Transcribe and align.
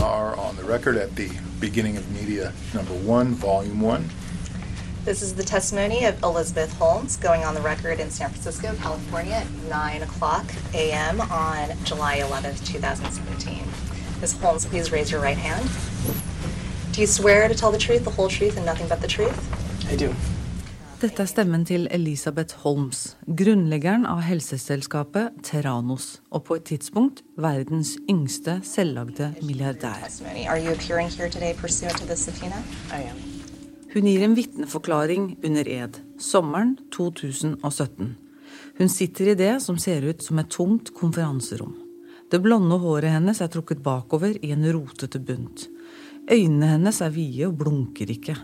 Are 0.00 0.36
on 0.36 0.56
the 0.56 0.64
record 0.64 0.96
at 0.96 1.14
the 1.16 1.30
beginning 1.60 1.96
of 1.96 2.10
media 2.10 2.52
number 2.74 2.94
one, 2.94 3.34
volume 3.34 3.80
one. 3.80 4.08
This 5.04 5.22
is 5.22 5.34
the 5.34 5.42
testimony 5.42 6.04
of 6.04 6.22
Elizabeth 6.22 6.72
Holmes 6.74 7.16
going 7.16 7.42
on 7.44 7.54
the 7.54 7.60
record 7.60 8.00
in 8.00 8.10
San 8.10 8.30
Francisco, 8.30 8.74
California 8.76 9.34
at 9.34 9.50
9 9.68 10.02
o'clock 10.02 10.44
a.m. 10.74 11.20
on 11.20 11.70
July 11.84 12.18
11th, 12.18 12.66
2017. 12.66 13.62
Ms. 14.20 14.38
Holmes, 14.40 14.66
please 14.66 14.92
raise 14.92 15.10
your 15.10 15.20
right 15.20 15.36
hand. 15.36 15.68
Do 16.92 17.00
you 17.00 17.06
swear 17.06 17.48
to 17.48 17.54
tell 17.54 17.72
the 17.72 17.78
truth, 17.78 18.04
the 18.04 18.10
whole 18.10 18.28
truth, 18.28 18.56
and 18.56 18.66
nothing 18.66 18.88
but 18.88 19.00
the 19.00 19.08
truth? 19.08 19.88
I 19.90 19.96
do. 19.96 20.14
Dette 21.00 21.22
er 21.24 21.28
stemmen 21.30 21.62
til 21.64 21.86
Elisabeth 21.88 22.58
Holmes, 22.60 23.14
grunnleggeren 23.24 24.02
av 24.04 24.18
helseselskapet 24.20 25.38
Terranos, 25.48 26.18
og 26.28 26.42
på 26.44 26.58
et 26.58 26.66
tidspunkt 26.68 27.22
verdens 27.40 27.94
yngste 28.04 28.58
selvlagde 28.68 29.30
milliardær. 29.40 30.04
Hun 33.94 34.10
gir 34.10 34.26
en 34.26 34.36
vitneforklaring 34.36 35.30
under 35.40 35.72
ed, 35.78 36.02
sommeren 36.20 36.76
2017. 36.92 38.12
Hun 38.76 38.92
sitter 38.92 39.32
i 39.32 39.38
det 39.40 39.54
som 39.64 39.80
ser 39.80 40.04
ut 40.04 40.20
som 40.20 40.44
et 40.44 40.52
tomt 40.52 40.92
konferanserom. 41.00 41.78
Det 42.28 42.44
blonde 42.44 42.76
håret 42.84 43.16
hennes 43.16 43.40
er 43.40 43.48
trukket 43.48 43.80
bakover 43.80 44.36
i 44.44 44.52
en 44.52 44.68
rotete 44.68 45.16
bunt. 45.16 45.64
Øynene 46.28 46.74
hennes 46.76 47.00
er 47.00 47.16
vide 47.16 47.48
og 47.48 47.56
blunker 47.64 48.12
ikke. 48.12 48.36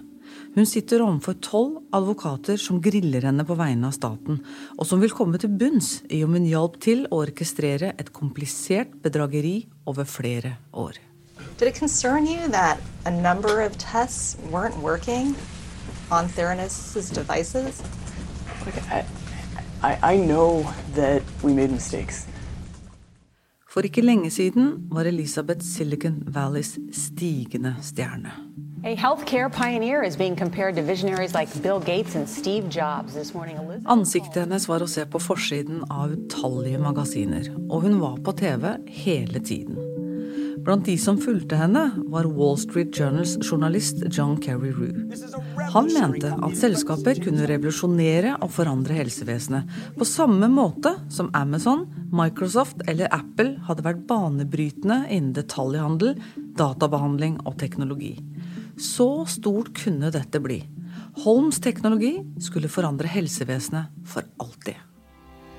Hun 0.56 0.64
sitter 0.64 1.02
overfor 1.04 1.34
tolv 1.44 1.72
advokater 1.92 2.56
som 2.56 2.78
griller 2.80 3.26
henne 3.28 3.44
på 3.44 3.54
vegne 3.58 3.90
av 3.90 3.92
staten, 3.92 4.38
og 4.80 4.86
som 4.88 5.02
vil 5.02 5.12
komme 5.12 5.36
til 5.36 5.52
bunns 5.52 5.98
i 6.08 6.22
om 6.24 6.32
hun 6.32 6.46
hjalp 6.48 6.78
til 6.80 7.02
å 7.10 7.18
orkestrere 7.26 7.90
et 8.00 8.08
komplisert 8.16 8.94
bedrageri 9.04 9.66
over 9.84 10.08
flere 10.08 10.54
år. 10.72 10.96
Did 11.58 11.68
it 11.68 11.76
concern 11.76 12.24
you 12.24 12.48
that 12.56 12.80
a 13.04 13.10
number 13.10 13.60
of 13.60 13.76
tests 13.76 14.38
weren't 14.50 14.80
working 14.80 15.36
on 16.10 16.24
Theranos' 16.32 17.12
devices? 17.12 17.82
Like 18.64 18.80
I, 18.88 19.04
I, 19.84 20.14
I 20.14 20.16
know 20.16 20.64
that 20.94 21.20
we 21.42 21.52
made 21.52 21.70
mistakes. 21.70 22.24
For 23.68 23.84
ikke 23.84 24.00
lenge 24.00 24.30
siden 24.32 24.88
var 24.88 25.04
Elisabeth 25.04 25.60
Silicon 25.60 26.22
Valleys 26.32 26.78
stigende 26.96 27.76
stjerne. 27.84 28.32
A 28.86 28.94
healthcare 28.94 29.50
pioneer 29.50 30.04
is 30.04 30.16
being 30.16 30.36
compared 30.36 30.76
to 30.76 30.82
visionaries 30.82 31.34
like 31.34 31.48
Bill 31.60 31.80
Gates 31.80 32.14
and 32.14 32.28
Steve 32.28 32.68
Jobs. 32.68 33.14
This 33.14 33.34
morning, 33.34 33.56
Elizabeth 33.56 33.90
Ansiktet 33.90 34.44
hennes 34.44 34.68
var 34.68 34.84
å 34.84 34.86
se 34.86 35.02
på 35.10 35.18
forsiden 35.18 35.80
av 35.90 36.12
utallige 36.14 36.78
magasiner, 36.78 37.48
og 37.66 37.82
hun 37.82 37.96
var 37.98 38.20
på 38.22 38.36
TV 38.38 38.76
hele 39.00 39.42
tiden. 39.42 39.74
Blant 40.62 40.86
de 40.86 40.94
som 41.02 41.18
fulgte 41.18 41.58
henne, 41.58 41.82
var 42.14 42.28
Wall 42.30 42.54
Street 42.62 42.94
Journals 42.94 43.34
journalist 43.42 44.04
John 44.06 44.36
Kerry 44.42 44.70
Rue. 44.70 44.94
Han 45.74 45.90
mente 45.90 46.30
at 46.30 46.54
selskaper 46.60 47.18
kunne 47.26 47.50
revolusjonere 47.50 48.36
og 48.38 48.54
forandre 48.54 49.00
helsevesenet, 49.00 49.66
på 49.98 50.06
samme 50.06 50.46
måte 50.46 50.94
som 51.10 51.32
Amazon, 51.34 51.88
Microsoft 52.14 52.86
eller 52.86 53.10
Apple 53.10 53.56
hadde 53.66 53.86
vært 53.86 54.06
banebrytende 54.06 55.02
innen 55.10 55.34
detaljhandel, 55.34 56.14
databehandling 56.54 57.40
og 57.42 57.58
teknologi. 57.58 58.14
Så 58.76 59.24
stort 59.24 59.72
kunne 59.74 60.10
dette 60.12 60.40
bli. 60.40 60.60
Holms 61.24 61.60
teknologi 61.60 62.20
skulle 62.40 62.68
forandre 62.68 63.08
helsevesenet 63.08 63.86
for 64.04 64.22
alltid. 64.38 64.76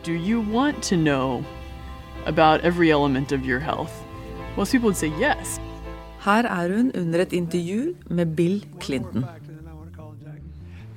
Do 0.05 0.13
you 0.13 0.41
want 0.53 0.83
to 0.83 0.95
know 0.95 1.43
about 2.25 2.61
every 2.63 2.91
element 2.91 3.31
of 3.31 3.45
your 3.45 3.59
health? 3.59 3.91
Most 4.55 4.71
people 4.71 4.87
would 4.87 4.97
say 4.97 5.11
yes. 5.19 5.59
Her 6.19 6.45
er 6.45 6.75
hun 6.75 6.91
under 6.95 7.19
et 7.19 7.33
intervju 7.33 7.95
med 8.09 8.35
Bill 8.35 8.65
Clinton. 8.81 9.25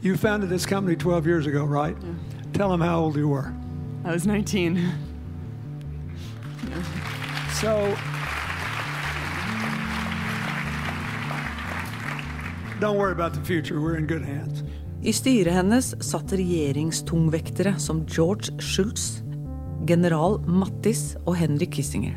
You 0.02 0.16
founded 0.16 0.48
this 0.48 0.66
company 0.66 0.96
12 0.96 1.26
years 1.26 1.46
ago, 1.46 1.64
right? 1.64 1.96
Tell 2.54 2.68
them 2.68 2.80
how 2.80 3.04
old 3.04 3.16
you 3.16 3.28
were. 3.28 3.52
I 4.04 4.12
was 4.12 4.26
19. 4.26 4.78
So, 7.60 7.96
I 15.04 15.12
styret 15.12 15.52
hennes 15.52 15.90
satt 16.00 16.32
regjeringstungvektere 16.32 17.74
som 17.76 17.98
George 18.08 18.54
Schultz, 18.56 19.20
general 19.84 20.38
Mattis 20.48 21.10
og 21.26 21.36
Henry 21.36 21.68
Kissinger. 21.68 22.14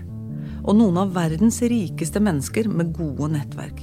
Og 0.64 0.78
noen 0.80 1.02
av 1.02 1.12
verdens 1.18 1.60
rikeste 1.68 2.22
mennesker 2.24 2.70
med 2.72 2.94
gode 2.96 3.34
nettverk. 3.34 3.82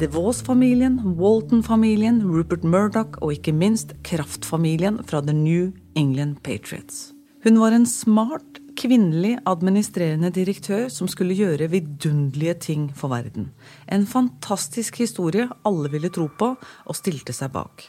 DeVos-familien, 0.00 0.96
Walton-familien, 1.20 2.22
Rupert 2.24 2.64
Murdoch 2.64 3.20
og 3.20 3.34
ikke 3.36 3.52
minst 3.52 3.92
kraftfamilien 4.08 5.02
fra 5.04 5.20
The 5.20 5.36
New 5.36 5.74
England 5.92 6.40
Patriots. 6.40 7.10
Hun 7.44 7.60
var 7.60 7.76
en 7.76 7.84
smart, 7.84 8.62
kvinnelig 8.78 9.34
administrerende 9.48 10.30
direktør 10.34 10.86
som 10.92 11.10
skulle 11.10 11.36
gjøre 11.36 11.68
vidunderlige 11.72 12.54
ting 12.68 12.88
for 12.94 13.10
verden. 13.12 13.50
En 13.90 14.06
fantastisk 14.06 15.00
historie 15.02 15.48
alle 15.66 15.90
ville 15.92 16.10
tro 16.14 16.28
på 16.30 16.52
og 16.54 16.98
stilte 16.98 17.34
seg 17.36 17.52
bak. 17.54 17.88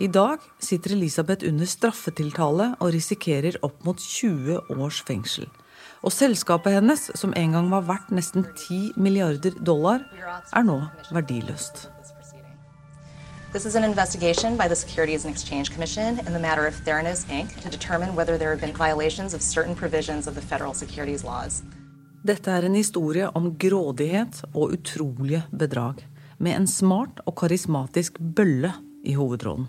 I 0.00 0.08
dag 0.08 0.40
sitter 0.62 0.94
Elisabeth 0.94 1.44
under 1.48 1.68
straffetiltale 1.68 2.70
og 2.80 2.94
risikerer 2.94 3.58
opp 3.66 3.82
mot 3.84 4.00
20 4.00 4.72
års 4.76 5.02
fengsel. 5.04 5.48
Og 6.02 6.14
selskapet 6.14 6.78
hennes, 6.78 7.10
som 7.18 7.34
en 7.36 7.56
gang 7.56 7.68
var 7.70 7.84
verdt 7.86 8.14
nesten 8.16 8.46
10 8.48 8.96
milliarder 8.96 9.58
dollar, 9.60 10.06
er 10.52 10.64
nå 10.66 10.80
verdiløst. 11.12 11.86
This 13.52 13.66
is 13.66 13.74
an 13.76 13.84
investigation 13.84 14.56
by 14.56 14.66
the 14.66 14.74
Securities 14.74 15.26
and 15.26 15.34
Exchange 15.34 15.70
Commission 15.74 16.18
in 16.26 16.32
the 16.32 16.38
matter 16.38 16.66
of 16.66 16.74
Theranos 16.84 17.26
Inc. 17.28 17.60
to 17.60 17.68
determine 17.68 18.14
whether 18.16 18.38
there 18.38 18.48
have 18.48 18.60
been 18.60 18.72
violations 18.72 19.34
of 19.34 19.42
certain 19.42 19.74
provisions 19.74 20.26
of 20.26 20.34
the 20.34 20.40
federal 20.40 20.72
securities 20.72 21.22
laws. 21.22 21.62
Dette 22.24 22.48
er 22.48 22.64
en 22.64 22.74
historie 22.74 23.28
om 23.28 23.50
grådighet 23.58 24.40
og 24.54 24.72
utrolige 24.72 25.42
bedrag, 25.50 26.00
med 26.38 26.56
en 26.56 26.66
smart 26.66 27.20
og 27.26 27.36
karismatisk 27.36 28.16
bølle 28.18 28.72
i 29.04 29.12
hovedrollen. 29.12 29.68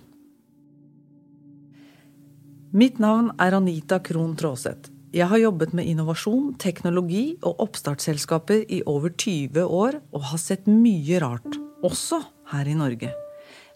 Mitt 2.72 3.00
navn 3.04 3.34
er 3.36 3.58
Anita 3.58 4.00
Krohn 4.00 4.38
Traaseth. 4.40 4.94
Jeg 5.14 5.28
har 5.28 5.38
jobbet 5.38 5.74
med 5.74 5.86
innovasjon, 5.92 6.54
teknologi 6.56 7.36
og 7.44 7.60
oppstartsselskaper 7.68 8.64
i 8.70 8.80
over 8.86 9.10
20 9.12 9.68
år 9.68 10.00
og 10.14 10.30
har 10.32 10.40
sett 10.40 10.72
mye 10.72 11.20
rart, 11.20 11.60
også 11.84 12.24
her 12.54 12.72
i 12.72 12.80
Norge. 12.80 13.12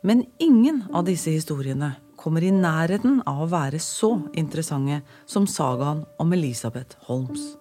Men 0.01 0.25
ingen 0.37 0.83
av 0.93 1.05
disse 1.07 1.31
historiene 1.33 1.91
kommer 2.17 2.43
i 2.43 2.51
nærheten 2.53 3.21
av 3.25 3.45
å 3.45 3.49
være 3.49 3.79
så 3.81 4.11
interessante 4.37 5.01
som 5.25 5.47
sagaen 5.49 6.03
om 6.21 6.33
Elisabeth 6.33 6.97
Holmes. 7.07 7.55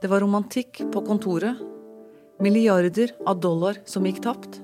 Det 0.00 0.08
var 0.08 0.20
romantikk 0.24 0.80
på 0.92 1.04
kontoret, 1.08 1.60
milliarder 2.40 3.12
av 3.26 3.40
dollar 3.40 3.80
som 3.84 4.06
gikk 4.06 4.22
tapt, 4.24 4.60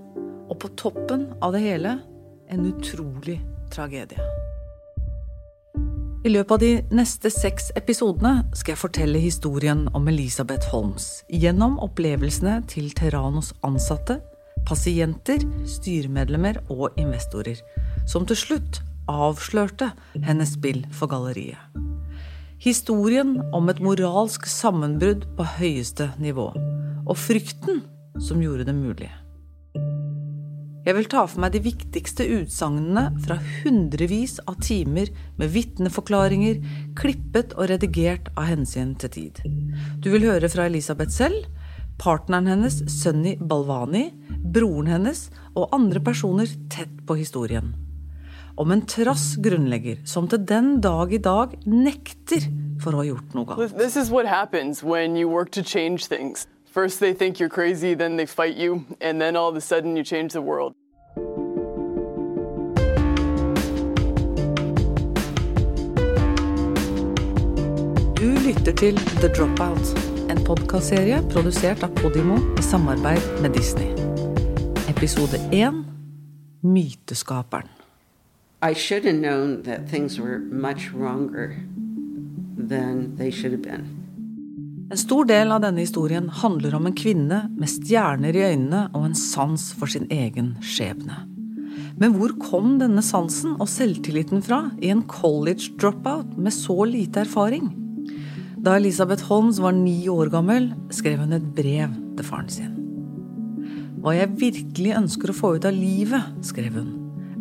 og 0.48 0.56
på 0.60 0.72
toppen 0.80 1.30
av 1.40 1.56
det 1.56 1.64
hele 1.64 1.98
en 2.52 2.66
utrolig 2.70 3.40
tragedie. 3.72 4.20
I 6.24 6.30
løpet 6.32 6.52
av 6.54 6.60
de 6.62 6.96
neste 6.96 7.28
seks 7.28 7.66
episodene 7.76 8.46
skal 8.56 8.72
jeg 8.72 8.80
fortelle 8.80 9.20
historien 9.20 9.82
om 9.92 10.06
Elisabeth 10.08 10.70
Holmes 10.72 11.18
gjennom 11.28 11.74
opplevelsene 11.84 12.62
til 12.70 12.86
Terranos 12.96 13.50
ansatte, 13.66 14.16
pasienter, 14.64 15.44
styremedlemmer 15.68 16.62
og 16.72 16.96
investorer, 16.96 17.60
som 18.08 18.24
til 18.24 18.40
slutt 18.40 18.80
avslørte 19.12 19.90
hennes 20.24 20.54
spill 20.56 20.80
for 20.96 21.12
galleriet. 21.12 21.60
Historien 22.56 23.36
om 23.52 23.68
et 23.68 23.84
moralsk 23.84 24.48
sammenbrudd 24.48 25.28
på 25.36 25.50
høyeste 25.58 26.08
nivå, 26.16 26.48
og 27.04 27.20
frykten 27.20 27.84
som 28.16 28.40
gjorde 28.40 28.64
det 28.64 28.78
mulig. 28.78 29.12
Jeg 30.84 30.98
vil 30.98 31.06
ta 31.08 31.22
for 31.24 31.40
meg 31.40 31.54
de 31.54 31.62
viktigste 31.64 32.26
utsagnene 32.42 33.06
fra 33.24 33.38
hundrevis 33.62 34.36
av 34.44 34.58
timer 34.60 35.08
med 35.40 35.48
vitneforklaringer, 35.54 36.58
klippet 36.98 37.54
og 37.56 37.70
redigert 37.70 38.28
av 38.36 38.50
hensyn 38.50 38.92
til 39.00 39.14
tid. 39.14 39.40
Du 40.04 40.10
vil 40.12 40.26
høre 40.28 40.50
fra 40.52 40.66
Elisabeth 40.68 41.14
selv, 41.14 41.46
partneren 41.96 42.50
hennes 42.52 42.82
Sunny 42.92 43.32
Balvani, 43.40 44.10
broren 44.44 44.90
hennes 44.92 45.30
og 45.54 45.72
andre 45.72 46.04
personer 46.04 46.52
tett 46.68 47.00
på 47.08 47.16
historien. 47.16 47.72
Om 48.60 48.76
en 48.76 48.84
trass 48.86 49.38
grunnlegger 49.42 50.04
som 50.06 50.28
til 50.28 50.44
den 50.46 50.82
dag 50.84 51.16
i 51.16 51.22
dag 51.22 51.56
nekter 51.64 52.44
for 52.82 52.92
å 52.92 53.00
ha 53.00 53.08
gjort 53.08 53.32
noe 53.32 53.48
galt. 53.48 53.72
This 56.76 56.94
is 56.94 57.00
what 57.00 57.06
happens 57.06 57.14
when 57.14 57.14
you 57.14 57.14
work 57.14 57.14
to 57.14 57.14
change 57.14 57.14
things. 57.14 57.14
First 57.14 57.14
they 57.14 57.14
think 57.14 57.38
you're 57.38 57.48
crazy, 57.48 57.94
then 57.94 58.16
they 58.16 58.26
fight 58.26 58.56
you, 58.56 58.84
and 59.00 59.20
then 59.20 59.36
all 59.36 59.48
of 59.48 59.56
a 59.56 59.60
sudden 59.60 59.96
you 59.96 60.04
change 60.04 60.32
the 60.32 60.40
world. 60.40 60.74
Du 68.16 68.30
lytter 68.48 68.72
til 68.72 68.96
The 69.20 69.28
Dropout, 69.28 69.98
en 70.30 70.44
podkastserie 70.44 71.22
produsert 71.30 71.82
av 71.82 71.88
Podimo 71.88 72.36
i 72.58 72.62
samarbeid 72.62 73.42
med 73.42 73.52
Disney. 73.52 73.88
Episode 74.88 75.38
1 75.52 75.84
Myteskaperen. 76.62 77.68
I 78.62 78.74
should 78.74 79.04
have 79.04 79.18
known 79.18 79.62
that 79.62 79.88
things 79.90 80.18
were 80.18 80.38
much 80.38 80.92
wronger 80.94 81.56
than 82.68 83.16
they 83.16 83.30
should 83.30 83.52
have 83.52 83.62
been. 83.62 84.03
En 84.90 85.00
stor 85.00 85.24
del 85.24 85.52
av 85.52 85.62
denne 85.64 85.80
historien 85.80 86.26
handler 86.42 86.74
om 86.76 86.88
en 86.88 86.96
kvinne 86.96 87.44
med 87.56 87.70
stjerner 87.70 88.36
i 88.36 88.42
øynene 88.50 88.82
og 88.92 89.06
en 89.08 89.16
sans 89.16 89.70
for 89.78 89.90
sin 89.90 90.04
egen 90.12 90.54
skjebne. 90.64 91.22
Men 91.98 92.16
hvor 92.18 92.34
kom 92.42 92.76
denne 92.80 93.02
sansen 93.04 93.54
og 93.56 93.70
selvtilliten 93.70 94.42
fra 94.44 94.66
i 94.82 94.90
en 94.92 95.04
college 95.08 95.72
dropout 95.80 96.36
med 96.36 96.54
så 96.54 96.84
lite 96.90 97.24
erfaring? 97.24 97.72
Da 98.64 98.76
Elisabeth 98.78 99.26
Holmes 99.28 99.60
var 99.62 99.76
ni 99.76 100.04
år 100.08 100.30
gammel, 100.32 100.72
skrev 100.92 101.24
hun 101.24 101.36
et 101.36 101.50
brev 101.56 101.92
til 102.16 102.28
faren 102.28 102.52
sin. 102.52 102.72
Hva 104.04 104.16
jeg 104.18 104.36
virkelig 104.40 104.96
ønsker 105.00 105.32
å 105.32 105.36
få 105.36 105.54
ut 105.56 105.68
av 105.68 105.76
livet, 105.76 106.32
skrev 106.44 106.76
hun, 106.76 106.90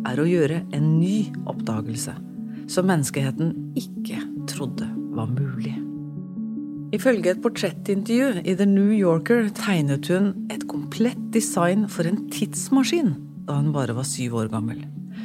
er 0.08 0.20
å 0.20 0.28
gjøre 0.28 0.62
en 0.76 0.94
ny 0.98 1.26
oppdagelse 1.44 2.16
som 2.72 2.88
menneskeheten 2.88 3.52
ikke 3.76 4.22
trodde 4.48 4.88
var 5.16 5.28
mulig. 5.32 5.76
Ifølge 6.94 7.32
et 7.32 7.40
portrettintervju 7.42 8.44
i 8.46 8.52
The 8.54 8.66
New 8.70 8.92
Yorker 8.94 9.48
tegnet 9.56 10.06
hun 10.12 10.34
et 10.52 10.62
komplett 10.70 11.18
design 11.34 11.88
for 11.90 12.06
en 12.06 12.20
tidsmaskin 12.30 13.16
da 13.48 13.56
hun 13.58 13.72
bare 13.74 13.96
var 13.96 14.06
syv 14.06 14.36
år 14.38 14.50
gammel. 14.52 14.84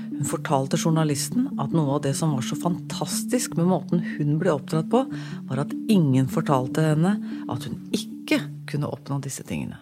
Hun 0.09 0.27
fortalte 0.27 0.79
journalisten 0.81 1.45
at 1.61 1.71
noe 1.75 1.93
av 1.95 2.01
det 2.03 2.15
som 2.17 2.33
var 2.35 2.43
så 2.43 2.57
fantastisk 2.59 3.53
med 3.59 3.69
måten 3.69 4.01
hun 4.17 4.39
ble 4.41 4.51
oppdratt 4.51 4.89
på, 4.91 5.05
var 5.47 5.61
at 5.61 5.75
ingen 5.87 6.27
fortalte 6.31 6.83
henne 6.89 7.13
at 7.47 7.69
hun 7.69 7.77
ikke 7.95 8.41
kunne 8.67 8.89
oppnå 8.89 9.21
disse 9.23 9.45
tingene. 9.47 9.77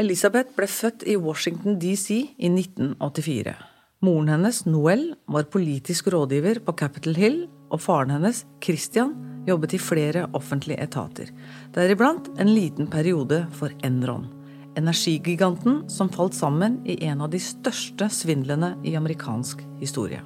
Elisabeth 0.00 0.56
ble 0.56 0.66
født 0.70 1.04
i 1.04 1.18
Washington 1.20 1.76
DC 1.78 2.08
i 2.16 2.48
1984. 2.48 3.54
Moren 4.00 4.32
hennes, 4.32 4.64
Noel, 4.64 5.10
var 5.28 5.50
politisk 5.52 6.08
rådgiver 6.10 6.62
på 6.64 6.74
Capitol 6.80 7.20
Hill, 7.20 7.42
og 7.70 7.84
faren 7.84 8.16
hennes, 8.16 8.46
Christian, 8.64 9.12
jobbet 9.46 9.76
i 9.76 9.80
flere 9.80 10.26
offentlige 10.36 10.82
etater, 10.82 11.30
deriblant 11.74 12.28
en 12.38 12.52
liten 12.54 12.90
periode 12.90 13.44
for 13.56 13.72
Enron 13.86 14.28
energigiganten 14.76 15.88
som 15.88 16.08
falt 16.08 16.34
sammen 16.34 16.80
i 16.86 17.04
en 17.04 17.20
av 17.20 17.30
de 17.30 17.40
største 17.42 18.08
svindlene 18.12 18.74
i 18.84 18.96
amerikansk 18.96 19.62
historie. 19.80 20.22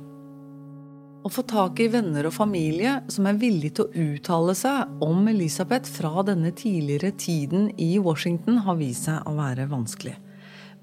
Å 1.25 1.31
få 1.33 1.43
tak 1.49 1.81
i 1.81 1.89
venner 1.89 2.27
og 2.29 2.35
familie 2.37 2.99
som 3.09 3.25
er 3.27 3.39
villige 3.41 3.79
til 3.79 3.87
å 3.87 4.11
uttale 4.11 4.55
seg 4.59 5.05
om 5.05 5.25
Elisabeth 5.31 5.89
fra 5.89 6.21
denne 6.27 6.53
tidligere 6.53 7.15
tiden 7.17 7.71
i 7.81 7.95
Washington, 7.97 8.61
har 8.67 8.77
vist 8.77 9.09
seg 9.09 9.25
å 9.25 9.33
være 9.39 9.71
vanskelig. 9.73 10.19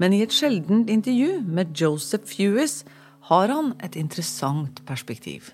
Men 0.01 0.17
i 0.17 0.23
et 0.25 0.33
sjeldent 0.33 0.89
intervju 0.89 1.43
med 1.45 1.75
Joseph 1.77 2.25
Fewis 2.25 2.81
har 3.29 3.53
han 3.53 3.75
et 3.85 3.95
interessant 4.01 4.81
perspektiv. 4.87 5.51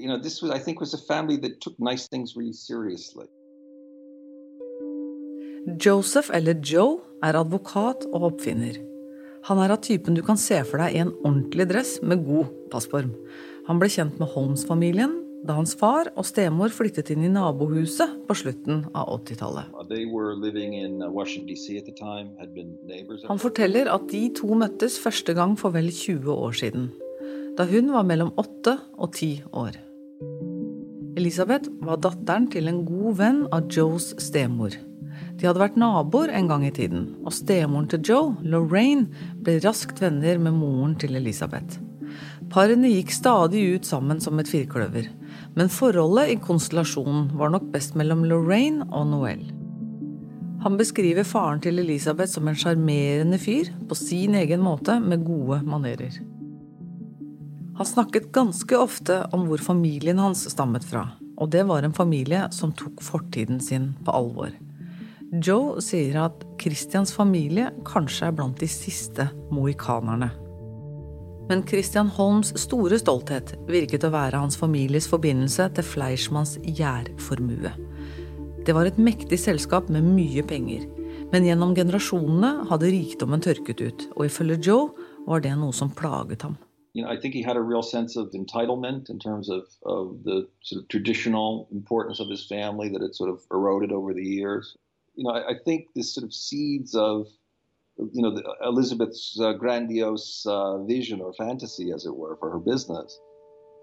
You 0.00 0.08
know, 0.08 0.16
this 0.16 0.40
was, 0.40 0.50
I 0.50 0.58
think, 0.58 0.80
was 0.80 0.94
a 0.94 0.98
family 0.98 1.36
that 1.44 1.60
took 1.60 1.76
nice 1.78 2.08
things 2.08 2.34
really 2.36 2.56
seriously. 2.56 3.26
Joseph, 5.76 6.30
eller 6.32 6.56
Joe, 6.64 7.00
er 7.22 7.36
advokat 7.36 8.06
og 8.14 8.30
oppfinner. 8.32 8.80
Han 9.48 9.60
er 9.60 9.74
av 9.74 9.82
typen 9.84 10.16
du 10.16 10.22
kan 10.24 10.40
se 10.40 10.62
for 10.64 10.80
deg 10.80 10.96
i 10.96 11.02
en 11.04 11.12
ordentlig 11.20 11.68
dress 11.68 11.98
med 12.00 12.24
god 12.24 12.48
passform. 12.72 13.12
Han 13.68 13.80
ble 13.80 13.90
kjent 13.92 14.16
med 14.20 14.32
Holmes-familien 14.32 15.18
da 15.44 15.56
hans 15.56 15.72
far 15.80 16.10
og 16.20 16.26
stemor 16.28 16.72
flyttet 16.74 17.10
inn 17.14 17.24
i 17.24 17.32
nabohuset 17.32 18.10
på 18.28 18.36
slutten 18.36 18.82
av 18.92 19.08
80-tallet. 19.14 19.72
Uh, 19.72 19.78
Han 23.28 23.40
forteller 23.40 23.92
at 23.92 24.08
de 24.12 24.22
to 24.36 24.48
møttes 24.64 24.98
første 25.00 25.32
gang 25.36 25.56
for 25.60 25.72
vel 25.76 25.88
20 25.88 26.28
år 26.34 26.52
siden, 26.60 26.90
da 27.56 27.64
hun 27.68 27.92
var 27.96 28.04
mellom 28.08 28.34
8 28.40 28.76
og 29.00 29.08
10 29.14 29.48
år. 29.64 29.89
Elisabeth 31.18 31.66
var 31.82 31.98
datteren 32.04 32.46
til 32.52 32.70
en 32.70 32.84
god 32.86 33.16
venn 33.18 33.40
av 33.50 33.66
Joes 33.72 34.12
stemor. 34.22 34.76
De 35.40 35.48
hadde 35.48 35.62
vært 35.62 35.78
naboer 35.80 36.30
en 36.36 36.50
gang 36.50 36.62
i 36.66 36.72
tiden, 36.74 37.08
og 37.24 37.34
stemoren 37.34 37.88
til 37.90 38.02
Joe, 38.06 38.34
Lorraine, 38.46 39.08
ble 39.42 39.56
raskt 39.64 39.98
venner 40.02 40.38
med 40.38 40.54
moren 40.60 40.94
til 41.00 41.18
Elisabeth. 41.18 41.80
Parene 42.50 42.90
gikk 42.92 43.10
stadig 43.14 43.62
ut 43.74 43.86
sammen 43.86 44.22
som 44.22 44.38
et 44.38 44.50
firkløver, 44.50 45.08
men 45.58 45.72
forholdet 45.72 46.34
i 46.34 46.40
konstellasjonen 46.42 47.30
var 47.38 47.54
nok 47.54 47.70
best 47.74 47.98
mellom 47.98 48.22
Lorraine 48.30 48.86
og 48.90 49.10
Noel. 49.10 49.46
Han 50.62 50.76
beskriver 50.76 51.24
faren 51.26 51.62
til 51.64 51.80
Elisabeth 51.82 52.34
som 52.34 52.50
en 52.50 52.58
sjarmerende 52.58 53.38
fyr 53.40 53.70
på 53.88 53.98
sin 53.98 54.36
egen 54.38 54.62
måte 54.62 54.98
med 55.02 55.24
gode 55.24 55.62
manerer. 55.66 56.20
Han 57.80 57.86
snakket 57.86 58.32
ganske 58.32 58.76
ofte 58.76 59.14
om 59.32 59.46
hvor 59.48 59.62
familien 59.64 60.18
hans 60.20 60.42
stammet 60.52 60.84
fra, 60.84 61.06
og 61.40 61.48
det 61.48 61.62
var 61.64 61.80
en 61.80 61.94
familie 61.96 62.42
som 62.52 62.74
tok 62.76 63.00
fortiden 63.00 63.56
sin 63.64 63.94
på 64.04 64.12
alvor. 64.12 64.52
Joe 65.32 65.80
sier 65.80 66.18
at 66.26 66.44
Christians 66.60 67.14
familie 67.16 67.70
kanskje 67.88 68.28
er 68.28 68.36
blant 68.36 68.60
de 68.60 68.68
siste 68.68 69.30
mohikanerne. 69.48 70.28
Men 71.48 71.64
Christian 71.72 72.12
Holms 72.20 72.52
store 72.60 73.00
stolthet 73.00 73.56
virket 73.72 74.04
å 74.04 74.12
være 74.12 74.44
hans 74.44 74.60
families 74.60 75.08
forbindelse 75.08 75.72
til 75.72 75.90
Fleischmanns 75.96 76.58
gjærformue. 76.60 77.72
Det 78.60 78.76
var 78.76 78.92
et 78.92 79.00
mektig 79.00 79.40
selskap 79.40 79.88
med 79.88 80.04
mye 80.04 80.44
penger, 80.44 80.84
men 81.32 81.48
gjennom 81.48 81.72
generasjonene 81.72 82.58
hadde 82.68 82.92
rikdommen 82.92 83.40
tørket 83.40 83.80
ut, 83.80 84.10
og 84.18 84.26
ifølge 84.28 84.66
Joe 84.68 84.90
var 85.24 85.40
det 85.40 85.56
noe 85.56 85.72
som 85.72 85.88
plaget 85.88 86.44
ham. 86.44 86.60
You 86.92 87.04
know, 87.04 87.10
I 87.10 87.20
think 87.20 87.34
he 87.34 87.42
had 87.42 87.56
a 87.56 87.62
real 87.62 87.82
sense 87.82 88.16
of 88.16 88.30
entitlement 88.32 89.10
in 89.10 89.18
terms 89.18 89.48
of, 89.48 89.64
of 89.84 90.24
the 90.24 90.48
sort 90.62 90.82
of 90.82 90.88
traditional 90.88 91.68
importance 91.70 92.18
of 92.20 92.28
his 92.28 92.46
family 92.46 92.88
that 92.88 93.02
had 93.02 93.14
sort 93.14 93.30
of 93.30 93.40
eroded 93.50 93.92
over 93.92 94.12
the 94.12 94.24
years. 94.24 94.76
you 95.14 95.24
know, 95.24 95.30
I, 95.30 95.50
I, 95.50 95.54
think 95.64 95.88
this 95.94 96.14
sort 96.14 96.24
of 96.24 96.32
seeds 96.32 96.94
of, 96.94 97.26
you 97.98 98.22
know, 98.22 98.34
the, 98.34 98.42
Elizabeth's 98.64 99.38
uh, 99.40 99.52
grandiose 99.52 100.46
uh, 100.46 100.82
vision 100.84 101.20
or 101.20 101.32
fantasy, 101.34 101.92
as 101.92 102.06
it 102.06 102.16
were, 102.16 102.36
for 102.36 102.50
her 102.50 102.58
business. 102.58 103.18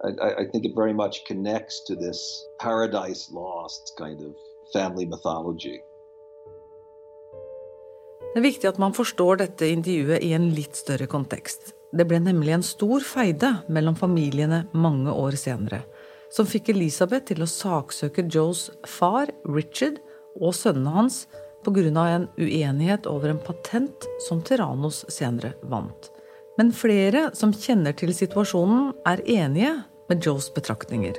I, 0.03 0.41
I, 0.41 0.45
think 0.51 0.65
it 0.65 0.73
very 0.75 0.93
much 0.93 1.25
connects 1.25 1.83
to 1.87 1.95
this 1.95 2.19
paradise 2.59 3.29
lost 3.31 3.93
kind 3.97 4.21
of 4.21 4.35
family 4.73 5.05
mythology. 5.05 5.79
Det 8.33 8.39
er 8.39 8.43
viktig 8.43 8.67
at 8.69 8.77
man 8.77 8.93
forstår 8.93 9.39
dette 9.41 9.65
intervjuet 9.65 10.21
i 10.21 10.33
en 10.37 10.51
litt 10.53 10.77
større 10.77 11.07
kontekst. 11.09 11.76
Det 11.95 12.03
ble 12.07 12.19
nemlig 12.19 12.51
en 12.55 12.65
stor 12.65 13.03
feide 13.05 13.53
mellom 13.71 13.95
familiene 13.95 14.65
mange 14.75 15.13
år 15.13 15.37
senere, 15.39 15.83
som 16.33 16.47
fikk 16.49 16.73
Elisabeth 16.73 17.29
til 17.29 17.43
å 17.43 17.49
saksøke 17.49 18.27
Joes 18.27 18.67
far, 18.85 19.31
Richard, 19.47 20.01
og 20.37 20.53
sønnene 20.53 20.93
hans 20.93 21.25
pga. 21.65 22.07
en 22.07 22.27
uenighet 22.37 23.07
over 23.07 23.29
en 23.29 23.39
patent 23.39 24.07
som 24.27 24.41
Terranos 24.41 25.05
senere 25.09 25.53
vant. 25.63 26.11
Men 26.57 26.71
flere 26.71 27.31
som 27.33 27.53
kjenner 27.53 27.93
til 27.93 28.13
situasjonen, 28.13 28.93
er 29.05 29.21
enige 29.25 29.83
med 30.09 30.23
Joes 30.23 30.49
betraktninger. 30.53 31.15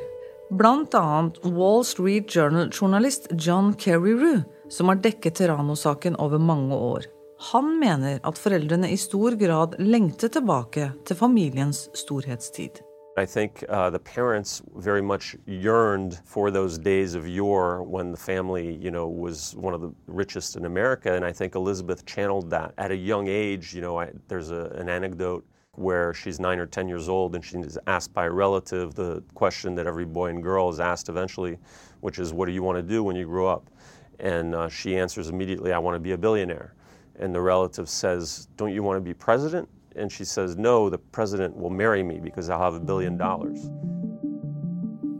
Blant 0.50 0.94
annet 0.94 1.36
Wall 1.44 1.84
Street 1.84 2.28
Journal-journalist 2.34 3.28
John 3.36 3.74
Kerry 3.74 4.42
som 4.70 4.88
har 4.88 4.96
dekket 4.96 5.34
Terrano-saken 5.34 6.16
over 6.16 6.38
mange 6.38 6.74
år. 6.74 7.04
Han 7.38 7.78
mener 7.78 8.18
at 8.24 8.38
foreldrene 8.38 8.88
i 8.90 8.96
stor 8.98 9.36
grad 9.38 9.76
lengter 9.78 10.28
tilbake 10.28 10.88
til 11.06 11.16
familiens 11.16 11.84
storhetstid. 11.94 12.80
I 13.16 13.26
think 13.26 13.64
uh, 13.68 13.90
the 13.90 13.98
parents 13.98 14.62
very 14.76 15.02
much 15.02 15.36
yearned 15.46 16.18
for 16.24 16.50
those 16.50 16.78
days 16.78 17.14
of 17.14 17.28
yore 17.28 17.82
when 17.82 18.10
the 18.10 18.16
family, 18.16 18.74
you 18.74 18.90
know, 18.90 19.06
was 19.06 19.54
one 19.56 19.72
of 19.72 19.80
the 19.80 19.92
richest 20.06 20.56
in 20.56 20.64
America, 20.64 21.12
and 21.12 21.24
I 21.24 21.32
think 21.32 21.54
Elizabeth 21.54 22.04
channeled 22.06 22.50
that 22.50 22.74
at 22.76 22.90
a 22.90 22.96
young 22.96 23.28
age. 23.28 23.72
You 23.72 23.82
know, 23.82 24.00
I, 24.00 24.10
there's 24.26 24.50
a, 24.50 24.72
an 24.76 24.88
anecdote 24.88 25.44
where 25.74 26.12
she's 26.14 26.40
nine 26.40 26.58
or 26.58 26.66
ten 26.66 26.88
years 26.88 27.08
old 27.08 27.36
and 27.36 27.44
she's 27.44 27.78
asked 27.86 28.12
by 28.12 28.24
a 28.24 28.30
relative 28.30 28.94
the 28.94 29.22
question 29.34 29.76
that 29.76 29.86
every 29.86 30.04
boy 30.04 30.30
and 30.30 30.42
girl 30.42 30.68
is 30.70 30.80
asked 30.80 31.08
eventually, 31.08 31.56
which 32.00 32.18
is, 32.18 32.32
"What 32.32 32.46
do 32.46 32.52
you 32.52 32.64
want 32.64 32.78
to 32.78 32.82
do 32.82 33.04
when 33.04 33.14
you 33.14 33.26
grow 33.26 33.46
up?" 33.46 33.70
And 34.18 34.56
uh, 34.56 34.68
she 34.68 34.96
answers 34.96 35.28
immediately, 35.28 35.72
"I 35.72 35.78
want 35.78 35.94
to 35.94 36.00
be 36.00 36.12
a 36.12 36.18
billionaire." 36.18 36.74
And 37.20 37.34
the 37.34 37.40
relative 37.40 37.88
says, 37.88 38.48
"Don't 38.56 38.74
you 38.74 38.82
want 38.82 38.98
to 38.98 39.04
be 39.04 39.14
president?" 39.14 39.68
and 39.98 40.12
she 40.12 40.24
says, 40.24 40.56
No, 40.56 40.88
the 40.90 40.98
president 40.98 41.56
will 41.56 41.70
marry 41.70 42.02
me 42.02 42.20
because 42.20 42.48
I'll 42.48 42.62
have 42.62 42.76
a 42.76 42.84
billion 42.84 43.18
dollars. 43.18 43.58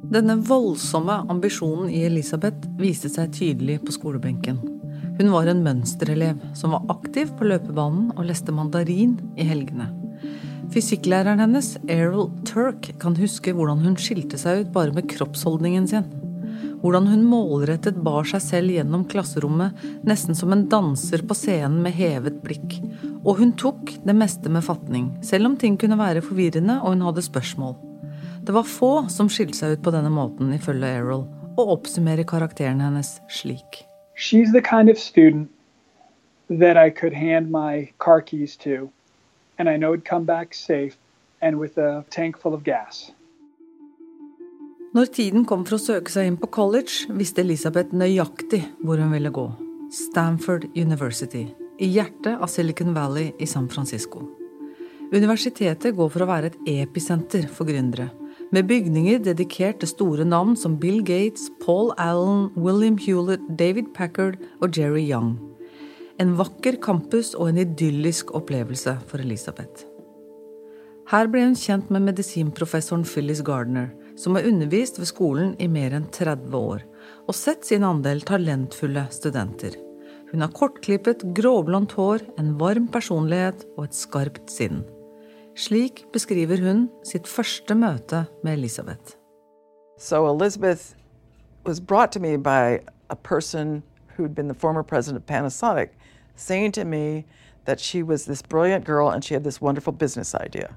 Denne 0.09 0.39
voldsomme 0.41 1.19
ambisjonen 1.29 1.91
i 1.93 2.07
Elisabeth 2.07 2.69
viste 2.81 3.11
seg 3.13 3.35
tydelig 3.37 3.83
på 3.85 3.93
skolebenken. 3.93 4.61
Hun 5.19 5.33
var 5.35 5.51
en 5.51 5.61
mønsterelev 5.67 6.39
som 6.57 6.73
var 6.73 6.87
aktiv 6.95 7.29
på 7.37 7.49
løpebanen 7.51 8.15
og 8.15 8.25
leste 8.31 8.55
mandarin 8.55 9.19
i 9.37 9.45
helgene. 9.45 9.91
Fysikklæreren 10.73 11.43
hennes, 11.43 11.75
Errol 11.93 12.31
Turk, 12.49 12.89
kan 13.03 13.17
huske 13.21 13.53
hvordan 13.57 13.85
hun 13.85 13.99
skilte 14.01 14.41
seg 14.41 14.63
ut 14.63 14.73
bare 14.73 14.95
med 14.97 15.11
kroppsholdningen 15.13 15.89
sin. 15.91 16.09
Hvordan 16.79 17.09
hun 17.11 17.25
målrettet 17.27 17.97
bar 18.07 18.27
seg 18.29 18.43
selv 18.45 18.75
gjennom 18.77 19.03
klasserommet, 19.11 19.75
nesten 20.07 20.37
som 20.39 20.53
en 20.55 20.69
danser 20.71 21.25
på 21.27 21.35
scenen 21.35 21.81
med 21.83 21.97
hevet 21.99 22.39
blikk. 22.45 22.79
Og 23.25 23.41
hun 23.41 23.53
tok 23.59 23.97
det 24.07 24.15
meste 24.15 24.53
med 24.53 24.63
fatning, 24.67 25.11
selv 25.27 25.51
om 25.51 25.57
ting 25.59 25.79
kunne 25.81 25.99
være 25.99 26.23
forvirrende 26.23 26.79
og 26.79 26.95
hun 26.95 27.03
hadde 27.09 27.27
spørsmål. 27.27 27.75
Det 28.47 28.55
var 28.55 28.65
få 28.65 28.93
som 29.13 29.29
skilte 29.29 29.59
seg 29.59 29.77
ut 29.77 29.85
på 29.85 29.93
denne 29.93 30.13
måten, 30.15 30.55
ifølge 30.55 30.95
Errol, 31.01 31.27
og 31.59 31.75
oppsummerer 31.75 32.25
karakteren 32.29 32.81
hennes 32.81 33.19
slik. 33.29 33.83
She's 34.17 34.55
the 34.55 34.63
kind 34.63 34.89
of 34.89 34.99
student 34.99 35.51
that 36.49 36.77
I 36.77 36.91
could 36.91 37.13
hand 37.13 37.51
my 37.51 37.91
car 37.99 38.21
keys 38.21 38.57
to, 38.59 38.91
and 39.59 39.69
I 39.69 39.77
know 39.77 39.93
it'd 39.93 40.09
come 40.09 40.25
back 40.25 40.55
safe 40.55 40.97
and 41.43 41.59
with 41.59 41.77
a 41.79 42.05
tank 42.11 42.39
full 42.39 42.55
of 42.55 42.65
gas. 42.65 43.13
Når 44.97 45.11
tiden 45.13 45.43
kom 45.45 45.67
for 45.69 45.77
å 45.77 45.83
søke 45.83 46.09
seg 46.09 46.31
inn 46.31 46.37
på 46.41 46.49
college, 46.49 47.11
visste 47.13 47.43
Elisabeth 47.43 47.93
nøyaktig 47.93 48.63
hvor 48.81 48.97
hun 48.97 49.11
ville 49.13 49.29
gå. 49.29 49.45
Stanford 49.93 50.65
University, 50.73 51.43
i 51.77 51.89
hjertet 51.93 52.41
av 52.41 52.49
Silicon 52.49 52.95
Valley 52.97 53.35
i 53.37 53.49
San 53.49 53.69
Francisco. 53.69 54.23
Universitetet 55.13 55.93
går 55.97 56.09
for 56.15 56.25
å 56.25 56.29
være 56.31 56.51
et 56.51 56.57
episenter 56.73 57.45
for 57.53 57.69
gründere, 57.69 58.09
med 58.49 58.65
bygninger 58.71 59.21
dedikert 59.27 59.83
til 59.83 59.93
store 59.93 60.25
navn 60.25 60.57
som 60.57 60.79
Bill 60.81 61.03
Gates, 61.05 61.51
Paul 61.61 61.93
Allen, 62.01 62.49
William 62.57 62.97
Hewlett, 62.97 63.45
David 63.61 63.93
Packard 63.97 64.41
og 64.63 64.73
Jerry 64.73 65.05
Young. 65.05 65.35
En 66.17 66.33
vakker 66.41 66.81
campus 66.81 67.35
og 67.37 67.53
en 67.53 67.61
idyllisk 67.61 68.33
opplevelse 68.33 68.97
for 69.05 69.21
Elisabeth. 69.21 69.85
Her 71.13 71.29
ble 71.29 71.45
hun 71.45 71.57
kjent 71.57 71.93
med 71.93 72.09
medisinprofessoren 72.09 73.05
Phyllis 73.09 73.45
Gardner, 73.45 73.93
som 74.19 74.35
har 74.35 74.47
undervist 74.49 74.99
ved 74.99 75.09
skolen 75.09 75.55
i 75.63 75.69
mer 75.71 75.95
enn 75.95 76.09
30 76.11 76.57
år, 76.59 76.83
og 77.29 77.37
sett 77.37 77.67
sin 77.69 77.87
andel 77.87 78.25
talentfulle 78.27 79.07
studenter. 79.15 79.77
Hun 80.33 80.43
har 80.45 80.53
kortklippet, 80.53 81.23
gråblondt 81.35 81.95
hår, 81.97 82.25
en 82.39 82.57
varm 82.61 82.89
personlighet 82.93 83.65
og 83.77 83.87
et 83.87 83.97
skarpt 83.97 84.51
sinn. 84.53 84.83
Slik 85.59 86.05
beskriver 86.13 86.61
hun 86.63 86.89
sitt 87.07 87.31
første 87.31 87.75
møte 87.75 88.27
med 88.45 88.59
Elisabeth. 88.59 89.17
So 89.99 90.27
Elizabeth 90.29 90.95
was 91.65 91.81
brought 91.81 92.13
to 92.13 92.21
me 92.21 92.37
by 92.37 92.81
a 93.11 93.17
person 93.17 93.83
who'd 94.17 94.35
been 94.35 94.49
the 94.49 94.55
former 94.55 94.83
president 94.83 95.23
of 95.23 95.27
Panasonic, 95.27 95.91
saying 96.37 96.73
to 96.73 96.85
me 96.85 97.25
that 97.65 97.81
she 97.81 98.03
was 98.03 98.25
this 98.25 98.43
brilliant 98.43 98.85
girl 98.85 99.11
and 99.11 99.25
she 99.25 99.35
had 99.35 99.45
this 99.45 99.61
wonderful 99.61 99.93
business 99.93 100.35
idea. 100.35 100.77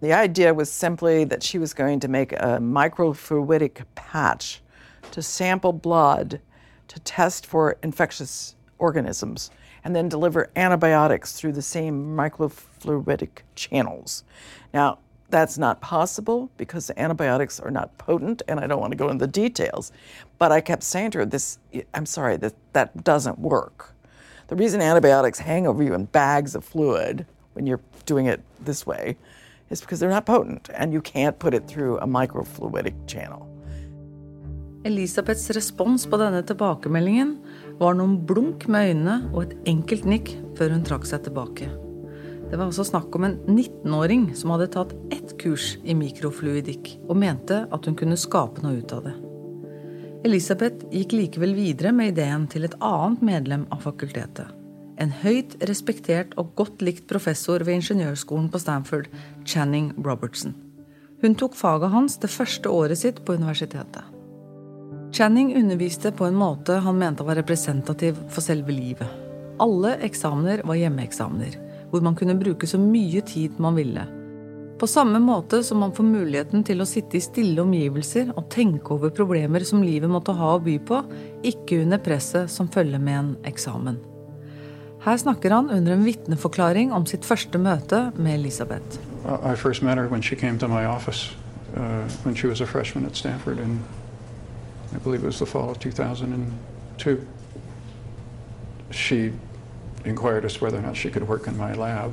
The 0.00 0.14
idea 0.14 0.54
was 0.54 0.70
simply 0.70 1.24
that 1.24 1.42
she 1.42 1.58
was 1.58 1.74
going 1.74 2.00
to 2.00 2.08
make 2.08 2.32
a 2.32 2.58
microfluidic 2.58 3.84
patch 3.94 4.62
to 5.10 5.22
sample 5.22 5.74
blood 5.74 6.40
to 6.88 7.00
test 7.00 7.46
for 7.46 7.76
infectious 7.82 8.54
organisms 8.78 9.50
and 9.84 9.94
then 9.94 10.08
deliver 10.08 10.50
antibiotics 10.56 11.34
through 11.34 11.52
the 11.52 11.62
same 11.62 12.16
microfluidic 12.16 13.42
channels. 13.54 14.24
Now, 14.72 14.98
that's 15.28 15.58
not 15.58 15.82
possible 15.82 16.50
because 16.56 16.90
antibiotics 16.96 17.60
are 17.60 17.70
not 17.70 17.96
potent, 17.98 18.42
and 18.48 18.58
I 18.58 18.66
don't 18.66 18.80
want 18.80 18.92
to 18.92 18.96
go 18.96 19.10
into 19.10 19.26
the 19.26 19.32
details. 19.32 19.92
But 20.38 20.50
I 20.50 20.60
kept 20.60 20.82
saying 20.82 21.12
to 21.12 21.18
her, 21.18 21.26
"This, 21.26 21.58
I'm 21.94 22.06
sorry, 22.06 22.36
that 22.38 22.54
that 22.72 23.04
doesn't 23.04 23.38
work. 23.38 23.94
The 24.48 24.56
reason 24.56 24.80
antibiotics 24.80 25.38
hang 25.38 25.66
over 25.66 25.82
you 25.82 25.94
in 25.94 26.06
bags 26.06 26.56
of 26.56 26.64
fluid 26.64 27.26
when 27.52 27.66
you're 27.66 27.80
doing 28.06 28.26
it 28.26 28.40
this 28.58 28.84
way 28.86 29.16
is 29.70 29.80
because 29.80 30.00
they're 30.00 30.10
not 30.10 30.26
potent 30.26 30.68
and 30.74 30.92
you 30.92 31.00
can't 31.00 31.38
put 31.38 31.54
it 31.54 31.66
through 31.68 31.98
a 31.98 32.06
microfluidic 32.06 33.06
channel. 33.06 33.46
Elisabeths 34.84 35.50
respons 35.50 36.06
på 36.08 36.16
denne 36.16 36.40
tilbakemeldingen 36.48 37.34
var 37.80 37.96
noen 37.98 38.16
blunk 38.26 38.64
med 38.72 38.90
øynene 38.90 39.16
og 39.30 39.42
et 39.44 39.56
enkelt 39.68 40.06
nikk 40.08 40.32
før 40.58 40.74
hun 40.74 40.84
trakk 40.88 41.04
seg 41.08 41.26
tilbake. 41.26 41.68
Det 42.50 42.58
var 42.58 42.66
også 42.66 42.88
snakk 42.88 43.14
om 43.14 43.28
en 43.28 43.36
19-åring 43.46 44.30
som 44.34 44.54
hadde 44.54 44.70
tatt 44.74 44.94
ett 45.14 45.36
kurs 45.38 45.76
i 45.84 45.94
mikrofluidikk 45.94 46.96
og 47.06 47.20
mente 47.22 47.62
at 47.70 47.86
hun 47.86 47.98
kunne 47.98 48.18
skape 48.18 48.64
noe 48.64 48.80
ut 48.80 48.94
av 48.96 49.04
det. 49.06 49.12
Elisabeth 50.26 50.88
gikk 50.92 51.14
likevel 51.16 51.54
videre 51.56 51.92
med 51.96 52.16
ideen 52.16 52.48
til 52.50 52.66
et 52.66 52.74
annet 52.80 53.22
medlem 53.24 53.68
av 53.72 53.84
fakultetet 53.86 54.59
en 55.00 55.12
høyt 55.22 55.56
respektert 55.68 56.34
og 56.40 56.52
godt 56.58 56.82
likt 56.84 57.06
professor 57.10 57.64
ved 57.64 57.80
ingeniørskolen 57.80 58.50
på 58.52 58.60
Stanford, 58.60 59.08
Channing 59.48 59.92
Robertson. 60.04 60.54
Hun 61.20 61.36
tok 61.36 61.56
faget 61.56 61.92
hans 61.92 62.16
det 62.20 62.30
første 62.32 62.68
året 62.72 63.00
sitt 63.00 63.24
på 63.24 63.36
universitetet. 63.36 64.04
Channing 65.12 65.50
underviste 65.58 66.12
på 66.14 66.28
en 66.28 66.38
måte 66.38 66.78
han 66.84 67.00
mente 67.00 67.26
var 67.26 67.36
representativ 67.40 68.18
for 68.30 68.44
selve 68.44 68.72
livet. 68.72 69.08
Alle 69.60 69.96
eksamener 70.06 70.62
var 70.64 70.78
hjemmeeksamener, 70.78 71.58
hvor 71.90 72.04
man 72.04 72.16
kunne 72.16 72.38
bruke 72.38 72.68
så 72.70 72.78
mye 72.80 73.20
tid 73.26 73.58
man 73.60 73.76
ville. 73.76 74.06
På 74.80 74.88
samme 74.88 75.18
måte 75.20 75.60
som 75.66 75.82
man 75.82 75.92
får 75.92 76.06
muligheten 76.08 76.62
til 76.64 76.80
å 76.80 76.88
sitte 76.88 77.18
i 77.18 77.24
stille 77.24 77.60
omgivelser 77.60 78.30
og 78.32 78.46
tenke 78.54 78.94
over 78.94 79.12
problemer 79.12 79.66
som 79.68 79.82
livet 79.84 80.08
måtte 80.08 80.32
ha 80.38 80.54
å 80.54 80.62
by 80.64 80.78
på, 80.88 81.02
ikke 81.44 81.82
under 81.82 82.00
presset 82.00 82.48
som 82.48 82.70
følger 82.72 83.02
med 83.02 83.18
en 83.18 83.34
eksamen. 83.50 84.00
Her 85.00 85.16
snakker 85.16 85.50
han 85.50 85.70
under 85.70 85.92
en 85.92 86.04
vitneforklaring 86.04 86.92
om 86.92 87.06
sitt 87.06 87.24
første 87.24 87.58
møte 87.58 88.10
med 88.16 88.34
Elisabeth. 88.34 89.00
I 89.24 89.54
first 89.56 89.82
met 89.82 89.96
her 89.96 90.08
when 90.08 90.22
she 90.22 90.36
came 90.36 90.58
to 90.58 90.68
my 90.68 90.84
office 90.84 91.32
uh, 91.76 92.04
when 92.24 92.34
she 92.34 92.48
was 92.48 92.60
a 92.60 92.66
freshman 92.66 93.06
at 93.06 93.16
Stanford 93.16 93.58
in, 93.58 93.80
I 94.94 94.98
believe 94.98 95.22
it 95.22 95.26
was 95.26 95.38
the 95.38 95.46
fall 95.46 95.70
of 95.70 95.78
2002. 95.78 97.20
She 98.90 99.32
inquired 100.04 100.44
as 100.44 100.60
whether 100.60 100.78
or 100.78 100.82
not 100.82 100.96
she 100.96 101.10
could 101.10 101.28
work 101.28 101.46
in 101.46 101.56
my 101.56 101.72
lab. 101.74 102.12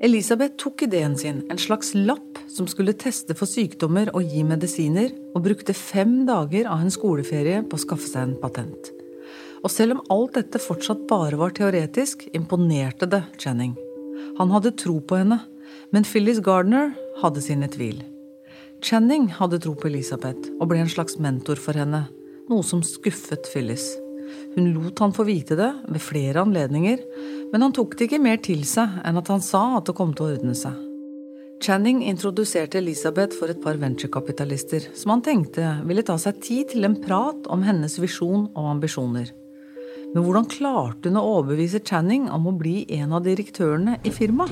Elisabeth 0.00 0.56
tok 0.56 0.82
ideen 0.82 1.16
sin, 1.16 1.42
en 1.50 1.58
slags 1.58 1.94
lapp 1.94 2.38
som 2.52 2.66
skulle 2.66 2.92
teste 2.92 3.34
for 3.34 3.48
sykdommer 3.48 4.10
og 4.12 4.26
gi 4.28 4.42
medisiner, 4.44 5.14
og 5.34 5.46
brukte 5.46 5.72
fem 5.72 6.26
dager 6.28 6.68
av 6.68 6.84
en 6.84 6.92
skoleferie 6.92 7.62
på 7.64 7.78
å 7.78 7.84
skaffe 7.86 8.10
seg 8.10 8.22
en 8.26 8.36
patent. 8.42 8.92
Og 9.66 9.72
selv 9.72 9.96
om 9.96 10.04
alt 10.14 10.36
dette 10.36 10.60
fortsatt 10.62 11.08
bare 11.10 11.34
var 11.40 11.50
teoretisk, 11.56 12.20
imponerte 12.38 13.08
det 13.10 13.24
Channing. 13.42 13.72
Han 14.38 14.52
hadde 14.54 14.76
tro 14.78 15.00
på 15.02 15.18
henne, 15.18 15.40
men 15.90 16.06
Phyllis 16.06 16.38
Gardner 16.38 16.92
hadde 17.18 17.42
sine 17.42 17.66
tvil. 17.72 17.98
Channing 18.84 19.26
hadde 19.34 19.58
tro 19.64 19.72
på 19.74 19.88
Elisabeth 19.90 20.52
og 20.60 20.68
ble 20.70 20.84
en 20.84 20.92
slags 20.92 21.16
mentor 21.18 21.58
for 21.58 21.74
henne, 21.74 22.04
noe 22.46 22.62
som 22.62 22.84
skuffet 22.86 23.48
Phyllis. 23.50 23.88
Hun 24.54 24.68
lot 24.76 25.02
han 25.02 25.14
få 25.16 25.26
vite 25.26 25.56
det 25.58 25.72
ved 25.88 26.04
flere 26.04 26.44
anledninger, 26.46 27.02
men 27.50 27.64
han 27.66 27.74
tok 27.74 27.96
det 27.96 28.06
ikke 28.06 28.22
mer 28.22 28.38
til 28.44 28.62
seg 28.68 29.00
enn 29.02 29.18
at 29.18 29.30
han 29.32 29.42
sa 29.42 29.64
at 29.80 29.88
det 29.90 29.96
kom 29.98 30.12
til 30.14 30.28
å 30.28 30.36
ordne 30.36 30.54
seg. 30.54 30.76
Channing 31.64 32.04
introduserte 32.06 32.78
Elisabeth 32.78 33.34
for 33.34 33.50
et 33.50 33.62
par 33.64 33.80
venturekapitalister 33.80 34.92
som 34.94 35.16
han 35.16 35.24
tenkte 35.26 35.72
ville 35.88 36.04
ta 36.06 36.18
seg 36.20 36.38
tid 36.44 36.70
til 36.74 36.86
en 36.86 36.98
prat 37.02 37.50
om 37.50 37.66
hennes 37.66 37.98
visjon 37.98 38.46
og 38.52 38.70
ambisjoner. 38.76 39.32
Men 40.16 40.24
hvordan 40.24 40.46
klarte 40.48 41.10
hun 41.10 41.18
å 41.20 41.22
overbevise 41.28 41.82
Channing 41.84 42.30
om 42.32 42.46
å 42.48 42.52
bli 42.56 42.86
en 42.96 43.10
av 43.12 43.26
direktørene 43.26 43.98
i 44.00 44.08
firmaet? 44.08 44.48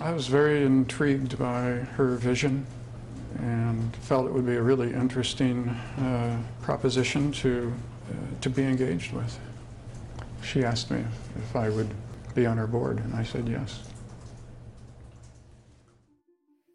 I 0.00 0.12
was 0.14 0.28
very 0.28 0.62
intrigued 0.62 1.34
by 1.36 1.82
her 1.96 2.14
vision 2.22 2.64
and 3.40 3.96
felt 3.96 4.28
it 4.28 4.32
would 4.32 4.46
be 4.46 4.54
a 4.54 4.62
really 4.62 4.94
interesting 4.94 5.74
uh, 5.98 6.36
proposition 6.62 7.32
to, 7.42 7.72
uh, 8.12 8.14
to 8.42 8.48
be 8.48 8.62
engaged 8.62 9.12
with. 9.12 9.40
She 10.44 10.62
asked 10.64 10.92
me 10.92 11.02
if 11.42 11.56
I 11.56 11.68
would 11.68 11.90
be 12.36 12.46
on 12.46 12.58
her 12.58 12.68
board, 12.68 13.00
and 13.00 13.12
I 13.14 13.24
said 13.24 13.48
yes. 13.48 13.80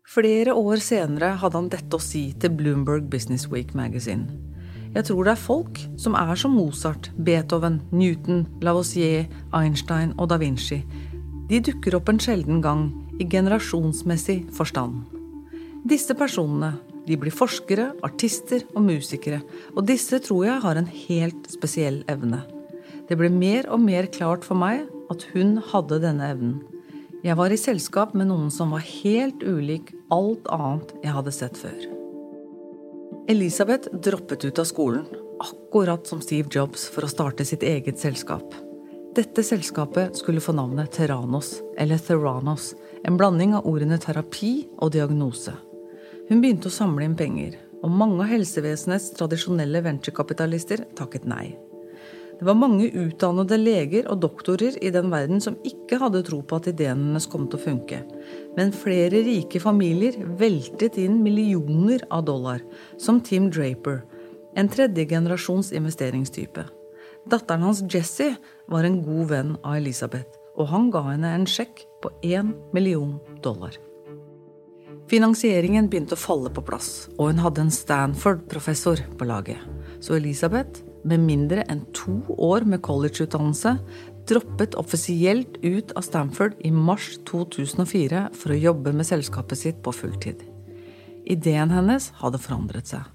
Flere 0.03 0.51
år 0.53 0.83
senere 0.83 1.37
hadde 1.39 1.61
han 1.61 1.71
dette 1.71 1.95
å 1.95 2.03
si 2.03 2.33
til 2.33 2.51
Bloomberg 2.59 3.07
Business 3.07 3.47
Week 3.47 3.73
Magazine. 3.73 4.54
Jeg 4.95 5.09
tror 5.09 5.27
det 5.27 5.33
er 5.33 5.41
folk 5.41 5.79
som 5.99 6.15
er 6.15 6.37
som 6.39 6.53
Mozart, 6.55 7.09
Beethoven, 7.19 7.81
Newton, 7.91 8.45
Lavoisier, 8.63 9.25
Einstein 9.51 10.13
og 10.15 10.29
da 10.31 10.37
Vinci. 10.39 10.79
De 11.49 11.59
dukker 11.59 11.97
opp 11.97 12.09
en 12.09 12.21
sjelden 12.21 12.61
gang 12.63 12.87
i 13.19 13.27
generasjonsmessig 13.27 14.45
forstand. 14.55 15.03
Disse 15.85 16.15
personene 16.17 16.77
de 17.05 17.17
blir 17.21 17.33
forskere, 17.35 17.91
artister 18.07 18.63
og 18.73 18.85
musikere, 18.87 19.41
og 19.75 19.85
disse 19.85 20.17
tror 20.25 20.45
jeg 20.47 20.63
har 20.63 20.79
en 20.79 20.87
helt 20.89 21.51
spesiell 21.51 21.99
evne. 22.09 22.41
Det 23.05 23.19
ble 23.19 23.29
mer 23.29 23.67
og 23.69 23.83
mer 23.83 24.07
klart 24.09 24.47
for 24.47 24.57
meg 24.57 24.87
at 25.13 25.27
hun 25.35 25.59
hadde 25.73 26.01
denne 26.01 26.31
evnen. 26.33 26.55
Jeg 27.25 27.37
var 27.37 27.53
i 27.53 27.59
selskap 27.59 28.15
med 28.17 28.31
noen 28.31 28.49
som 28.53 28.73
var 28.73 28.85
helt 28.85 29.43
ulik 29.45 29.93
alt 30.13 30.49
annet 30.53 30.95
jeg 31.03 31.13
hadde 31.19 31.35
sett 31.35 31.61
før. 31.61 31.94
Elisabeth 33.27 33.89
droppet 33.93 34.45
ut 34.45 34.59
av 34.59 34.63
skolen, 34.63 35.05
akkurat 35.39 36.07
som 36.07 36.21
Steve 36.21 36.49
Jobs, 36.51 36.83
for 36.93 37.07
å 37.07 37.09
starte 37.09 37.45
sitt 37.45 37.63
eget 37.65 37.97
selskap. 37.97 38.53
Dette 39.17 39.41
selskapet 39.43 40.19
skulle 40.19 40.43
få 40.43 40.53
navnet 40.53 40.91
Terranos, 40.93 41.55
eller 41.77 41.97
Theranos, 41.97 42.75
en 43.03 43.17
blanding 43.17 43.55
av 43.57 43.65
ordene 43.65 43.97
terapi 43.97 44.67
og 44.77 44.93
diagnose. 44.93 45.55
Hun 46.29 46.43
begynte 46.43 46.69
å 46.69 46.75
samle 46.77 47.07
inn 47.07 47.17
penger, 47.17 47.57
og 47.81 47.97
mange 47.97 48.21
av 48.21 48.29
helsevesenets 48.29 49.09
tradisjonelle 49.17 49.81
venturekapitalister 49.87 50.85
takket 50.93 51.25
nei. 51.25 51.55
Det 52.35 52.43
var 52.43 52.57
mange 52.59 52.89
utdannede 52.91 53.57
leger 53.61 54.09
og 54.11 54.19
doktorer 54.25 54.75
i 54.83 54.91
den 54.91 55.07
verden 55.13 55.39
som 55.43 55.55
ikke 55.63 55.99
hadde 56.01 56.23
tro 56.27 56.41
på 56.43 56.59
at 56.59 56.67
ideen 56.71 57.05
hennes 57.07 57.27
kom 57.31 57.45
til 57.47 57.59
å 57.59 57.63
funke. 57.63 58.01
Men 58.57 58.75
flere 58.75 59.23
rike 59.23 59.61
familier 59.63 60.17
veltet 60.39 60.99
inn 60.99 61.21
millioner 61.23 62.03
av 62.11 62.25
dollar, 62.27 62.63
som 62.99 63.21
Tim 63.23 63.47
Draper, 63.53 64.01
en 64.55 64.71
tredjegenerasjons 64.71 65.71
investeringstype. 65.75 66.65
Datteren 67.25 67.63
hans 67.65 67.81
Jesse 67.89 68.33
var 68.71 68.85
en 68.85 68.99
god 69.05 69.31
venn 69.31 69.55
av 69.63 69.79
Elisabeth, 69.79 70.35
og 70.59 70.69
han 70.71 70.91
ga 70.93 71.01
henne 71.07 71.31
en 71.39 71.47
sjekk 71.49 71.85
på 72.03 72.11
én 72.23 72.53
million 72.75 73.15
dollar. 73.43 73.75
Finansieringen 75.09 75.87
begynte 75.89 76.17
å 76.17 76.19
falle 76.19 76.49
på 76.53 76.63
plass, 76.65 77.07
og 77.15 77.29
hun 77.29 77.41
hadde 77.43 77.63
en 77.65 77.73
Stanford-professor 77.73 79.03
på 79.19 79.27
laget. 79.29 79.61
Så 80.01 80.17
Elisabeth 80.17 80.81
med 81.05 81.23
mindre 81.23 81.63
enn 81.69 81.83
to 81.95 82.17
år 82.41 82.65
med 82.67 82.83
collegeutdannelse, 82.85 83.77
droppet 84.29 84.75
offisielt 84.79 85.59
ut 85.61 85.93
av 85.95 86.05
Stanford 86.05 86.57
i 86.65 86.71
mars 86.73 87.13
2004 87.29 88.27
for 88.33 88.53
å 88.53 88.61
jobbe 88.61 88.93
med 88.95 89.07
selskapet 89.07 89.61
sitt 89.61 89.83
på 89.85 89.93
fulltid. 89.93 90.41
Ideen 91.25 91.73
hennes 91.73 92.11
hadde 92.21 92.41
forandret 92.41 92.89
seg. 92.89 93.05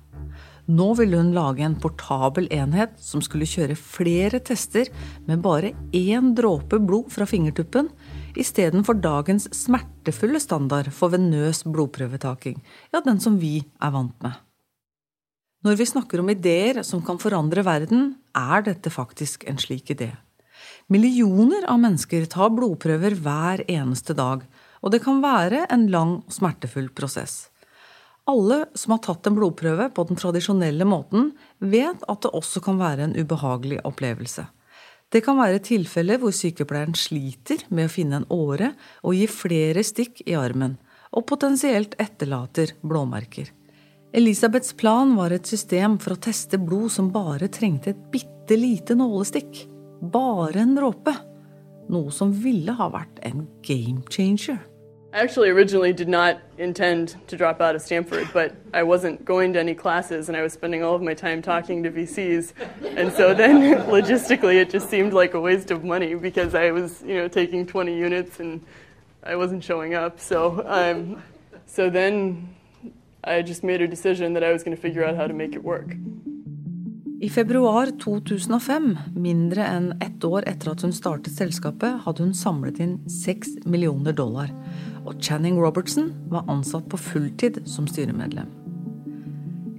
Nå 0.70 0.92
ville 0.94 1.18
hun 1.18 1.32
lage 1.35 1.64
en 1.66 1.75
portabel 1.82 2.47
enhet 2.54 2.92
som 3.02 3.23
skulle 3.25 3.49
kjøre 3.49 3.75
flere 3.78 4.38
tester 4.44 4.90
med 5.26 5.42
bare 5.42 5.73
én 5.97 6.30
dråpe 6.38 6.78
blod 6.78 7.11
fra 7.11 7.26
fingertuppen, 7.26 7.88
istedenfor 8.38 9.00
dagens 9.02 9.49
smertefulle 9.56 10.38
standard 10.42 10.92
for 10.94 11.11
venøs 11.16 11.64
blodprøvetaking, 11.66 12.61
ja, 12.94 13.02
den 13.02 13.18
som 13.23 13.40
vi 13.42 13.56
er 13.82 13.97
vant 13.97 14.14
med. 14.23 14.38
Når 15.61 15.76
vi 15.76 15.85
snakker 15.85 16.23
om 16.23 16.31
ideer 16.33 16.79
som 16.88 17.02
kan 17.05 17.19
forandre 17.21 17.61
verden, 17.67 18.14
er 18.33 18.62
dette 18.64 18.88
faktisk 18.88 19.43
en 19.50 19.59
slik 19.61 19.90
idé. 19.93 20.14
Millioner 20.88 21.67
av 21.69 21.83
mennesker 21.83 22.25
tar 22.33 22.55
blodprøver 22.57 23.19
hver 23.21 23.61
eneste 23.69 24.17
dag, 24.17 24.47
og 24.81 24.95
det 24.95 25.02
kan 25.05 25.21
være 25.21 25.67
en 25.69 25.85
lang 25.93 26.14
og 26.23 26.33
smertefull 26.33 26.88
prosess. 26.97 27.50
Alle 28.25 28.62
som 28.73 28.95
har 28.97 29.02
tatt 29.05 29.29
en 29.29 29.37
blodprøve 29.37 29.90
på 29.93 30.07
den 30.09 30.17
tradisjonelle 30.17 30.88
måten, 30.88 31.35
vet 31.61 32.09
at 32.09 32.25
det 32.25 32.33
også 32.40 32.64
kan 32.64 32.81
være 32.81 33.11
en 33.11 33.17
ubehagelig 33.21 33.83
opplevelse. 33.85 34.47
Det 35.12 35.21
kan 35.26 35.37
være 35.37 35.61
tilfeller 35.67 36.23
hvor 36.23 36.33
sykepleieren 36.33 36.97
sliter 36.97 37.67
med 37.69 37.90
å 37.90 37.93
finne 37.93 38.23
en 38.23 38.29
åre 38.33 38.73
og 39.05 39.12
gi 39.19 39.29
flere 39.29 39.85
stikk 39.85 40.25
i 40.25 40.40
armen, 40.40 40.79
og 41.12 41.29
potensielt 41.29 42.00
etterlater 42.00 42.79
blåmerker. 42.81 43.50
Elisabeths 44.12 44.73
plan 44.73 45.12
var 45.14 45.31
et 45.31 45.47
system 45.47 45.93
for 46.02 46.17
å 46.17 46.19
teste 46.19 46.59
blod 46.59 46.90
som 46.90 47.12
bare 47.14 47.47
trengte 47.47 47.93
et 47.93 48.00
bitte 48.11 48.57
lite 48.59 48.96
nålestikk. 48.99 49.68
Bare 50.03 50.64
en 50.64 50.73
dråpe. 50.75 51.14
Noe 51.90 52.11
som 52.11 52.33
ville 52.35 52.75
ha 52.75 52.88
vært 52.90 53.20
en 53.23 53.46
game 53.62 54.03
changer. 54.11 54.59
I 55.12 55.23
actually 55.23 55.51
originally 55.51 55.92
did 55.92 56.09
not 56.09 56.38
intend 56.59 57.16
to 57.29 57.37
drop 57.37 57.61
out 57.61 57.77
of 57.77 57.83
Stanford, 57.83 58.29
but 58.33 58.55
I 58.75 58.83
wasn't 58.83 59.25
going 59.25 59.53
to 59.53 59.61
any 59.61 59.75
classes 59.75 60.29
and 60.29 60.37
I 60.37 60.42
was 60.42 60.53
spending 60.53 60.83
all 60.83 60.96
of 60.96 61.03
my 61.03 61.14
time 61.14 61.40
talking 61.40 61.83
to 61.85 61.90
VCs. 61.90 62.53
And 62.96 63.12
so 63.12 63.33
then 63.33 63.79
logistically 63.94 64.61
it 64.61 64.70
just 64.70 64.90
seemed 64.90 65.12
like 65.12 65.35
a 65.35 65.40
waste 65.40 65.70
of 65.70 65.85
money 65.85 66.16
because 66.16 66.57
I 66.57 66.73
was, 66.73 67.03
you 67.07 67.14
know, 67.14 67.29
taking 67.29 67.64
20 67.64 67.96
units 67.96 68.40
and 68.40 68.61
I 69.23 69.37
wasn't 69.37 69.62
showing 69.62 69.94
up. 69.94 70.18
So 70.18 70.64
um, 70.66 71.23
so 71.66 71.90
then 71.90 72.57
I 73.24 73.42
just 73.42 73.62
made 73.62 73.83
a 73.83 73.88
decision 73.88 74.33
that 74.35 74.42
I 74.42 74.52
was 74.52 74.62
going 74.62 74.76
to 74.76 74.80
figure 74.80 75.04
out 75.04 75.16
how 75.16 75.26
to 75.26 75.35
make 75.35 75.54
it 75.54 75.62
work. 75.62 75.96
I 77.22 77.28
februar 77.28 77.90
2005, 78.00 78.96
mindre 79.12 79.64
enn 79.68 79.90
ett 80.00 80.24
år 80.24 80.46
etter 80.48 80.70
at 80.72 80.80
hun 80.80 80.94
startet 80.96 81.37
selskapet, 81.37 81.98
hadde 82.06 82.24
hun 82.24 82.33
samlet 82.33 82.80
inn 82.80 82.94
6 83.12 83.66
millioner 83.68 84.16
dollar, 84.16 84.48
og 85.04 85.20
Channing 85.20 85.59
Robertson 85.61 86.14
var 86.33 86.48
ansatt 86.48 86.88
på 86.88 86.96
fulltid 86.96 87.61
som 87.68 87.85
styremedlem. 87.85 88.48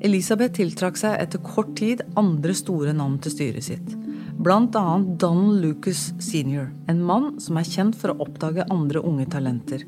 Elisabeth 0.05 0.59
tiltrakk 0.59 1.01
seg 1.01 1.17
etter 1.17 1.41
kort 1.41 1.73
tid 1.81 2.05
andre 2.17 2.53
store 2.57 2.93
navn 2.93 3.17
til 3.25 3.33
styret 3.33 3.65
sitt. 3.71 3.97
Annet 4.41 5.17
Donald 5.21 5.65
Lucas 5.65 6.11
senior, 6.21 6.69
en 6.89 7.01
mann 7.01 7.39
som 7.41 7.57
er 7.57 7.65
kjent 7.65 7.97
for 7.97 8.13
å 8.13 8.21
oppdage 8.21 8.69
andre 8.69 9.01
unge 9.01 9.25
talenter. 9.33 9.81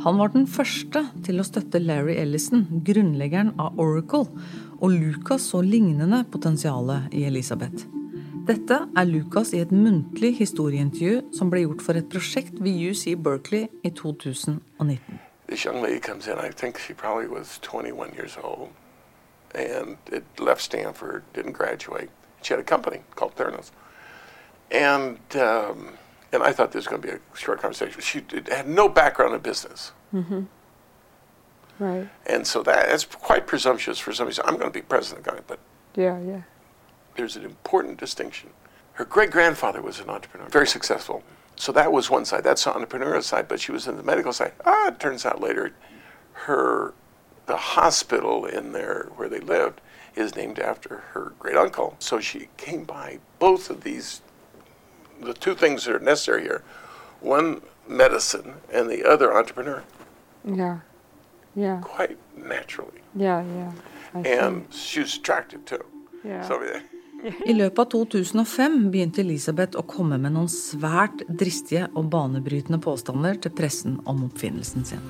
Han 0.00 0.16
var 0.16 0.30
den 0.32 0.46
første 0.48 1.02
til 1.26 1.42
å 1.42 1.44
støtte 1.44 1.76
Larry 1.82 2.14
Ellison, 2.16 2.62
grunnleggeren 2.86 3.50
av 3.60 3.76
Oracle, 3.82 4.30
og 4.80 4.94
Lucas 4.94 5.50
så 5.52 5.60
lignende 5.60 6.22
potensialet 6.32 7.12
i 7.12 7.26
Elisabeth. 7.28 7.84
Dette 8.48 8.78
er 8.96 9.10
Lucas 9.10 9.52
i 9.52 9.60
et 9.60 9.74
muntlig 9.76 10.32
historieintervju 10.38 11.34
som 11.36 11.52
ble 11.52 11.66
gjort 11.66 11.84
for 11.84 12.00
et 12.00 12.08
prosjekt 12.08 12.56
ved 12.64 12.80
UC 12.80 13.12
Berkeley 13.20 13.68
i 13.84 13.92
2019. 13.92 15.20
This 15.46 15.66
young 15.66 15.82
lady 15.82 16.00
comes 16.00 16.26
in, 16.26 16.38
I 16.38 16.48
think 16.48 16.78
she 16.78 16.94
probably 16.94 17.28
was 17.28 17.58
21 17.60 18.14
years 18.16 18.38
old, 18.42 18.70
and 19.54 19.98
it 20.10 20.24
left 20.38 20.62
Stanford, 20.62 21.24
didn't 21.34 21.52
graduate. 21.52 22.08
She 22.40 22.54
had 22.54 22.60
a 22.60 22.64
company 22.64 23.02
called 23.16 23.36
Theranos. 23.36 23.70
And 24.70 25.20
um, 25.36 25.98
and 26.32 26.42
I 26.42 26.52
thought 26.52 26.72
this 26.72 26.80
was 26.80 26.86
going 26.86 27.02
to 27.02 27.08
be 27.08 27.14
a 27.14 27.36
short 27.36 27.60
conversation. 27.60 28.00
She 28.00 28.22
had 28.50 28.68
no 28.68 28.88
background 28.88 29.34
in 29.34 29.40
business. 29.40 29.92
Mm-hmm. 30.14 30.42
Right. 31.78 32.08
And 32.26 32.46
so 32.46 32.62
that, 32.62 32.88
that's 32.88 33.04
quite 33.04 33.46
presumptuous 33.46 33.98
for 33.98 34.12
somebody 34.12 34.36
to 34.36 34.42
say, 34.42 34.46
I'm 34.46 34.56
going 34.56 34.70
to 34.70 34.78
be 34.78 34.82
president 34.82 35.26
of 35.26 35.46
but 35.46 35.58
yeah, 35.94 36.20
yeah. 36.20 36.42
there's 37.16 37.36
an 37.36 37.44
important 37.44 37.98
distinction. 37.98 38.50
Her 38.92 39.04
great 39.04 39.30
grandfather 39.30 39.80
was 39.80 39.98
an 39.98 40.10
entrepreneur, 40.10 40.48
very 40.48 40.66
successful. 40.66 41.22
So 41.56 41.72
that 41.72 41.90
was 41.90 42.10
one 42.10 42.24
side. 42.24 42.44
That's 42.44 42.64
the 42.64 42.70
entrepreneurial 42.70 43.22
side, 43.22 43.48
but 43.48 43.60
she 43.60 43.72
was 43.72 43.86
in 43.86 43.96
the 43.96 44.02
medical 44.02 44.32
side. 44.32 44.52
Ah, 44.64 44.88
it 44.88 45.00
turns 45.00 45.26
out 45.26 45.40
later, 45.40 45.72
her 46.32 46.94
the 47.46 47.56
hospital 47.56 48.46
in 48.46 48.72
there 48.72 49.08
where 49.16 49.28
they 49.28 49.40
lived 49.40 49.80
is 50.14 50.36
named 50.36 50.58
after 50.58 50.98
her 51.12 51.32
great 51.38 51.56
uncle. 51.56 51.96
So 51.98 52.20
she 52.20 52.48
came 52.56 52.84
by 52.84 53.18
both 53.38 53.70
of 53.70 53.82
these 53.82 54.20
the 55.24 55.34
two 55.34 55.54
things 55.54 55.84
that 55.84 55.94
are 55.94 56.04
necessary 56.04 56.42
here 56.42 56.62
one 57.20 57.60
medicine 57.88 58.54
and 58.72 58.88
the 58.90 59.04
other 59.04 59.32
entrepreneur 59.34 59.82
Yeah. 60.44 60.78
Yeah. 61.54 61.80
quite 61.82 62.16
naturally 62.36 63.00
Yeah, 63.14 63.42
yeah. 63.56 63.72
I 64.14 64.28
and 64.28 64.62
see. 64.70 64.78
she's 65.02 65.16
attractive 65.18 65.64
too 65.64 65.84
Yeah. 66.24 66.48
so 66.48 66.60
I 67.46 67.52
løpet 67.52 67.78
av 67.78 67.84
2005 67.90 68.90
begynte 68.90 69.20
Elisabeth 69.20 69.76
å 69.76 69.82
komme 69.84 70.16
med 70.18 70.32
noen 70.32 70.48
svært 70.48 71.20
dristige 71.28 71.88
og 71.94 72.08
banebrytende 72.12 72.80
påstander 72.80 73.36
til 73.44 73.52
pressen 73.52 73.98
om 74.08 74.24
oppfinnelsen 74.24 74.84
sin. 74.88 75.02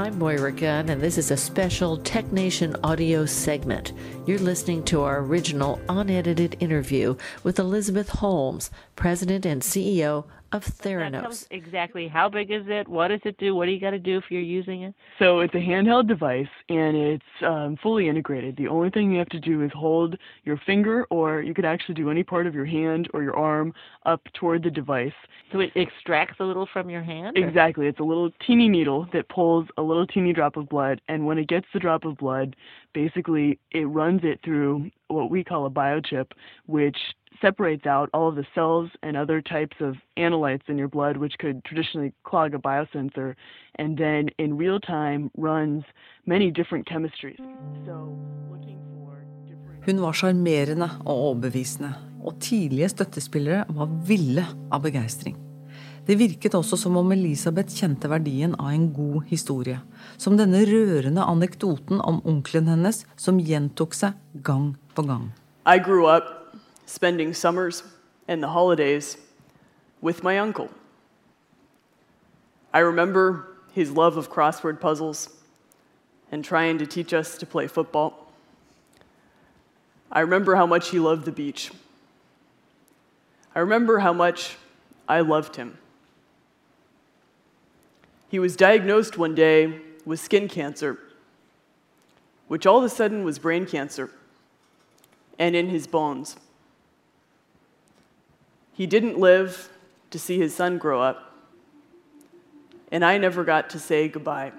I'm 0.00 0.18
Moira 0.18 0.50
Gunn, 0.50 0.88
and 0.88 0.98
this 0.98 1.18
is 1.18 1.30
a 1.30 1.36
special 1.36 1.98
Tech 1.98 2.32
Nation 2.32 2.74
audio 2.82 3.26
segment. 3.26 3.92
You're 4.24 4.38
listening 4.38 4.82
to 4.84 5.02
our 5.02 5.18
original 5.18 5.78
unedited 5.90 6.56
interview 6.58 7.16
with 7.42 7.58
Elizabeth 7.58 8.08
Holmes, 8.08 8.70
President 8.96 9.44
and 9.44 9.60
CEO 9.60 10.24
of 10.52 10.64
Theranos. 10.64 11.20
Tell 11.20 11.30
us 11.30 11.46
exactly 11.50 12.08
how 12.08 12.28
big 12.28 12.50
is 12.50 12.64
it? 12.66 12.88
What 12.88 13.08
does 13.08 13.20
it 13.24 13.38
do? 13.38 13.54
What 13.54 13.66
do 13.66 13.72
you 13.72 13.80
got 13.80 13.90
to 13.90 13.98
do 13.98 14.18
if 14.18 14.24
you're 14.30 14.40
using 14.40 14.82
it? 14.82 14.94
So 15.18 15.40
it's 15.40 15.54
a 15.54 15.58
handheld 15.58 16.08
device 16.08 16.48
and 16.68 16.96
it's 16.96 17.24
um, 17.42 17.76
fully 17.82 18.08
integrated. 18.08 18.56
The 18.56 18.68
only 18.68 18.90
thing 18.90 19.12
you 19.12 19.18
have 19.18 19.28
to 19.28 19.40
do 19.40 19.62
is 19.62 19.70
hold 19.74 20.16
your 20.44 20.56
finger, 20.66 21.06
or 21.10 21.42
you 21.42 21.54
could 21.54 21.64
actually 21.64 21.94
do 21.94 22.10
any 22.10 22.22
part 22.22 22.46
of 22.46 22.54
your 22.54 22.64
hand 22.64 23.08
or 23.14 23.22
your 23.22 23.36
arm 23.36 23.72
up 24.06 24.22
toward 24.34 24.62
the 24.62 24.70
device. 24.70 25.12
So 25.52 25.60
it 25.60 25.70
extracts 25.74 26.36
a 26.40 26.44
little 26.44 26.66
from 26.72 26.90
your 26.90 27.02
hand? 27.02 27.36
or- 27.36 27.46
Exactly. 27.46 27.86
It's 27.86 28.00
a 28.00 28.04
little 28.04 28.30
teeny 28.46 28.68
needle 28.68 29.08
that 29.12 29.28
pulls 29.28 29.66
a 29.76 29.82
little 29.82 30.06
teeny 30.06 30.32
drop 30.32 30.56
of 30.56 30.68
blood, 30.68 31.00
and 31.08 31.26
when 31.26 31.38
it 31.38 31.48
gets 31.48 31.66
the 31.72 31.80
drop 31.80 32.04
of 32.04 32.16
blood, 32.18 32.56
basically 32.92 33.58
it 33.72 33.84
runs 33.84 34.20
it 34.24 34.40
through 34.44 34.90
what 35.08 35.30
we 35.30 35.42
call 35.42 35.66
a 35.66 35.70
biochip, 35.70 36.32
which 36.66 36.96
separates 37.40 37.86
out 37.86 38.10
all 38.12 38.28
of 38.28 38.36
the 38.36 38.46
cells 38.54 38.90
and 39.02 39.16
other 39.16 39.40
types 39.40 39.76
of 39.80 39.96
analytes 40.16 40.68
in 40.68 40.78
your 40.78 40.88
blood, 40.88 41.16
which 41.16 41.38
could 41.38 41.64
traditionally 41.64 42.12
clog 42.24 42.54
a 42.54 42.58
biosensor, 42.58 43.34
and 43.76 43.98
then 43.98 44.28
in 44.38 44.56
real 44.56 44.80
time 44.80 45.30
runs 45.36 45.84
many 46.26 46.50
different 46.50 46.86
chemistries. 46.86 47.40
So 47.86 48.16
Hun 49.80 50.00
var 50.02 50.12
sjarmerende 50.12 50.90
og 51.06 51.14
overbevisende, 51.16 51.94
og 52.24 52.36
tidlige 52.40 52.88
støttespillere 52.92 53.64
var 53.68 53.88
ville 54.06 54.44
av 54.72 54.82
begeistring. 54.84 55.38
Det 56.06 56.18
virket 56.18 56.54
også 56.54 56.76
som 56.76 56.96
om 57.00 57.12
Elisabeth 57.12 57.72
kjente 57.76 58.10
verdien 58.10 58.52
av 58.58 58.72
en 58.74 58.90
god 58.92 59.22
historie. 59.30 59.78
Som 60.18 60.36
denne 60.36 60.64
rørende 60.68 61.24
anekdoten 61.24 62.00
om 62.00 62.20
onkelen 62.28 62.68
hennes 62.68 63.04
som 63.16 63.40
gjentok 63.40 63.96
seg 63.96 64.18
gang 64.44 64.74
på 64.94 65.06
gang. 65.08 65.30
I 65.64 65.78
grew 65.78 66.08
up 66.08 66.39
spending 66.90 67.32
summers 67.32 67.84
and 68.26 68.42
the 68.42 68.48
holidays 68.48 69.16
with 70.00 70.24
my 70.24 70.38
uncle. 70.38 70.68
I 72.72 72.80
remember 72.80 73.48
his 73.72 73.92
love 73.92 74.16
of 74.16 74.30
crossword 74.30 74.80
puzzles 74.80 75.28
and 76.32 76.44
trying 76.44 76.78
to 76.78 76.86
teach 76.86 77.14
us 77.14 77.38
to 77.38 77.46
play 77.46 77.68
football. 77.68 78.32
I 80.10 80.20
remember 80.20 80.56
how 80.56 80.66
much 80.66 80.90
he 80.90 80.98
loved 80.98 81.24
the 81.24 81.32
beach. 81.32 81.70
I 83.54 83.60
remember 83.60 84.00
how 84.00 84.12
much 84.12 84.56
I 85.08 85.20
loved 85.20 85.56
him. 85.56 85.78
He 88.28 88.38
was 88.38 88.56
diagnosed 88.56 89.16
one 89.16 89.34
day 89.34 89.80
with 90.04 90.18
skin 90.18 90.48
cancer, 90.48 90.98
which 92.48 92.66
all 92.66 92.78
of 92.78 92.84
a 92.84 92.88
sudden 92.88 93.22
was 93.22 93.38
brain 93.38 93.66
cancer 93.66 94.10
and 95.38 95.54
in 95.54 95.68
his 95.68 95.86
bones. 95.86 96.36
He 98.80 98.86
didn't 98.86 99.18
live 99.20 99.68
to 100.08 100.18
see 100.18 100.38
his 100.38 100.54
son 100.54 100.78
grow 100.78 101.02
up, 101.02 101.34
and 102.90 103.04
I 103.04 103.18
never 103.18 103.44
got 103.44 103.68
to 103.70 103.78
say 103.78 104.08
goodbye. 104.08 104.52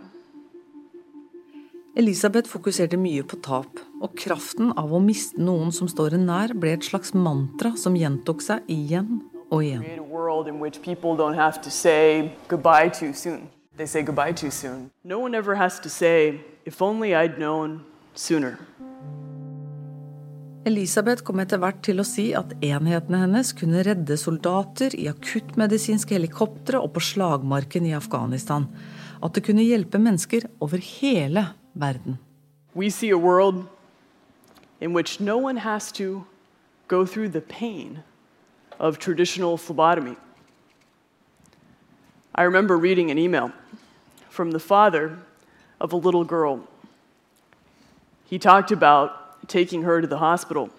Elisabeth 1.96 2.46
fokuserte 2.46 3.00
mye 3.02 3.24
på 3.26 3.40
tap, 3.42 3.82
og 3.98 4.14
kraften 4.14 4.76
av 4.78 4.94
å 4.94 5.00
miste 5.02 5.42
noen 5.42 5.74
som 5.74 5.90
står 5.90 6.20
en 6.20 6.28
nær, 6.30 6.54
ble 6.54 6.76
et 6.78 6.86
slags 6.86 7.16
mantra 7.18 7.74
som 7.74 7.98
gjentok 7.98 8.46
seg 8.46 8.70
igjen 8.70 9.24
og 9.50 9.64
igjen. 9.66 9.82
Create 9.82 9.98
a 9.98 10.06
world 10.06 10.48
in 10.48 10.62
which 10.62 10.84
people 10.86 11.18
don't 11.18 11.42
have 11.42 11.58
to 11.66 11.74
say 11.74 12.30
goodbye 12.48 12.94
too 12.94 13.14
soon. 13.14 13.50
They 13.76 13.88
say 13.88 14.04
goodbye 14.04 14.34
too 14.34 14.52
soon. 14.52 14.92
No 15.04 15.18
one 15.18 15.34
ever 15.34 15.56
has 15.56 15.80
to 15.80 15.90
say, 15.90 16.42
if 16.64 16.80
only 16.80 17.16
I'd 17.16 17.40
known 17.40 17.82
sooner. 18.14 18.60
Elisabeth 20.62 21.24
kom 21.26 21.40
etter 21.42 21.58
hvert 21.58 21.80
til 21.82 21.98
å 21.98 22.06
si 22.06 22.28
at 22.38 22.52
enhetene 22.62 23.24
hennes 23.24 23.50
kunne 23.58 23.82
redde 23.82 24.14
soldater 24.20 24.94
i 24.94 25.08
akuttmedisinske 25.10 26.14
helikoptre 26.14 26.78
og 26.78 26.92
på 26.94 27.02
slagmarken 27.02 27.88
i 27.90 27.96
Afghanistan. 27.98 28.68
At 29.26 29.34
det 29.34 29.42
kunne 29.48 29.66
hjelpe 29.66 29.98
mennesker 29.98 30.46
over 30.62 30.78
hele 30.78 31.48
verden. 31.74 32.20
We 32.76 32.92
see 32.92 33.10
a 33.10 33.18
world 33.18 33.66
in 34.80 34.94
which 34.94 35.20
no 35.20 35.38
one 35.38 35.58
has 35.58 35.92
to 35.94 36.26
go 36.88 37.06
through 37.06 37.30
the 37.30 37.42
pain 37.42 38.04
of 38.80 39.00
traditional 39.00 39.58
phlebotomy. 39.58 40.16
I 42.36 42.44
remember 42.44 42.78
reading 42.78 43.10
an 43.10 43.18
email 43.18 43.52
from 44.30 44.52
the 44.52 44.60
father 44.60 45.18
of 45.80 45.92
a 45.92 45.98
little 45.98 46.24
girl. 46.24 46.62
He 48.30 48.38
talked 48.38 48.72
about 48.72 49.21
taking 49.48 49.84
her 49.84 50.02
to 50.02 50.08
the 50.08 50.18
hospital 50.18 50.70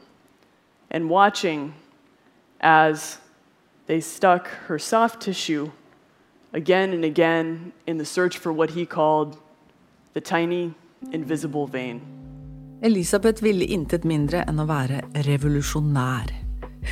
and 0.90 1.09
watching 1.11 1.75
as 2.61 3.18
they 3.87 4.01
stuck 4.01 4.46
her 4.68 4.79
soft 4.79 5.20
tissue 5.20 5.70
again 6.53 6.92
and 6.92 7.05
again 7.05 7.72
in 7.87 7.98
the 7.98 8.05
search 8.05 8.38
for 8.38 8.53
what 8.53 8.70
he 8.70 8.87
called 8.87 9.38
the 10.14 10.20
tiny 10.20 10.75
invisible 11.12 11.66
vein. 11.66 12.01
Elisabeth 12.83 13.42
ville 13.42 13.64
intet 13.64 14.05
mindre 14.05 14.42
enn 14.42 14.59
å 14.59 14.66
være 14.66 15.05
revolusjonær. 15.27 16.33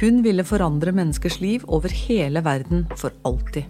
Hun 0.01 0.23
ville 0.23 0.47
forandre 0.47 0.95
menneskers 0.95 1.41
liv 1.43 1.65
over 1.67 1.91
hele 1.91 2.45
verden 2.47 2.87
for 2.97 3.11
alltid. 3.27 3.67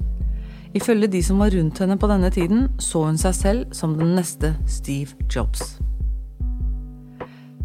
Ifølge 0.77 1.09
de 1.11 1.23
som 1.25 1.41
var 1.41 1.51
rundt 1.57 1.81
henne 1.83 1.97
på 1.99 2.07
denne 2.07 2.31
tiden, 2.31 2.69
så 2.79 3.07
hun 3.09 3.19
seg 3.19 3.35
selv 3.35 3.73
som 3.75 3.97
den 3.99 4.15
neste 4.15 4.55
Steve 4.69 5.17
Jobs. 5.33 5.80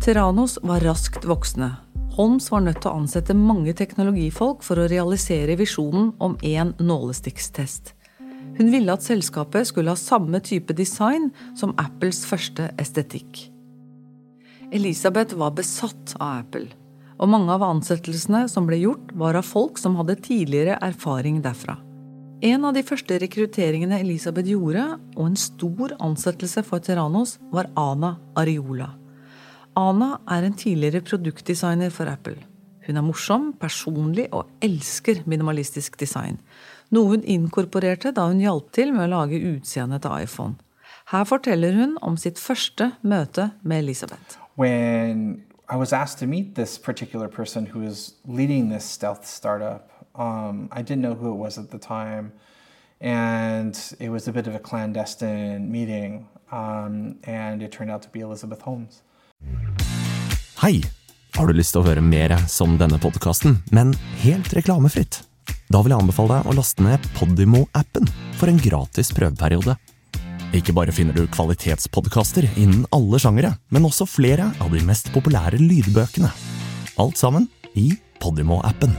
Terranos 0.03 0.59
var 0.61 0.79
raskt 0.79 1.25
voksne. 1.25 1.75
Holmes 2.15 2.51
var 2.51 2.61
nødt 2.63 2.81
til 2.83 2.91
å 2.91 2.99
ansette 3.01 3.35
mange 3.35 3.73
teknologifolk 3.75 4.63
for 4.63 4.79
å 4.79 4.87
realisere 4.91 5.57
visjonen 5.59 6.11
om 6.23 6.37
én 6.43 6.73
nålestikkstest. 6.79 7.93
Hun 8.55 8.71
ville 8.71 8.93
at 8.93 9.03
selskapet 9.03 9.67
skulle 9.67 9.91
ha 9.91 9.99
samme 9.99 10.39
type 10.39 10.75
design 10.75 11.29
som 11.59 11.73
Apples 11.81 12.21
første 12.27 12.69
estetikk. 12.79 13.49
Elisabeth 14.75 15.35
var 15.35 15.55
besatt 15.57 16.15
av 16.19 16.45
Apple, 16.45 16.69
og 17.19 17.31
mange 17.31 17.51
av 17.55 17.63
ansettelsene 17.63 18.45
som 18.51 18.67
ble 18.67 18.79
gjort, 18.83 19.11
var 19.15 19.35
av 19.39 19.47
folk 19.47 19.79
som 19.79 19.97
hadde 19.99 20.17
tidligere 20.23 20.79
erfaring 20.83 21.41
derfra. 21.43 21.77
En 22.43 22.67
av 22.67 22.75
de 22.75 22.83
første 22.83 23.17
rekrutteringene 23.21 24.01
Elisabeth 24.03 24.51
gjorde, 24.51 24.83
og 25.15 25.31
en 25.31 25.39
stor 25.39 25.95
ansettelse 26.03 26.63
for 26.67 26.83
Terranos, 26.83 27.37
var 27.51 27.71
Ana 27.79 28.15
Ariola. 28.35 28.91
Ana 29.75 30.19
er 30.31 30.47
en 30.47 30.55
tidligere 30.55 31.01
produktdesigner 31.01 31.91
for 31.91 32.09
Apple. 32.11 32.37
Hun 32.85 32.97
er 32.97 33.03
morsom, 33.03 33.51
personlig 33.59 34.27
og 34.31 34.47
elsker 34.63 35.23
minimalistisk 35.25 35.99
design. 35.99 36.39
Noe 36.93 37.15
hun 37.15 37.23
inkorporerte 37.23 38.13
da 38.15 38.27
hun 38.29 38.39
hjalp 38.43 38.71
til 38.77 38.93
med 38.93 39.07
å 39.07 39.11
lage 39.17 39.41
utseendet 39.55 40.05
til 40.05 40.23
iPhone. 40.23 40.55
Her 41.11 41.25
forteller 41.27 41.75
hun 41.75 41.97
om 42.01 42.17
sitt 42.17 42.39
første 42.41 42.93
møte 43.03 43.51
med 43.63 43.83
Elisabeth. 43.83 44.39
when 44.55 45.43
I 45.69 45.75
was 45.75 45.93
asked 45.93 46.19
to 46.19 46.27
meet 46.27 46.55
this 46.55 46.77
particular 46.77 47.27
person 47.27 47.65
who 47.65 47.79
was 47.79 48.15
leading 48.25 48.69
this 48.69 48.85
stealth 48.85 49.25
startup, 49.25 49.91
um, 50.15 50.69
I 50.71 50.81
didn't 50.81 51.01
know 51.01 51.13
who 51.13 51.31
it 51.31 51.35
was 51.35 51.57
at 51.57 51.71
the 51.71 51.77
time. 51.77 52.31
And 53.01 53.77
it 53.99 54.09
was 54.09 54.27
a 54.27 54.31
bit 54.31 54.47
of 54.47 54.55
a 54.55 54.59
clandestine 54.59 55.71
meeting. 55.71 56.27
Um, 56.51 57.19
and 57.23 57.61
it 57.61 57.71
turned 57.71 57.91
out 57.91 58.01
to 58.03 58.09
be 58.09 58.21
Elizabeth 58.21 58.61
Holmes. 58.61 59.01
Hei! 60.61 60.79
Har 61.35 61.49
du 61.49 61.57
lyst 61.57 61.73
til 61.75 61.81
å 61.81 61.85
høre 61.85 61.99
mer 61.99 62.31
som 62.47 62.77
denne 62.79 62.95
podkasten, 62.95 63.57
men 63.75 63.89
helt 64.21 64.53
reklamefritt? 64.55 65.17
Da 65.67 65.81
vil 65.83 65.91
jeg 65.91 65.99
anbefale 65.99 66.37
deg 66.37 66.47
å 66.47 66.53
laste 66.55 66.85
ned 66.85 67.03
Podimo-appen 67.17 68.07
for 68.39 68.47
en 68.47 68.61
gratis 68.63 69.11
prøveperiode. 69.11 69.75
Ikke 70.55 70.71
bare 70.77 70.95
finner 70.95 71.11
du 71.11 71.27
kvalitetspodkaster 71.27 72.47
innen 72.55 72.87
alle 72.95 73.19
sjangere, 73.19 73.51
men 73.67 73.89
også 73.89 74.07
flere 74.07 74.47
av 74.63 74.71
de 74.71 74.79
mest 74.87 75.11
populære 75.11 75.59
lydbøkene. 75.59 76.31
Alt 77.03 77.19
sammen 77.19 77.49
i 77.75 77.89
Podimo-appen. 78.23 78.95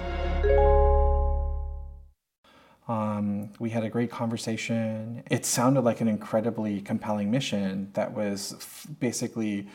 Um, 2.87 3.49
we 3.59 3.71
had 3.71 3.83
a 3.83 3.89
great 3.89 4.13
conversation. 4.13 5.23
It 5.31 5.47
sounded 5.47 5.89
like 5.89 6.03
an 6.03 6.09
incredibly 6.09 6.83
compelling 6.83 7.31
mission 7.31 7.89
that 7.95 8.13
was 8.13 8.55
basically 9.01 9.67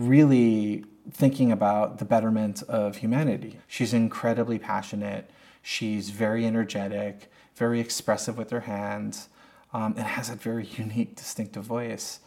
really 0.00 0.84
thinking 1.10 1.52
about 1.52 1.98
the 1.98 2.04
betterment 2.04 2.62
of 2.64 2.96
humanity. 2.96 3.58
She's 3.68 3.92
incredibly 3.92 4.58
passionate. 4.58 5.30
She's 5.62 6.10
very 6.10 6.46
energetic, 6.46 7.30
very 7.54 7.80
expressive 7.80 8.38
with 8.38 8.50
her 8.50 8.60
hands, 8.60 9.28
um, 9.72 9.94
and 9.96 10.06
has 10.06 10.30
a 10.30 10.34
very 10.34 10.66
unique, 10.76 11.16
distinctive 11.16 11.64
voice 11.64 12.20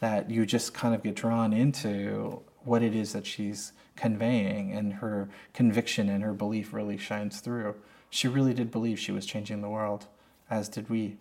that 0.00 0.30
you 0.30 0.44
just 0.44 0.74
kind 0.74 0.94
of 0.94 1.02
get 1.02 1.14
drawn 1.14 1.52
into 1.52 2.42
what 2.64 2.82
it 2.82 2.94
is 2.94 3.12
that 3.12 3.26
she's 3.26 3.72
conveying, 3.96 4.72
and 4.72 4.94
her 4.94 5.28
conviction 5.52 6.08
and 6.08 6.24
her 6.24 6.32
belief 6.32 6.72
really 6.72 6.96
shines 6.96 7.40
through. 7.40 7.74
She 8.08 8.26
really 8.28 8.54
did 8.54 8.70
believe 8.70 8.98
she 8.98 9.12
was 9.12 9.24
changing 9.24 9.60
the 9.60 9.68
world, 9.68 10.06
as 10.50 10.68
did 10.68 10.88
we. 10.88 11.16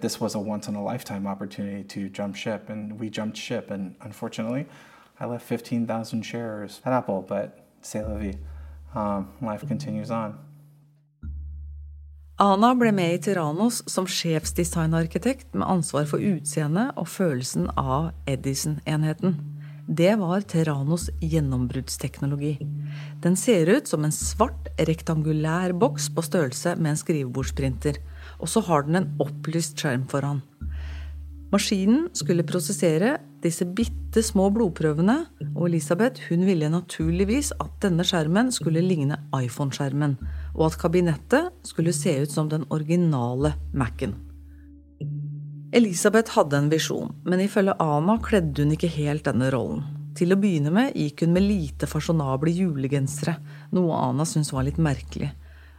This 0.00 0.20
was 0.20 0.34
a 0.34 0.38
once 0.38 0.68
in 0.68 0.74
a 0.74 0.82
lifetime 0.82 1.26
opportunity 1.26 1.82
to 1.84 2.08
jump 2.08 2.36
ship, 2.36 2.68
and 2.68 2.98
we 3.00 3.08
jumped 3.08 3.38
ship. 3.38 3.70
And 3.70 3.94
unfortunately, 4.02 4.66
I 5.20 5.24
left 5.24 5.46
15,000 5.46 6.22
shares 6.22 6.80
at 6.84 6.92
Apple, 6.92 7.22
but 7.22 7.58
c'est 7.82 8.02
la 8.02 8.18
vie. 8.18 8.38
Um, 8.94 9.28
life 9.40 9.66
continues 9.66 10.10
on. 10.10 10.34
Ana 12.38 12.74
ble 12.76 12.90
med 12.92 13.14
i 13.14 13.20
Tyrannos 13.24 13.78
som 13.88 14.04
sjefsdesignarkitekt 14.04 15.54
med 15.56 15.64
ansvar 15.72 16.04
for 16.10 16.20
utseendet 16.20 16.92
og 17.00 17.08
følelsen 17.08 17.70
av 17.80 18.10
Edison-enheten. 18.28 19.38
Det 19.88 20.10
var 20.20 20.44
Terranos 20.44 21.06
gjennombruddsteknologi. 21.22 22.58
Den 23.24 23.36
ser 23.40 23.70
ut 23.70 23.88
som 23.88 24.04
en 24.04 24.12
svart, 24.12 24.68
rektangulær 24.76 25.72
boks 25.80 26.10
på 26.12 26.24
størrelse 26.26 26.74
med 26.76 26.92
en 26.92 27.00
skrivebordsprinter. 27.00 28.02
Og 28.36 28.50
så 28.52 28.60
har 28.68 28.84
den 28.84 29.00
en 29.00 29.08
opplyst 29.22 29.78
skjerm 29.80 30.04
foran. 30.10 30.42
Maskinen 31.56 32.10
skulle 32.12 32.44
prosessere 32.44 33.14
disse 33.40 33.64
bitte 33.64 34.20
små 34.24 34.50
blodprøvene, 34.52 35.14
og 35.54 35.70
Elisabeth 35.70 36.26
hun 36.28 36.42
ville 36.44 36.68
naturligvis 36.68 37.54
at 37.62 37.78
denne 37.80 38.04
skjermen 38.04 38.50
skulle 38.52 38.82
ligne 38.84 39.16
iPhone-skjermen, 39.32 40.18
og 40.52 40.66
at 40.66 40.76
kabinettet 40.82 41.48
skulle 41.64 41.94
se 41.96 42.12
ut 42.26 42.34
som 42.34 42.50
den 42.52 42.66
originale 42.74 43.54
Mac-en. 43.72 44.12
Elisabeth 45.76 46.36
hadde 46.36 46.60
en 46.60 46.68
visjon, 46.72 47.14
men 47.24 47.46
ifølge 47.46 47.78
Ana 47.80 48.18
kledde 48.20 48.66
hun 48.66 48.76
ikke 48.76 48.92
helt 48.98 49.24
denne 49.24 49.48
rollen. 49.54 49.86
Til 50.16 50.36
å 50.36 50.40
begynne 50.40 50.74
med 50.74 50.92
gikk 50.96 51.24
hun 51.24 51.32
med 51.38 51.46
lite 51.46 51.88
fasjonable 51.88 52.52
julegensere, 52.52 53.38
noe 53.72 53.96
Ana 54.10 54.28
syntes 54.28 54.52
var 54.52 54.68
litt 54.68 54.80
merkelig. 54.82 55.32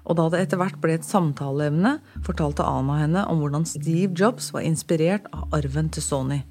Og 0.07 0.15
da 0.15 0.27
det 0.31 0.45
etter 0.45 0.59
hvert 0.61 0.79
ble 0.79 0.95
et 0.95 1.07
samtaleemne, 1.07 1.97
fortalte 2.23 2.65
Ana 2.65 3.01
henne 3.01 3.25
om 3.27 3.41
hvordan 3.41 3.67
Steve 3.67 4.13
Jobs 4.15 4.53
var 4.55 4.63
inspirert 4.63 5.27
av 5.35 5.51
arven 5.57 5.91
til 5.91 6.05
Sony, 6.05 6.41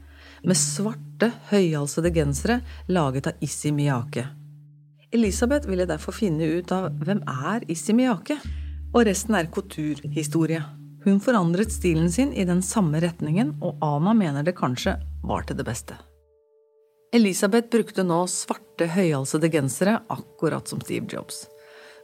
med 0.44 0.58
svarte, 0.60 1.30
høyhalsede 1.48 2.12
gensere 2.14 2.60
laget 2.92 3.30
av 3.32 3.40
Issi 3.44 3.72
Miyake. 3.72 4.26
Elisabeth 5.16 5.68
ville 5.70 5.86
derfor 5.88 6.12
finne 6.12 6.44
ut 6.58 6.72
av 6.74 6.90
hvem 7.00 7.22
er 7.48 7.64
Issi 7.72 7.96
Miyake, 7.96 8.36
og 8.92 9.06
resten 9.08 9.38
er 9.38 9.48
couture-historie. 9.52 10.60
Hun 11.06 11.20
forandret 11.22 11.72
stilen 11.72 12.10
sin 12.12 12.32
i 12.34 12.44
den 12.44 12.60
samme 12.66 13.00
retningen, 13.00 13.54
og 13.62 13.80
Ana 13.84 14.12
mener 14.16 14.44
det 14.44 14.56
kanskje 14.58 14.98
var 15.24 15.46
til 15.46 15.56
det 15.56 15.66
beste. 15.68 15.96
Elisabeth 17.14 17.70
brukte 17.72 18.04
nå 18.04 18.24
svarte, 18.28 18.90
høyhalsede 18.92 19.48
gensere, 19.48 20.00
akkurat 20.12 20.68
som 20.68 20.82
Steve 20.84 21.06
Jobs. 21.08 21.46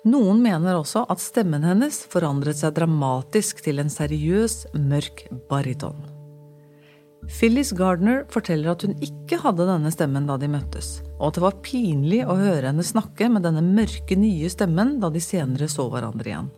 Noen 0.02 0.40
mener 0.42 0.74
også 0.74 1.04
at 1.12 1.22
stemmen 1.22 1.62
hennes 1.62 2.00
forandret 2.10 2.58
seg 2.58 2.74
dramatisk 2.74 3.60
til 3.62 3.78
en 3.78 3.92
seriøs, 3.92 4.64
mørk 4.74 5.28
bariton. 5.50 6.00
Phyllis 7.30 7.70
Gardner 7.78 8.24
forteller 8.32 8.72
at 8.72 8.82
hun 8.82 8.96
ikke 8.98 9.38
hadde 9.44 9.68
denne 9.68 9.92
stemmen 9.94 10.26
da 10.26 10.34
de 10.42 10.48
møttes, 10.50 10.96
og 11.20 11.28
at 11.28 11.38
det 11.38 11.44
var 11.44 11.60
pinlig 11.62 12.24
å 12.26 12.34
høre 12.34 12.72
henne 12.72 12.82
snakke 12.82 13.30
med 13.30 13.46
denne 13.46 13.62
mørke, 13.62 14.18
nye 14.18 14.50
stemmen 14.50 14.96
da 15.02 15.12
de 15.12 15.22
senere 15.22 15.70
så 15.70 15.86
hverandre 15.92 16.32
igjen. 16.32 16.50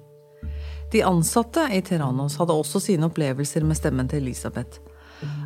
De 0.95 1.05
ansatte 1.05 1.67
i 1.75 1.83
Terranos 1.85 2.39
hadde 2.41 2.57
også 2.57 2.81
sine 2.81 3.11
opplevelser 3.11 3.65
med 3.67 3.77
stemmen 3.77 4.09
til 4.09 4.25
Elisabeth. 4.25 4.81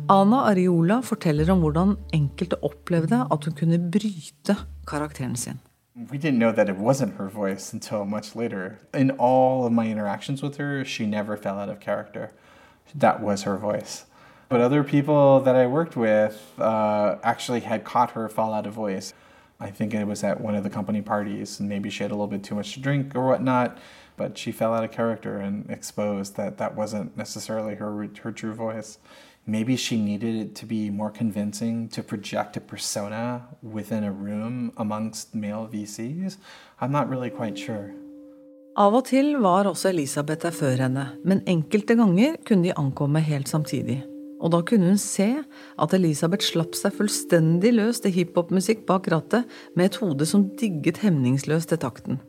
Ana 0.07 0.45
Ariola 0.53 1.01
forteller 1.03 1.51
om 1.51 1.65
hvordan 1.65 1.97
enkelte 2.15 2.59
opplevde 2.63 3.25
at 3.27 3.47
hun 3.47 3.59
kunne 3.59 3.81
bryte 3.91 4.55
karakteren 4.87 5.35
sin. 5.39 5.59
We 6.09 6.17
didn't 6.17 6.39
know 6.39 6.51
that 6.51 6.69
it 6.69 6.77
wasn't 6.77 7.15
her 7.15 7.27
voice 7.27 7.73
until 7.73 8.05
much 8.05 8.35
later. 8.35 8.79
In 8.93 9.11
all 9.11 9.65
of 9.65 9.73
my 9.73 9.87
interactions 9.87 10.41
with 10.41 10.57
her, 10.57 10.85
she 10.85 11.05
never 11.05 11.35
fell 11.35 11.59
out 11.59 11.67
of 11.67 11.79
character. 11.79 12.31
That 12.95 13.21
was 13.21 13.43
her 13.43 13.57
voice. 13.57 14.05
But 14.47 14.61
other 14.61 14.83
people 14.83 15.41
that 15.41 15.55
I 15.55 15.67
worked 15.67 15.97
with 15.97 16.53
uh, 16.57 17.17
actually 17.21 17.61
had 17.61 17.83
caught 17.83 18.11
her 18.11 18.29
fall 18.29 18.53
out 18.53 18.65
of 18.65 18.73
voice. 18.73 19.13
I 19.59 19.71
think 19.71 19.93
it 19.93 20.07
was 20.07 20.23
at 20.23 20.39
one 20.39 20.55
of 20.55 20.63
the 20.63 20.69
company 20.69 21.01
parties, 21.01 21.59
and 21.59 21.67
maybe 21.67 21.89
she 21.89 22.03
had 22.03 22.11
a 22.11 22.15
little 22.15 22.27
bit 22.27 22.43
too 22.43 22.55
much 22.55 22.73
to 22.73 22.79
drink 22.79 23.13
or 23.13 23.27
whatnot 23.27 23.77
but 24.19 24.37
she 24.37 24.51
fell 24.51 24.73
out 24.73 24.83
of 24.83 24.91
character 24.91 25.37
and 25.37 25.69
exposed 25.71 26.35
that 26.35 26.57
that 26.57 26.75
wasn't 26.75 27.15
necessarily 27.15 27.75
her 27.75 28.09
her 28.21 28.33
true 28.33 28.53
voice. 28.53 28.97
Maybe 29.49 29.75
she 29.77 29.97
needed 29.97 30.55
to 30.57 30.65
be 30.67 30.91
more 30.91 31.09
convincing 31.09 31.89
to 31.89 32.03
project 32.03 32.57
a 32.57 32.59
persona 32.59 33.47
within 33.63 34.03
a 34.03 34.11
room 34.11 34.71
amongst 34.77 35.33
male 35.33 35.67
VCs. 35.73 36.37
I'm 36.79 36.91
not 36.91 37.09
really 37.09 37.31
quite 37.31 37.57
sure. 37.57 37.89
Av 38.77 38.93
og 38.93 39.07
til 39.09 39.33
var 39.41 39.65
også 39.65 39.89
Elisabeth 39.89 40.45
der 40.45 40.53
før 40.53 40.83
henne, 40.83 41.07
men 41.25 41.41
enkelte 41.49 41.97
ganger 41.97 42.37
kunne 42.45 42.69
de 42.69 42.77
ankomme 42.77 43.23
helt 43.25 43.49
samtidig. 43.49 43.97
Og 44.37 44.53
da 44.53 44.61
kunne 44.61 44.93
hun 44.93 45.01
se 45.01 45.27
at 45.81 45.97
Elisabeth 45.97 46.45
slapp 46.45 46.77
seg 46.77 46.93
fullstendig 47.01 47.73
løs 47.73 48.05
til 48.05 48.13
hiphopmusikk 48.19 48.85
bak 48.85 49.09
rattet, 49.09 49.49
med 49.73 49.89
et 49.89 50.01
hode 50.03 50.29
som 50.29 50.45
digget 50.61 51.01
hemningsløst 51.01 51.73
til 51.73 51.81
takten. 51.81 52.21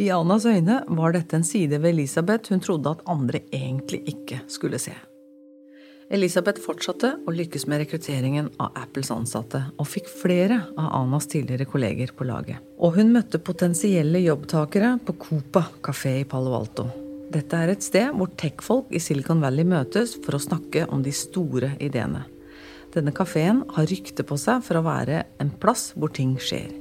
I 0.00 0.08
Anas 0.08 0.48
øyne 0.48 0.80
var 0.88 1.12
dette 1.12 1.36
en 1.36 1.44
side 1.44 1.84
ved 1.84 1.92
Elisabeth 1.92 2.48
hun 2.48 2.64
trodde 2.64 2.96
at 2.96 3.04
andre 3.04 3.44
egentlig 3.52 4.06
ikke 4.08 4.40
skulle 4.48 4.80
se. 4.80 4.96
Elisabeth 6.10 6.60
fortsatte 6.62 7.12
å 7.26 7.32
lykkes 7.32 7.68
med 7.70 7.82
rekrutteringen 7.84 8.48
av 8.62 8.74
Apples 8.80 9.10
ansatte, 9.14 9.62
og 9.78 9.88
fikk 9.88 10.10
flere 10.10 10.58
av 10.74 10.90
Anas 11.02 11.28
tidligere 11.30 11.68
kolleger 11.68 12.10
på 12.16 12.26
laget. 12.26 12.58
Og 12.82 12.98
hun 12.98 13.12
møtte 13.14 13.40
potensielle 13.42 14.22
jobbtakere 14.24 14.96
på 15.06 15.14
Copa 15.20 15.66
kafé 15.84 16.18
i 16.22 16.26
Palo 16.28 16.56
Alto. 16.58 16.88
Dette 17.32 17.56
er 17.56 17.72
et 17.72 17.84
sted 17.84 18.10
hvor 18.18 18.32
tech-folk 18.36 18.90
i 18.92 19.00
Silicon 19.00 19.40
Valley 19.40 19.64
møtes 19.64 20.18
for 20.24 20.36
å 20.36 20.42
snakke 20.42 20.84
om 20.92 21.04
de 21.04 21.14
store 21.16 21.72
ideene. 21.80 22.26
Denne 22.92 23.14
kafeen 23.16 23.62
har 23.72 23.88
rykte 23.88 24.26
på 24.26 24.36
seg 24.36 24.60
for 24.66 24.78
å 24.80 24.84
være 24.84 25.22
en 25.40 25.52
plass 25.62 25.92
hvor 25.96 26.12
ting 26.12 26.34
skjer. 26.36 26.74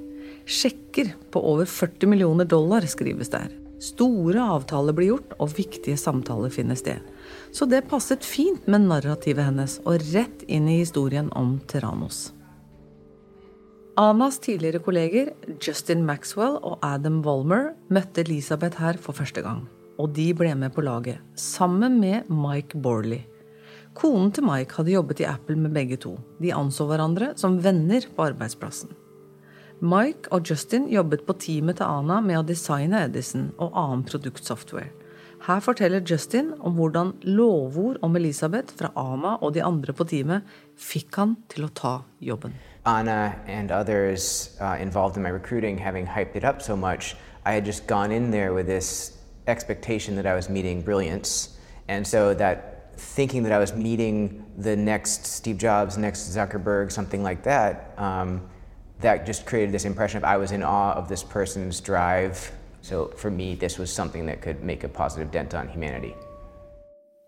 Sjekker 0.44 1.14
på 1.32 1.40
over 1.54 1.70
40 1.70 2.10
millioner 2.12 2.50
dollar 2.50 2.84
skrives 2.90 3.32
der. 3.32 3.54
Store 3.82 4.44
avtaler 4.58 4.94
blir 4.94 5.14
gjort, 5.14 5.32
og 5.42 5.56
viktige 5.56 5.98
samtaler 5.98 6.52
finner 6.54 6.78
sted. 6.78 7.00
Så 7.52 7.68
det 7.68 7.82
passet 7.92 8.24
fint 8.26 8.68
med 8.72 8.88
narrativet 8.88 9.44
hennes, 9.50 9.80
og 9.84 10.00
rett 10.14 10.46
inn 10.48 10.70
i 10.72 10.80
historien 10.80 11.28
om 11.36 11.58
Terranos. 11.68 12.30
Anas 14.00 14.40
tidligere 14.40 14.80
kolleger 14.80 15.34
Justin 15.60 16.06
Maxwell 16.08 16.56
og 16.64 16.80
Adam 16.82 17.20
Walmer 17.26 17.74
møtte 17.92 18.24
Elisabeth 18.24 18.80
her 18.80 18.98
for 19.02 19.18
første 19.18 19.44
gang. 19.44 19.66
Og 20.00 20.14
de 20.16 20.30
ble 20.34 20.54
med 20.56 20.72
på 20.74 20.86
laget, 20.86 21.20
sammen 21.36 22.00
med 22.00 22.32
Mike 22.32 22.80
Borley. 22.80 23.26
Konen 23.94 24.32
til 24.32 24.48
Mike 24.48 24.78
hadde 24.80 24.96
jobbet 24.96 25.20
i 25.20 25.28
Apple 25.28 25.60
med 25.60 25.76
begge 25.76 26.00
to. 26.00 26.16
De 26.40 26.54
anså 26.56 26.88
hverandre 26.88 27.34
som 27.38 27.60
venner 27.60 28.08
på 28.16 28.30
arbeidsplassen. 28.30 28.96
Mike 29.82 30.32
og 30.32 30.48
Justin 30.48 30.88
jobbet 30.94 31.26
på 31.28 31.36
teamet 31.42 31.82
til 31.82 31.90
Ana 31.90 32.22
med 32.24 32.40
å 32.40 32.48
designe 32.48 33.04
Edison 33.10 33.50
og 33.58 33.76
annen 33.76 34.08
produktsoftware. 34.08 34.94
Her 35.42 35.60
forteller 35.60 36.00
Justin 36.10 36.54
om 36.60 36.74
hvordan 36.78 37.14
lovord 37.24 37.98
om 38.02 38.16
Elisabeth 38.16 38.76
fra 38.78 38.92
Ana 38.96 39.36
og 39.42 39.54
de 39.54 39.64
andre 39.64 39.94
på 39.94 40.06
teamet 40.06 40.46
fikk 40.78 41.16
han 41.18 41.34
til 41.50 41.66
å 41.66 41.70
ta 41.74 41.94
jobben. 42.22 42.54
Anna 42.86 43.34
and 43.48 43.72
others 43.72 44.56
uh, 44.62 44.78
involved 44.82 45.18
in 45.18 45.24
my 45.24 45.30
recruiting 45.30 45.80
having 45.80 46.06
hyped 46.06 46.36
it 46.36 46.44
up 46.44 46.62
so 46.62 46.76
much, 46.76 47.16
I 47.46 47.54
had 47.54 47.66
just 47.66 47.88
gone 47.88 48.12
in 48.12 48.30
there 48.30 48.54
with 48.54 48.68
this 48.68 49.18
expectation 49.48 50.16
that 50.16 50.28
I 50.28 50.36
was 50.36 50.48
meeting 50.48 50.84
brilliance. 50.84 51.58
And 51.88 52.06
so 52.06 52.36
that 52.36 52.94
thinking 52.98 53.42
that 53.44 53.52
I 53.52 53.58
was 53.58 53.74
meeting 53.74 54.46
the 54.58 54.76
next 54.76 55.26
Steve 55.26 55.58
Jobs, 55.58 55.98
next 55.98 56.30
Zuckerberg, 56.36 56.92
something 56.92 57.24
like 57.24 57.42
that, 57.44 57.96
um, 57.98 58.42
that 59.00 59.26
just 59.26 59.48
created 59.48 59.74
this 59.74 59.86
impression 59.86 60.18
of 60.18 60.24
I 60.24 60.38
was 60.38 60.52
in 60.52 60.62
awe 60.62 60.94
of 60.94 61.10
this 61.10 61.24
person's 61.24 61.82
drive. 61.82 62.52
So 62.82 63.12
for 63.16 63.32
me, 63.32 63.56
this 63.56 63.78
was 63.78 63.94
something 63.94 64.26
that 64.26 64.42
could 64.42 64.64
make 64.64 64.84
a 64.84 64.90
positive 64.90 65.32
dent 65.32 65.54
on 65.54 65.68
humanity. 65.68 66.16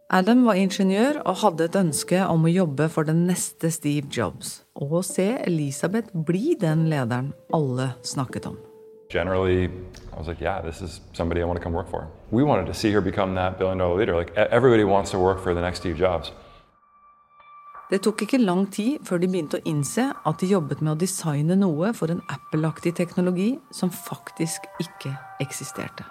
Adam 0.10 0.46
var 0.46 0.54
ingeniør 0.54 1.22
og 1.26 1.40
hadde 1.42 1.66
et 1.66 1.76
ønske 1.80 2.20
om 2.30 2.44
å 2.46 2.52
jobbe 2.52 2.86
for 2.90 3.08
den 3.08 3.24
neste 3.26 3.72
Steve 3.74 4.12
Jobs, 4.14 4.60
og 4.76 5.00
å 5.00 5.02
se 5.02 5.26
Elisabeth 5.48 6.12
bli 6.14 6.54
den 6.60 6.86
lederen 6.92 7.32
alle 7.54 7.96
snakket 8.06 8.46
om. 8.52 8.60
Generally, 9.10 9.66
I 9.66 10.18
was 10.18 10.28
like, 10.28 10.42
yeah, 10.42 10.62
this 10.62 10.82
is 10.82 11.02
somebody 11.14 11.42
I 11.42 11.46
want 11.46 11.58
to 11.58 11.64
come 11.64 11.74
work 11.74 11.90
for. 11.90 12.08
We 12.32 12.44
wanted 12.44 12.68
to 12.68 12.74
see 12.74 12.92
her 12.92 13.02
become 13.02 13.36
that 13.36 13.58
billion 13.58 13.78
dollar 13.78 13.98
leader. 13.98 14.16
Like 14.16 14.34
everybody 14.36 14.84
wants 14.84 15.12
to 15.12 15.20
work 15.20 15.40
for 15.40 15.54
the 15.54 15.62
next 15.62 15.80
Steve 15.80 15.98
Jobs. 15.98 16.32
Det 17.94 18.00
tok 18.02 18.24
ikke 18.26 18.40
lang 18.42 18.64
tid 18.74 19.04
før 19.06 19.20
de 19.22 19.28
begynte 19.30 19.60
å 19.60 19.68
innse 19.70 20.08
at 20.26 20.42
de 20.42 20.48
jobbet 20.50 20.80
med 20.82 20.96
å 20.96 20.98
designe 20.98 21.54
noe 21.60 21.92
for 21.94 22.10
en 22.10 22.24
Apple-aktig 22.34 22.96
teknologi 22.98 23.52
som 23.70 23.92
faktisk 23.94 24.66
ikke 24.82 25.12
eksisterte. 25.44 26.08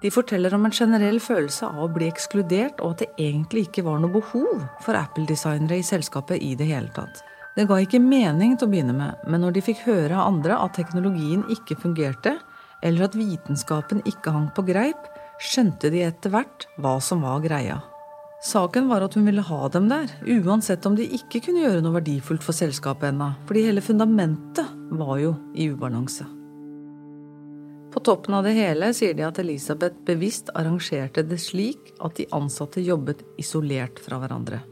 De 0.00 0.08
forteller 0.08 0.56
om 0.56 0.64
en 0.64 0.72
generell 0.72 1.20
følelse 1.20 1.68
av 1.68 1.82
å 1.84 1.90
bli 1.92 2.08
ekskludert, 2.08 2.80
og 2.80 2.94
at 2.94 3.02
det 3.02 3.26
egentlig 3.26 3.66
ikke 3.66 3.84
var 3.84 4.00
noe 4.00 4.14
behov 4.14 4.64
for 4.80 4.96
Apple-designere 4.96 5.82
i 5.82 5.84
selskapet 5.84 6.40
i 6.40 6.54
det 6.56 6.70
hele 6.72 6.88
tatt. 6.96 7.20
Det 7.58 7.68
ga 7.68 7.76
ikke 7.84 8.00
mening 8.00 8.56
til 8.56 8.70
å 8.70 8.72
begynne 8.72 8.96
med, 8.96 9.20
men 9.28 9.44
når 9.44 9.58
de 9.58 9.66
fikk 9.68 9.84
høre 9.84 10.16
av 10.16 10.32
andre 10.32 10.56
at 10.64 10.78
teknologien 10.80 11.44
ikke 11.52 11.76
fungerte, 11.84 12.38
eller 12.80 13.10
at 13.10 13.20
vitenskapen 13.20 14.00
ikke 14.08 14.32
hang 14.32 14.48
på 14.56 14.64
greip, 14.72 15.12
skjønte 15.44 15.92
de 15.92 16.06
etter 16.08 16.32
hvert 16.32 16.70
hva 16.80 16.96
som 17.04 17.20
var 17.28 17.44
greia. 17.44 17.82
Saken 18.40 18.88
var 18.88 19.04
at 19.04 19.14
hun 19.14 19.26
ville 19.28 19.42
ha 19.44 19.68
dem 19.68 19.90
der, 19.90 20.08
uansett 20.24 20.86
om 20.88 20.94
de 20.96 21.04
ikke 21.04 21.42
kunne 21.44 21.60
gjøre 21.60 21.82
noe 21.84 21.98
verdifullt 21.98 22.44
for 22.44 22.56
selskapet 22.56 23.10
ennå, 23.10 23.34
fordi 23.44 23.66
hele 23.66 23.84
fundamentet 23.84 24.70
var 24.96 25.18
jo 25.20 25.34
i 25.52 25.68
ubalanse. 25.68 26.24
På 27.90 28.00
toppen 28.06 28.36
av 28.38 28.46
det 28.46 28.54
hele 28.56 28.92
sier 28.96 29.16
de 29.18 29.26
at 29.26 29.38
Elisabeth 29.42 29.98
bevisst 30.06 30.48
arrangerte 30.56 31.24
det 31.26 31.40
slik 31.42 31.90
at 32.00 32.16
de 32.16 32.28
ansatte 32.32 32.80
jobbet 32.80 33.20
isolert 33.42 33.98
fra 34.00 34.20
hverandre. 34.22 34.62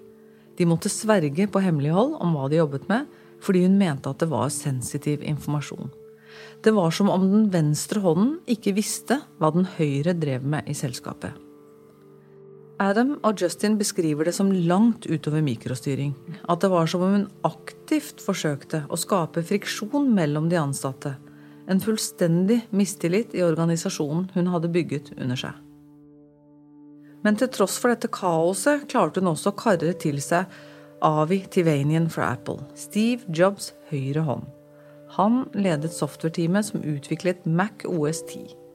De 0.56 0.66
måtte 0.66 0.90
sverge 0.90 1.48
på 1.50 1.62
hemmelighold 1.62 2.14
om 2.22 2.38
hva 2.38 2.46
de 2.48 2.60
jobbet 2.62 2.86
med, 2.88 3.04
fordi 3.44 3.66
hun 3.66 3.76
mente 3.78 4.08
at 4.08 4.22
det 4.22 4.30
var 4.30 4.48
sensitiv 4.54 5.26
informasjon. 5.26 5.90
Det 6.64 6.72
var 6.74 6.94
som 6.94 7.10
om 7.12 7.26
den 7.26 7.50
venstre 7.52 8.00
hånden 8.02 8.38
ikke 8.48 8.74
visste 8.78 9.20
hva 9.38 9.52
den 9.54 9.68
høyre 9.76 10.16
drev 10.16 10.46
med 10.46 10.70
i 10.70 10.78
selskapet. 10.78 11.36
Adam 12.78 13.16
og 13.26 13.40
Justin 13.42 13.74
beskriver 13.78 14.28
det 14.28 14.36
som 14.36 14.52
langt 14.52 15.08
utover 15.10 15.42
mikrostyring. 15.42 16.12
At 16.48 16.62
det 16.62 16.70
var 16.70 16.86
som 16.86 17.02
om 17.02 17.14
hun 17.16 17.24
aktivt 17.46 18.22
forsøkte 18.22 18.84
å 18.86 18.98
skape 18.98 19.42
friksjon 19.42 20.06
mellom 20.14 20.46
de 20.50 20.60
ansatte. 20.60 21.16
En 21.68 21.82
fullstendig 21.82 22.60
mistillit 22.70 23.34
i 23.34 23.42
organisasjonen 23.42 24.28
hun 24.36 24.50
hadde 24.52 24.70
bygget 24.70 25.10
under 25.18 25.40
seg. 25.40 25.56
Men 27.26 27.36
til 27.36 27.50
tross 27.50 27.80
for 27.82 27.90
dette 27.90 28.12
kaoset 28.14 28.86
klarte 28.88 29.18
hun 29.18 29.32
også 29.32 29.50
å 29.50 29.58
karre 29.58 29.90
til 29.98 30.22
seg 30.22 30.46
Avi 31.02 31.40
Tivanian 31.50 32.06
fra 32.10 32.30
Apple, 32.36 32.62
Steve 32.78 33.26
Jobs 33.26 33.72
høyre 33.90 34.22
hånd. 34.22 34.46
Han 35.18 35.42
ledet 35.56 35.90
software-teamet 35.96 36.70
som 36.70 36.86
utviklet 36.86 37.42
Mac 37.46 37.82
OS 37.90 38.22
10. 38.22 38.67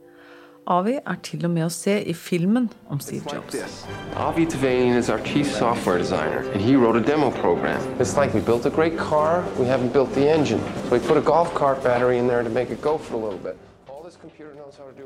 Avi 0.66 0.94
er 0.96 1.16
til 1.20 1.44
og 1.44 1.50
med 1.52 1.66
å 1.66 1.72
se 1.72 1.98
i 2.08 2.14
filmen 2.16 2.70
om 2.88 3.00
Steve 3.00 3.28
Jobs. 3.28 3.84
Avi 4.16 4.46
Tavanian 4.48 4.96
is 4.96 5.10
our 5.10 5.20
chief 5.20 5.50
software 5.52 5.98
designer, 5.98 6.40
and 6.52 6.62
he 6.62 6.74
wrote 6.74 6.96
a 6.96 7.04
demo 7.04 7.30
program. 7.30 7.82
It's 8.00 8.16
like 8.16 8.32
we 8.32 8.40
built 8.40 8.64
a 8.64 8.70
great 8.70 8.96
car, 8.96 9.44
we 9.58 9.66
haven't 9.66 9.92
built 9.92 10.14
the 10.14 10.26
engine. 10.26 10.60
So 10.88 10.96
we 10.96 11.00
put 11.00 11.18
a 11.18 11.20
golf 11.20 11.52
cart 11.54 11.84
battery 11.84 12.16
in 12.16 12.28
there 12.28 12.42
to 12.42 12.48
make 12.48 12.70
it 12.70 12.80
go 12.80 12.96
for 12.96 13.16
a 13.16 13.18
little 13.18 13.38
bit. 13.38 13.58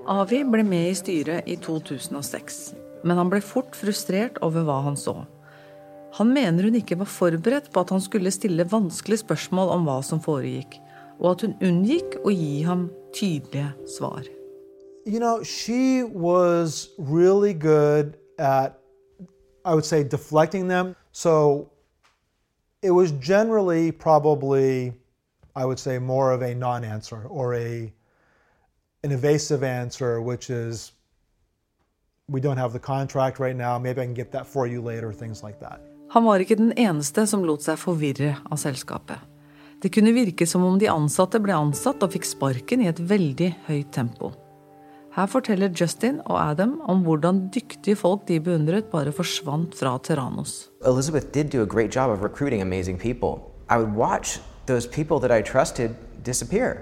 Avi 0.07 0.45
ble 0.45 0.63
med 0.63 0.93
i 0.93 0.95
styret 0.95 1.51
i 1.51 1.59
2006, 1.59 2.63
men 3.03 3.19
han 3.19 3.31
ble 3.33 3.43
fort 3.43 3.75
frustrert 3.75 4.39
over 4.47 4.63
hva 4.63 4.79
han 4.87 4.97
så. 4.97 5.25
Han 6.23 6.33
mener 6.39 6.71
hun 6.71 6.79
ikke 6.79 7.03
var 7.03 7.11
forberedt 7.11 7.73
på 7.75 7.83
at 7.83 7.91
han 7.91 8.03
skulle 8.05 8.31
stille 8.31 8.67
vanskelige 8.71 9.27
spørsmål 9.27 9.75
om 9.75 9.91
hva 9.91 10.01
som 10.07 10.23
foregikk, 10.23 10.79
og 11.19 11.33
at 11.35 11.47
hun 11.47 11.59
unngikk 11.67 12.21
å 12.23 12.31
gi 12.31 12.59
ham 12.69 12.91
tydelige 13.11 13.75
svar. 13.99 14.38
You 15.09 15.21
know, 15.21 15.43
she 15.43 16.03
was 16.03 16.91
really 16.99 17.55
good 17.55 18.19
at, 18.39 18.79
I 19.65 19.75
would 19.75 19.85
say, 19.85 20.05
deflecting 20.05 20.69
them. 20.69 20.95
So 21.13 21.71
it 22.83 22.91
was 22.91 23.13
generally 23.13 23.91
probably, 23.91 24.93
I 25.57 25.65
would 25.65 25.79
say, 25.79 25.99
more 25.99 26.33
of 26.33 26.43
a 26.43 26.55
non 26.55 26.85
answer 26.85 27.23
or 27.25 27.55
a, 27.55 27.93
an 29.03 29.13
evasive 29.13 29.63
answer, 29.63 30.21
which 30.21 30.51
is, 30.51 30.93
we 32.29 32.41
don't 32.41 32.59
have 32.59 32.75
the 32.75 32.79
contract 32.79 33.39
right 33.39 33.57
now, 33.57 33.79
maybe 33.79 34.03
I 34.03 34.05
can 34.05 34.15
get 34.15 34.31
that 34.33 34.47
for 34.47 34.67
you 34.67 34.83
later, 34.83 35.13
things 35.13 35.43
like 35.43 35.59
that. 35.61 35.81
Han 36.11 36.25
var 36.25 36.41
ikke 36.41 36.57
den 36.57 36.73
eneste 36.73 37.27
som 37.29 37.45
lot 37.45 37.65
seg 37.65 37.81
forvirre 37.81 38.37
av 38.49 38.61
selskapet. 38.61 39.21
Det 39.83 39.93
kunne 39.93 40.13
virke 40.17 40.47
som 40.49 40.65
om 40.65 40.79
de 40.81 40.89
ansatte 40.89 41.41
ble 41.41 41.55
ansatt 41.55 42.03
og 42.03 42.13
fikk 42.17 42.29
sparken 42.29 42.83
i 42.83 42.89
et 42.89 43.01
veldig 43.01 43.51
høyt 43.69 43.93
tempo. 43.93 44.33
Her 45.13 45.27
forteller 45.27 45.69
Justin 45.81 46.21
og 46.25 46.51
Adam 46.51 46.81
om 46.89 46.99
hvordan 46.99 47.49
dyktige 47.55 47.97
folk 47.97 48.29
de 48.29 48.41
beundret, 48.41 48.85
bare 48.85 49.13
forsvant 49.13 49.75
fra 49.75 49.99
Terranos. 50.03 50.71
Elizabeth 50.87 51.27
did 51.35 51.51
do 51.51 51.63
a 51.63 51.67
great 51.67 51.97
job 51.97 52.11
of 52.11 52.23
recruiting 52.23 52.63
amazing 52.63 53.01
people. 53.01 53.43
I 53.71 53.77
would 53.77 53.97
watch 53.97 54.41
those 54.67 54.87
people 54.87 55.19
that 55.19 55.31
I 55.31 55.51
trusted 55.53 55.91
disappear. 56.27 56.77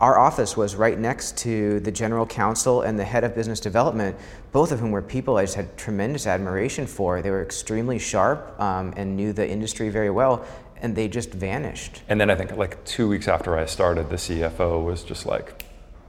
Our 0.00 0.16
office 0.16 0.56
was 0.56 0.76
right 0.76 0.98
next 0.98 1.36
to 1.38 1.80
the 1.80 1.90
general 1.90 2.26
counsel 2.26 2.82
and 2.82 2.98
the 2.98 3.04
head 3.04 3.24
of 3.24 3.34
business 3.34 3.60
development, 3.60 4.16
both 4.52 4.70
of 4.70 4.78
whom 4.78 4.92
were 4.92 5.02
people 5.02 5.36
I 5.36 5.42
just 5.42 5.56
had 5.56 5.76
tremendous 5.76 6.26
admiration 6.26 6.86
for. 6.86 7.20
They 7.20 7.30
were 7.30 7.42
extremely 7.42 7.98
sharp 7.98 8.60
um, 8.60 8.92
and 8.96 9.16
knew 9.16 9.32
the 9.32 9.48
industry 9.48 9.88
very 9.88 10.10
well, 10.10 10.44
and 10.82 10.94
they 10.94 11.08
just 11.08 11.30
vanished. 11.30 12.02
And 12.08 12.20
then 12.20 12.30
I 12.30 12.36
think 12.36 12.56
like 12.56 12.84
two 12.84 13.08
weeks 13.08 13.26
after 13.26 13.58
I 13.58 13.66
started, 13.66 14.08
the 14.08 14.16
CFO 14.16 14.84
was 14.84 15.02
just 15.02 15.26
like, 15.26 15.64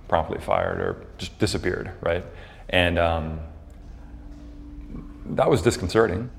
promptly 0.10 0.40
fired 0.40 0.82
or 0.82 0.96
just 1.18 1.40
disappeared, 1.40 1.92
right? 2.02 2.24
And 2.70 3.00
um, 3.00 3.40
that 5.36 5.50
was 5.50 5.62
disconcerting. 5.62 6.30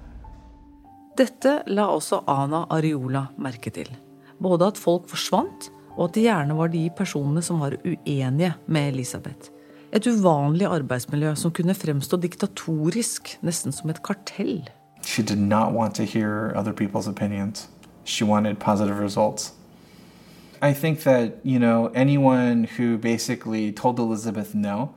Dette 1.16 1.62
la 1.66 1.86
også 1.90 2.22
Ana 2.26 2.64
Ariola 2.70 3.26
merke 3.38 3.70
til. 3.70 3.90
Både 4.40 4.66
at 4.66 4.78
folk 4.78 5.08
forsvant, 5.08 5.70
og 5.96 6.08
at 6.08 6.14
det 6.14 6.22
gjerne 6.24 6.56
var 6.56 6.70
de 6.72 6.88
personene 6.96 7.42
som 7.42 7.60
var 7.60 7.76
uenige 7.84 8.54
med 8.66 8.94
Elisabeth. 8.94 9.50
Et 9.92 10.06
uvanlig 10.06 10.66
arbeidsmiljø 10.70 11.34
som 11.34 11.50
kunne 11.50 11.74
fremstå 11.74 12.16
diktatorisk, 12.22 13.36
nesten 13.42 13.74
som 13.74 13.90
et 13.90 14.02
kartell. 14.06 14.68
She 15.02 15.22
did 15.22 15.38
not 15.38 15.74
want 15.74 15.94
to 15.94 16.04
hear 16.04 16.52
other 16.54 16.72
people's 16.72 17.08
opinions. 17.08 17.68
She 18.04 18.24
wanted 18.24 18.58
positive 18.58 19.00
results. 19.02 19.52
I 20.62 20.72
think 20.72 21.02
that, 21.04 21.38
you 21.42 21.58
know, 21.58 21.88
anyone 21.94 22.64
who 22.64 22.98
basically 22.98 23.72
told 23.72 23.98
Elizabeth 23.98 24.54
no 24.54 24.94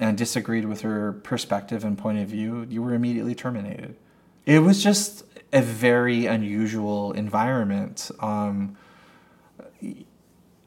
and 0.00 0.18
disagreed 0.18 0.64
with 0.64 0.80
her 0.80 1.12
perspective 1.12 1.84
and 1.84 1.96
point 1.96 2.18
of 2.18 2.28
view, 2.28 2.66
you 2.68 2.82
were 2.82 2.92
immediately 2.92 3.34
terminated. 3.34 3.96
It 4.44 4.60
was 4.60 4.82
just 4.82 5.24
a 5.52 5.62
very 5.62 6.26
unusual 6.26 7.12
environment. 7.12 8.10
Um, 8.20 8.76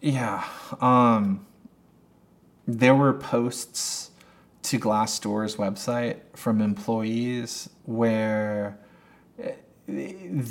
yeah. 0.02 0.46
Um, 0.80 1.46
there 2.68 2.96
were 2.96 3.14
posts 3.14 4.12
to 4.64 4.80
Glassdoor's 4.80 5.56
website 5.58 6.18
from 6.36 6.62
employees 6.62 7.70
where 7.86 8.78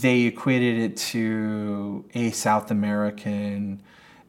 they 0.02 0.26
equated 0.26 0.78
it 0.78 0.96
to 1.12 2.04
a 2.14 2.30
South 2.30 2.70
American 2.70 3.82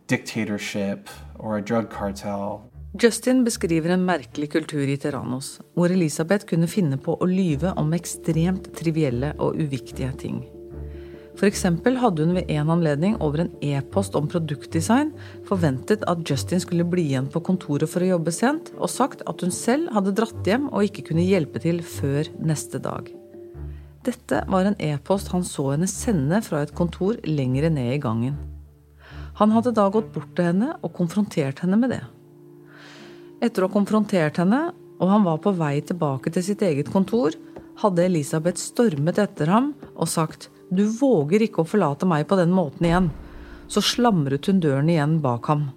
dictatorship 0.07 1.09
or 1.37 1.57
a 1.57 1.61
drug 1.61 1.89
cartel. 1.89 2.69
Justin 2.97 3.43
beskriver 3.43 3.93
en 3.93 4.05
merkelig 4.05 4.49
kultur 4.51 4.87
i 4.89 4.97
Terranos, 4.97 5.59
hvor 5.77 5.91
Elisabeth 5.93 6.47
kunne 6.49 6.67
finne 6.67 6.97
på 6.97 7.13
å 7.21 7.27
lyve 7.29 7.75
om 7.77 7.93
ekstremt 7.93 8.71
trivielle 8.77 9.35
og 9.37 9.59
uviktige 9.61 10.09
ting. 10.17 10.39
F.eks. 11.39 11.61
hadde 11.63 12.25
hun 12.25 12.33
ved 12.35 12.49
en 12.51 12.73
anledning 12.73 13.13
over 13.23 13.45
en 13.45 13.51
e-post 13.63 14.17
om 14.17 14.25
produktdesign 14.27 15.13
forventet 15.47 16.03
at 16.09 16.25
Justin 16.27 16.59
skulle 16.59 16.83
bli 16.83 17.05
igjen 17.11 17.29
på 17.31 17.39
kontoret 17.45 17.87
for 17.87 18.03
å 18.03 18.09
jobbe 18.15 18.33
sent, 18.35 18.73
og 18.75 18.91
sagt 18.91 19.23
at 19.29 19.45
hun 19.45 19.53
selv 19.53 19.93
hadde 19.95 20.17
dratt 20.17 20.49
hjem 20.49 20.67
og 20.73 20.89
ikke 20.89 21.11
kunne 21.13 21.29
hjelpe 21.29 21.61
til 21.63 21.79
før 21.85 22.27
neste 22.41 22.81
dag. 22.83 23.07
Dette 24.05 24.45
var 24.47 24.65
en 24.65 24.77
e-post 24.79 25.33
han 25.33 25.43
så 25.43 25.73
henne 25.73 25.87
sende 25.91 26.39
fra 26.45 26.61
et 26.63 26.71
kontor 26.75 27.17
lengre 27.27 27.71
ned 27.73 27.97
i 27.97 28.01
gangen. 28.01 28.37
Han 29.39 29.51
hadde 29.55 29.73
da 29.75 29.87
gått 29.91 30.13
bort 30.15 30.31
til 30.35 30.49
henne 30.49 30.73
og 30.79 30.93
konfrontert 30.95 31.59
henne 31.63 31.79
med 31.79 31.93
det. 31.95 32.03
Etter 33.43 33.63
å 33.63 33.69
ha 33.69 33.73
konfrontert 33.73 34.39
henne, 34.39 34.69
og 34.99 35.11
han 35.11 35.23
var 35.23 35.39
på 35.43 35.53
vei 35.55 35.77
tilbake 35.83 36.31
til 36.35 36.43
sitt 36.43 36.63
eget 36.63 36.91
kontor, 36.91 37.35
hadde 37.79 38.03
Elisabeth 38.03 38.59
stormet 38.59 39.19
etter 39.23 39.51
ham 39.51 39.71
og 39.95 40.09
sagt 40.11 40.49
du 40.69 40.83
våger 40.99 41.45
ikke 41.45 41.63
å 41.63 41.67
forlate 41.67 42.07
meg 42.07 42.27
på 42.29 42.37
den 42.39 42.51
måten 42.53 42.85
igjen. 42.85 43.11
Så 43.71 43.81
slamret 43.85 44.47
hun 44.49 44.59
døren 44.61 44.89
igjen 44.91 45.17
bak 45.23 45.47
ham. 45.49 45.69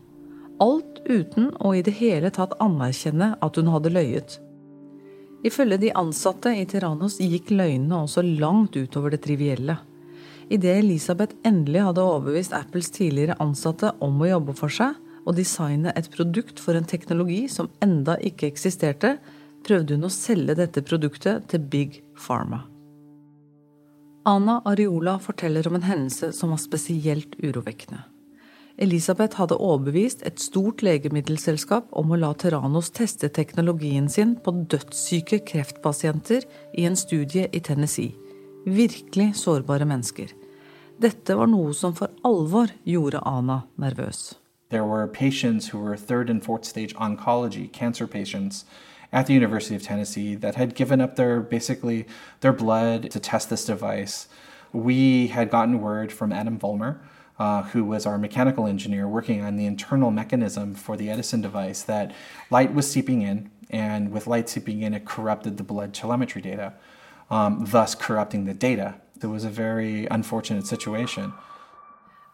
Alt 0.63 1.01
uten 1.09 1.51
å 1.61 1.73
i 1.75 1.83
det 1.85 1.95
hele 1.99 2.31
tatt 2.35 2.55
anerkjenne 2.63 3.35
at 3.43 3.59
hun 3.59 3.71
hadde 3.73 3.93
løyet. 3.95 4.37
Ifølge 5.43 5.79
de 5.83 5.95
ansatte 5.99 6.53
i 6.55 6.67
Tiranos 6.71 7.19
gikk 7.19 7.51
løgnene 7.51 8.05
også 8.05 8.23
langt 8.23 8.77
utover 8.79 9.15
det 9.15 9.25
trivielle. 9.25 9.79
Idet 10.53 10.83
Elisabeth 10.83 11.35
endelig 11.47 11.83
hadde 11.87 12.05
overbevist 12.05 12.55
Apples 12.55 12.91
tidligere 12.95 13.39
ansatte 13.43 13.91
om 14.05 14.21
å 14.23 14.29
jobbe 14.31 14.55
for 14.59 14.73
seg 14.73 14.99
og 15.23 15.37
designe 15.39 15.95
et 15.99 16.11
produkt 16.15 16.61
for 16.63 16.79
en 16.79 16.87
teknologi 16.87 17.47
som 17.51 17.71
enda 17.83 18.17
ikke 18.23 18.49
eksisterte, 18.51 19.17
prøvde 19.67 19.97
hun 19.97 20.07
å 20.09 20.13
selge 20.13 20.59
dette 20.59 20.83
produktet 20.83 21.47
til 21.51 21.63
Big 21.71 22.01
Pharma. 22.19 22.65
Anna 24.27 24.61
Ariola 24.67 25.17
forteller 25.23 25.67
om 25.67 25.79
en 25.79 25.87
hendelse 25.87 26.31
som 26.37 26.55
var 26.55 26.63
spesielt 26.63 27.35
urovekkende. 27.43 28.05
Elisabeth 28.81 29.37
hadde 29.37 29.59
overbevist 29.61 30.23
et 30.27 30.41
stort 30.41 30.81
legemiddelselskap 30.83 31.91
om 31.93 32.13
å 32.13 32.19
la 32.19 32.33
Terranos 32.33 32.89
teste 32.95 33.29
teknologien 33.29 34.09
sin 34.09 34.37
på 34.41 34.55
dødssyke 34.73 35.43
kreftpasienter 35.49 36.47
i 36.79 36.87
en 36.89 36.97
studie 36.97 37.49
i 37.53 37.61
Tennessee. 37.61 38.15
Virkelig 38.65 39.35
sårbare 39.43 39.85
mennesker. 39.85 40.33
Dette 41.03 41.37
var 41.37 41.51
noe 41.51 41.75
som 41.75 41.93
for 41.99 42.13
alvor 42.25 42.73
gjorde 42.89 43.21
Ana 43.27 43.63
nervøs. 43.77 44.35
There 44.71 44.87
were 44.87 45.07
patients 45.07 45.69
who 45.69 45.79
were 45.79 45.97
third 45.97 46.31
and 46.31 46.43
fourth 46.43 46.65
stage 46.65 46.95
oncology 46.95 47.71
cancer 47.73 48.07
patients 48.07 48.65
at 49.13 49.27
the 49.27 49.35
University 49.35 49.75
of 49.75 49.83
Tennessee 49.83 50.35
that 50.37 50.55
had 50.55 50.75
given 50.75 51.01
up 51.01 51.17
their 51.17 51.41
basically 51.41 52.07
their 52.41 52.53
blood 52.53 53.11
to 53.11 53.21
test 53.21 53.51
this 53.51 53.67
device. 53.67 54.29
We 54.73 55.27
had 55.27 55.51
gotten 55.51 55.83
word 55.83 56.11
from 56.11 56.33
Adam 56.33 56.59
Vollmer, 56.59 56.97
uh, 57.43 57.63
who 57.73 57.83
was 57.93 58.03
our 58.07 58.19
mechanical 58.27 58.65
engineer 58.75 59.07
working 59.19 59.39
on 59.47 59.53
the 59.57 59.67
internal 59.67 60.11
mechanism 60.11 60.67
for 60.75 60.95
the 60.97 61.11
Edison 61.15 61.41
device, 61.49 61.81
that 61.93 62.07
light 62.51 62.73
was 62.79 62.87
seeping 62.95 63.21
in, 63.31 63.51
and 63.71 64.03
with 64.15 64.25
light 64.35 64.49
seeping 64.49 64.83
in, 64.83 64.95
it 64.95 65.05
corrupted 65.15 65.57
the 65.57 65.65
blood 65.73 65.91
telemetry 65.93 66.43
data, 66.51 66.69
um, 67.31 67.53
thus 67.75 67.91
corrupting 67.95 68.45
the 68.45 68.55
data. 68.55 68.95
It 69.23 69.27
was 69.27 69.45
a 69.45 69.55
very 69.65 70.07
unfortunate 70.11 70.67
situation. 70.67 71.33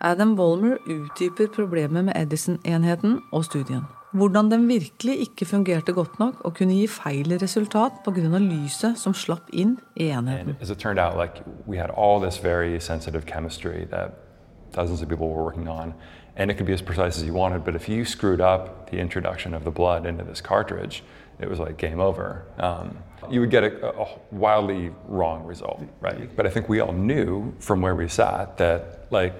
Adam 0.00 0.36
Wolmer 0.36 0.76
utdyper 0.86 1.46
problemet 1.46 2.04
med 2.04 2.12
Edison-enheten 2.16 3.20
og 3.32 3.44
studien. 3.44 3.82
Hvordan 4.12 4.50
den 4.50 4.68
virkelig 4.68 5.18
ikke 5.20 5.46
fungerte 5.46 5.92
godt 5.92 6.18
nok 6.18 6.40
og 6.44 6.54
kunne 6.54 6.74
gi 6.74 6.86
feil 6.86 7.38
resultat 7.42 7.92
pga. 8.04 8.38
lyset 8.38 8.98
som 8.98 9.14
slapp 9.14 9.50
inn 9.52 9.78
i 9.96 10.08
enheten. 10.08 10.56
As 10.60 10.70
it 10.70 10.78
turned 10.78 10.98
out, 10.98 11.16
like 11.16 11.42
we 11.66 11.76
had 11.76 11.90
all 11.90 12.20
this 12.20 12.44
very 12.44 12.78
sensitive 12.80 13.22
chemistry 13.26 13.84
that 13.90 14.27
dozens 14.72 15.02
of 15.02 15.08
people 15.08 15.28
were 15.28 15.44
working 15.44 15.68
on, 15.68 15.94
and 16.36 16.50
it 16.50 16.54
could 16.54 16.66
be 16.66 16.72
as 16.72 16.82
precise 16.82 17.18
as 17.18 17.24
you 17.24 17.32
wanted. 17.32 17.64
But 17.64 17.74
if 17.74 17.88
you 17.88 18.04
screwed 18.04 18.40
up 18.40 18.90
the 18.90 18.98
introduction 18.98 19.54
of 19.54 19.64
the 19.64 19.70
blood 19.70 20.06
into 20.06 20.24
this 20.24 20.40
cartridge, 20.40 21.02
it 21.40 21.48
was 21.48 21.58
like 21.58 21.76
game 21.76 22.00
over. 22.00 22.44
Um, 22.58 22.98
you 23.30 23.40
would 23.40 23.50
get 23.50 23.64
a, 23.64 24.00
a, 24.00 24.08
wildly 24.30 24.92
wrong 25.06 25.44
result, 25.44 25.82
right? 26.00 26.34
But 26.34 26.46
I 26.46 26.50
think 26.50 26.68
we 26.68 26.80
all 26.80 26.92
knew 26.92 27.54
from 27.58 27.80
where 27.80 27.94
we 27.94 28.08
sat 28.08 28.56
that, 28.58 29.06
like, 29.10 29.34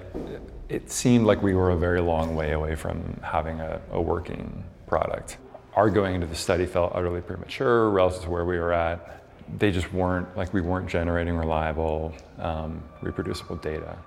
it 0.67 0.91
seemed 0.91 1.25
like 1.25 1.41
we 1.41 1.55
were 1.55 1.71
a 1.71 1.77
very 1.77 2.01
long 2.01 2.35
way 2.35 2.51
away 2.51 2.75
from 2.75 3.19
having 3.23 3.59
a, 3.59 3.81
a 3.91 4.01
working 4.01 4.63
product. 4.85 5.37
Our 5.75 5.89
going 5.89 6.15
into 6.15 6.27
the 6.27 6.35
study 6.35 6.65
felt 6.65 6.91
utterly 6.93 7.21
premature 7.21 7.89
relative 7.89 8.23
to 8.23 8.29
where 8.29 8.45
we 8.45 8.59
were 8.59 8.73
at. 8.73 9.23
They 9.57 9.71
just 9.71 9.91
weren't, 9.93 10.35
like, 10.37 10.53
we 10.53 10.61
weren't 10.61 10.87
generating 10.87 11.35
reliable, 11.35 12.13
um, 12.37 12.83
reproducible 13.01 13.55
data. 13.55 13.97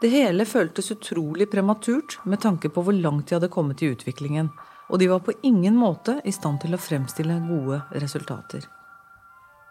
Det 0.00 0.10
hele 0.12 0.44
føltes 0.44 0.90
utrolig 0.92 1.46
prematurt 1.50 2.18
med 2.28 2.42
tanke 2.42 2.68
på 2.68 2.82
hvor 2.84 2.96
langt 2.96 3.30
de 3.30 3.38
hadde 3.38 3.52
kommet 3.52 3.80
i 3.80 3.88
utviklingen, 3.94 4.50
og 4.92 5.00
de 5.00 5.08
var 5.08 5.22
på 5.24 5.32
ingen 5.42 5.76
måte 5.78 6.18
i 6.24 6.34
stand 6.34 6.60
til 6.62 6.76
å 6.76 6.80
fremstille 6.80 7.38
gode 7.46 7.80
resultater. 8.02 8.66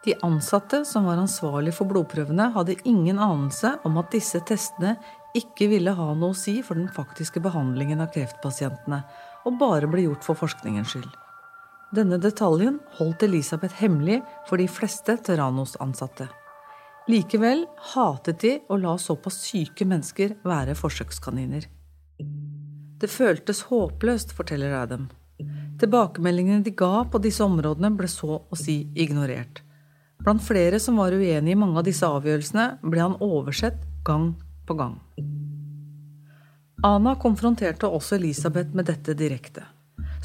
De 0.06 0.16
ansatte 0.26 0.84
som 0.86 1.06
var 1.10 1.18
ansvarlig 1.18 1.74
for 1.74 1.90
blodprøvene, 1.90 2.52
hadde 2.54 2.78
ingen 2.86 3.22
anelse 3.22 3.72
om 3.86 3.98
at 4.02 4.12
disse 4.14 4.42
testene 4.46 4.96
ikke 5.38 5.68
ville 5.72 5.94
ha 5.98 6.08
noe 6.14 6.34
å 6.34 6.38
si 6.38 6.60
for 6.66 6.78
den 6.78 6.90
faktiske 6.94 7.42
behandlingen 7.42 8.02
av 8.02 8.12
kreftpasientene, 8.14 9.02
og 9.46 9.60
bare 9.62 9.90
ble 9.90 10.06
gjort 10.08 10.26
for 10.26 10.38
forskningens 10.38 10.94
skyld. 10.94 11.12
Denne 11.96 12.18
detaljen 12.22 12.80
holdt 12.98 13.26
Elisabeth 13.26 13.78
hemmelig 13.82 14.20
for 14.50 14.62
de 14.62 14.66
fleste 14.70 15.18
Terranos-ansatte. 15.26 16.28
Likevel 17.06 17.68
hatet 17.94 18.40
de 18.42 18.52
å 18.66 18.80
la 18.82 18.96
såpass 18.98 19.36
syke 19.46 19.86
mennesker 19.86 20.40
være 20.42 20.74
forsøkskaniner. 20.74 21.68
Det 22.98 23.10
føltes 23.14 23.62
håpløst, 23.70 24.34
forteller 24.34 24.74
Adam. 24.74 25.04
Tilbakemeldingene 25.78 26.64
de 26.66 26.74
ga 26.74 27.04
på 27.06 27.22
disse 27.22 27.46
områdene, 27.46 27.92
ble 27.94 28.10
så 28.10 28.40
å 28.42 28.58
si 28.58 28.88
ignorert. 28.98 29.62
Blant 30.24 30.42
flere 30.42 30.80
som 30.82 30.98
var 30.98 31.14
uenig 31.14 31.54
i 31.54 31.60
mange 31.60 31.78
av 31.78 31.86
disse 31.86 32.10
avgjørelsene, 32.10 32.80
ble 32.82 33.04
han 33.04 33.20
oversett 33.22 33.86
gang 34.08 34.32
på 34.66 34.80
gang. 34.80 34.98
Ana 36.82 37.14
konfronterte 37.22 37.86
også 37.86 38.18
Elisabeth 38.18 38.74
med 38.74 38.90
dette 38.90 39.14
direkte. 39.14 39.68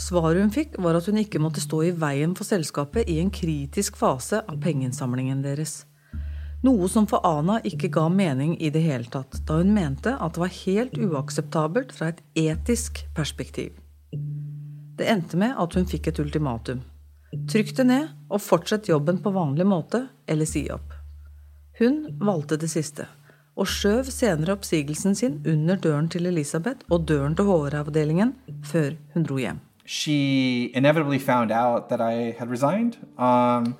Svaret 0.01 0.41
hun 0.41 0.55
fikk, 0.55 0.81
var 0.81 0.97
at 0.97 1.13
hun 1.13 1.21
ikke 1.21 1.45
måtte 1.45 1.61
stå 1.61 1.85
i 1.91 1.93
veien 1.93 2.33
for 2.39 2.49
selskapet 2.49 3.05
i 3.13 3.21
en 3.21 3.29
kritisk 3.29 4.01
fase 4.01 4.41
av 4.41 4.57
pengeinnsamlingen 4.65 5.45
deres. 5.45 5.83
Noe 6.61 6.89
som 6.93 7.07
for 7.09 7.25
Ana 7.25 7.57
ikke 7.65 7.89
ga 7.89 8.03
mening 8.13 8.53
i 8.61 8.69
det 8.73 8.83
hele 8.85 9.09
tatt, 9.09 9.39
da 9.49 9.63
hun 9.63 9.73
mente 9.73 10.13
at 10.13 10.35
det 10.37 10.43
var 10.43 10.53
helt 10.53 10.99
uakseptabelt 11.01 11.95
fra 11.97 12.11
et 12.13 12.21
etisk 12.37 13.01
perspektiv. 13.17 13.79
Det 15.01 15.07
endte 15.09 15.39
med 15.41 15.57
at 15.57 15.77
hun 15.79 15.89
fikk 15.89 16.11
et 16.11 16.21
ultimatum. 16.21 16.83
Trykk 17.49 17.73
det 17.79 17.87
ned 17.89 18.11
og 18.29 18.43
fortsett 18.45 18.91
jobben 18.91 19.23
på 19.25 19.33
vanlig 19.33 19.65
måte, 19.71 20.03
eller 20.29 20.45
si 20.45 20.67
opp. 20.75 20.93
Hun 21.81 22.03
valgte 22.21 22.59
det 22.61 22.69
siste, 22.69 23.07
og 23.57 23.71
skjøv 23.71 24.11
senere 24.13 24.59
oppsigelsen 24.59 25.17
sin 25.17 25.39
under 25.49 25.81
døren 25.81 26.11
til 26.13 26.29
Elisabeth 26.29 26.85
og 26.93 27.09
døren 27.09 27.39
til 27.39 27.49
HR-avdelingen 27.49 28.35
før 28.69 28.99
hun 29.15 29.25
dro 29.25 29.41
hjem. 29.41 29.65
She 29.87 30.71
inevitably 30.75 31.19
found 31.19 31.51
out 31.51 31.89
that 31.89 32.01
I 32.01 32.37
had. 32.39 32.49
Um, 33.17 33.75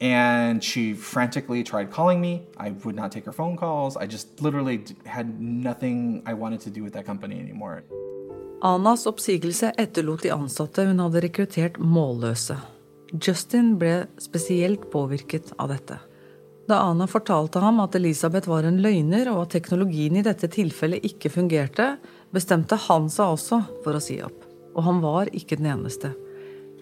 and 0.00 0.62
she 0.62 0.94
frantically 0.94 1.62
tried 1.64 1.90
calling 1.90 2.20
me. 2.20 2.42
I 2.56 2.70
would 2.84 2.94
not 2.94 3.12
take 3.12 3.24
her 3.26 3.32
phone 3.32 3.56
calls. 3.56 3.96
I 3.96 4.06
just 4.06 4.40
literally 4.40 4.84
had 5.04 5.40
nothing 5.40 6.22
I 6.26 6.34
wanted 6.34 6.60
to 6.62 6.70
do 6.70 6.82
with 6.82 6.92
that 6.94 7.06
company 7.06 7.40
anymore. 7.40 7.82
Anas 8.62 9.06
oppsigelse 9.06 9.72
etterlot 9.78 10.22
de 10.22 10.32
ansatte 10.34 10.82
hun 10.86 10.98
hadde 10.98 11.22
rekruttert, 11.22 11.78
målløse. 11.78 12.56
Justin 13.14 13.76
ble 13.78 14.08
spesielt 14.18 14.90
påvirket 14.90 15.52
av 15.58 15.70
dette. 15.70 15.98
Da 16.68 16.82
Ana 16.84 17.06
fortalte 17.08 17.62
ham 17.62 17.78
at 17.80 17.94
Elisabeth 17.96 18.50
var 18.50 18.66
en 18.68 18.82
løgner, 18.84 19.30
og 19.32 19.46
at 19.46 19.54
teknologien 19.56 20.18
i 20.18 20.24
dette 20.26 20.50
tilfellet 20.52 21.06
ikke 21.06 21.30
fungerte, 21.32 21.94
bestemte 22.34 22.76
han 22.88 23.08
seg 23.08 23.38
også 23.38 23.62
for 23.84 23.96
å 23.96 24.02
si 24.02 24.18
opp. 24.20 24.42
Og 24.76 24.84
han 24.84 25.00
var 25.00 25.30
ikke 25.32 25.56
den 25.56 25.70
eneste. 25.72 26.12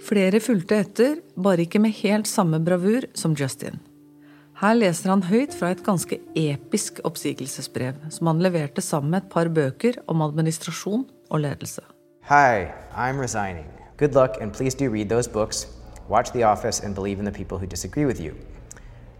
Flere 0.05 0.41
fulgte 0.45 0.77
etter, 0.83 1.21
bare 1.41 1.65
ikke 1.65 1.81
med 1.81 1.95
helt 2.03 2.29
samme 2.29 2.61
bravur 2.65 3.07
som 3.17 3.33
Justin. 3.39 3.81
Her 4.61 4.75
leser 4.77 5.11
han 5.11 5.23
høyt 5.29 5.55
fra 5.57 5.71
et 5.73 5.83
ganske 5.85 6.19
episk 6.37 7.01
oppsigelsesbrev, 7.05 7.99
som 8.11 8.31
han 8.31 8.41
leverte 8.45 8.81
sammen 8.85 9.11
med 9.11 9.25
et 9.25 9.31
par 9.33 9.49
bøker 9.49 9.99
om 10.09 10.23
administrasjon 10.25 11.07
og 11.31 11.41
ledelse. 11.41 11.83
Hi, 12.29 12.69
I'm 12.93 13.21
resigning. 13.21 13.67
Good 13.99 14.15
luck, 14.15 14.37
and 14.41 14.53
please 14.53 14.75
do 14.75 14.91
read 14.91 15.09
those 15.09 15.29
books. 15.29 15.67
Watch 16.09 16.33
The 16.33 16.45
Office 16.45 16.81
and 16.81 16.95
believe 16.95 17.19
in 17.19 17.25
the 17.25 17.33
people 17.33 17.59
who 17.59 17.67
disagree 17.67 18.07
with 18.07 18.21
you. 18.21 18.33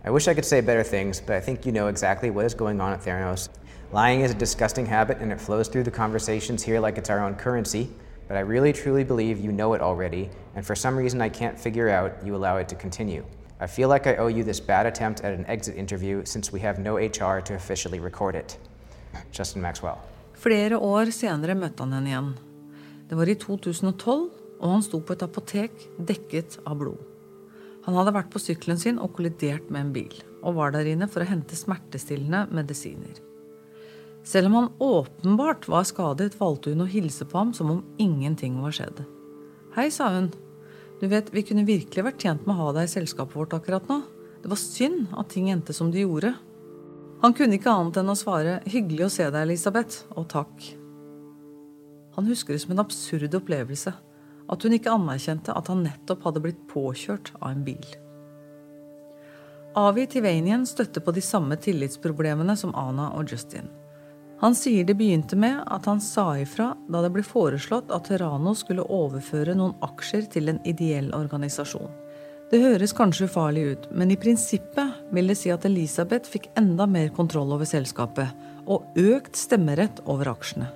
I 0.05 0.11
wish 0.11 0.29
I 0.29 0.35
could 0.35 0.47
say 0.47 0.61
better 0.61 0.85
things, 0.85 1.21
but 1.21 1.37
I 1.37 1.41
think 1.41 1.67
you 1.67 1.73
know 1.73 1.89
exactly 1.89 2.31
what 2.31 2.47
is 2.47 2.55
going 2.55 2.81
on 2.81 2.93
at 2.93 3.01
Theranos. 3.03 3.49
Lying 3.93 4.21
is 4.21 4.31
a 4.31 4.39
disgusting 4.39 4.87
habit, 4.87 5.19
and 5.21 5.33
it 5.33 5.41
flows 5.41 5.69
through 5.69 5.85
the 5.85 5.91
conversations 5.91 6.63
here 6.63 6.81
like 6.81 6.99
it's 6.99 7.11
our 7.11 7.21
own 7.21 7.35
currency. 7.35 7.89
But 8.29 8.37
I 8.37 8.41
really 8.41 8.73
truly 8.73 9.05
believe 9.05 9.39
you 9.39 9.53
know 9.53 9.75
it 9.75 9.81
already, 9.81 10.31
and 10.55 10.65
for 10.65 10.75
some 10.75 10.97
reason 10.97 11.21
I 11.21 11.29
can't 11.29 11.59
figure 11.59 11.89
out, 11.89 12.13
you 12.25 12.35
allow 12.35 12.57
it 12.57 12.69
to 12.69 12.75
continue. 12.75 13.25
I 13.61 13.67
feel 13.67 13.89
like 13.89 14.07
I 14.07 14.17
owe 14.17 14.29
you 14.29 14.45
this 14.45 14.61
bad 14.61 14.87
attempt 14.87 15.21
at 15.23 15.33
an 15.33 15.47
exit 15.47 15.77
interview 15.77 16.25
since 16.25 16.53
we 16.53 16.61
have 16.61 16.79
no 16.79 16.97
HR 16.97 17.41
to 17.41 17.55
officially 17.55 18.01
record 18.01 18.35
it. 18.35 18.59
Justin 19.33 19.63
Maxwell. 19.63 19.99
Flere 20.35 20.79
år 20.79 21.11
senere 21.15 21.55
møtte 21.57 21.83
han 21.83 21.95
henne 21.97 22.11
igjen. 22.11 22.33
Det 23.09 23.17
var 23.17 23.31
i 23.31 23.37
2012, 23.41 24.31
og 24.61 24.73
han 24.73 24.83
sto 24.85 25.01
på 25.01 25.17
et 25.17 25.25
apotek 25.25 25.87
dekket 25.97 26.59
av 26.67 26.77
blod. 26.81 27.01
Han 27.87 27.95
hadde 27.95 28.13
vært 28.17 28.33
på 28.33 28.43
sykkelen 28.43 28.81
sin 28.83 28.99
og 28.99 29.15
kollidert 29.17 29.71
med 29.71 29.87
en 29.87 29.93
bil, 29.95 30.15
og 30.43 30.59
var 30.59 30.75
der 30.75 30.89
inne 30.91 31.09
for 31.09 31.23
å 31.23 31.29
hente 31.29 31.57
smertestillende 31.57 32.49
medisiner. 32.51 33.21
Selv 34.27 34.47
om 34.47 34.55
han 34.55 34.73
åpenbart 34.79 35.69
var 35.71 35.85
skadet, 35.87 36.35
valgte 36.41 36.73
hun 36.73 36.83
å 36.83 36.91
hilse 36.91 37.25
på 37.31 37.39
ham 37.39 37.53
som 37.55 37.71
om 37.71 37.85
ingenting 38.03 38.59
var 38.59 38.75
skjedd. 38.75 39.05
Hei, 39.77 39.87
sa 39.95 40.09
hun. 40.17 40.33
Du 40.99 41.07
vet, 41.07 41.29
vi 41.31 41.45
kunne 41.47 41.67
virkelig 41.69 42.03
vært 42.03 42.25
tjent 42.25 42.47
med 42.47 42.57
å 42.57 42.65
ha 42.65 42.73
deg 42.75 42.89
i 42.89 42.91
selskapet 42.91 43.39
vårt 43.39 43.55
akkurat 43.55 43.87
nå. 43.87 44.01
Det 44.43 44.51
var 44.51 44.59
synd 44.59 45.15
at 45.15 45.31
ting 45.31 45.53
endte 45.53 45.77
som 45.77 45.93
de 45.95 46.03
gjorde. 46.03 46.33
Han 47.23 47.37
kunne 47.39 47.61
ikke 47.61 47.71
annet 47.71 48.01
enn 48.03 48.11
å 48.11 48.19
svare 48.19 48.59
hyggelig 48.67 49.07
å 49.07 49.13
se 49.15 49.29
deg, 49.29 49.39
Elisabeth, 49.47 50.03
og 50.19 50.27
takk. 50.33 50.67
Han 52.19 52.27
husker 52.27 52.57
det 52.57 52.65
som 52.65 52.75
en 52.75 52.83
absurd 52.83 53.39
opplevelse. 53.39 53.95
At 54.51 54.63
hun 54.63 54.75
ikke 54.75 54.95
anerkjente 54.95 55.55
at 55.55 55.71
han 55.71 55.87
nettopp 55.87 56.27
hadde 56.27 56.43
blitt 56.43 56.67
påkjørt 56.71 57.33
av 57.39 57.53
en 57.53 57.65
bil. 57.67 57.87
Avi 59.77 60.07
Tivanian 60.11 60.67
støtter 60.67 61.05
på 61.05 61.13
de 61.15 61.23
samme 61.23 61.59
tillitsproblemene 61.61 62.55
som 62.59 62.75
Ana 62.75 63.13
og 63.19 63.31
Justin. 63.31 63.69
Han 64.41 64.55
sier 64.55 64.85
det 64.85 64.95
begynte 64.95 65.37
med 65.37 65.63
at 65.67 65.87
han 65.89 66.01
sa 66.01 66.35
ifra 66.39 66.75
da 66.93 67.01
det 67.03 67.13
ble 67.15 67.23
foreslått 67.25 67.93
at 67.95 68.11
Terrano 68.11 68.53
skulle 68.55 68.85
overføre 68.85 69.55
noen 69.57 69.77
aksjer 69.85 70.27
til 70.33 70.53
en 70.53 70.61
ideell 70.69 71.09
organisasjon. 71.17 71.89
Det 72.51 72.61
høres 72.63 72.93
kanskje 72.95 73.27
ufarlig 73.27 73.63
ut, 73.73 73.87
men 73.91 74.13
i 74.13 74.19
prinsippet 74.21 75.01
vil 75.11 75.33
det 75.33 75.39
si 75.41 75.51
at 75.51 75.65
Elisabeth 75.67 76.31
fikk 76.31 76.51
enda 76.61 76.87
mer 76.87 77.09
kontroll 77.17 77.57
over 77.57 77.67
selskapet, 77.67 78.29
og 78.71 78.85
økt 79.01 79.39
stemmerett 79.39 80.03
over 80.05 80.31
aksjene. 80.31 80.69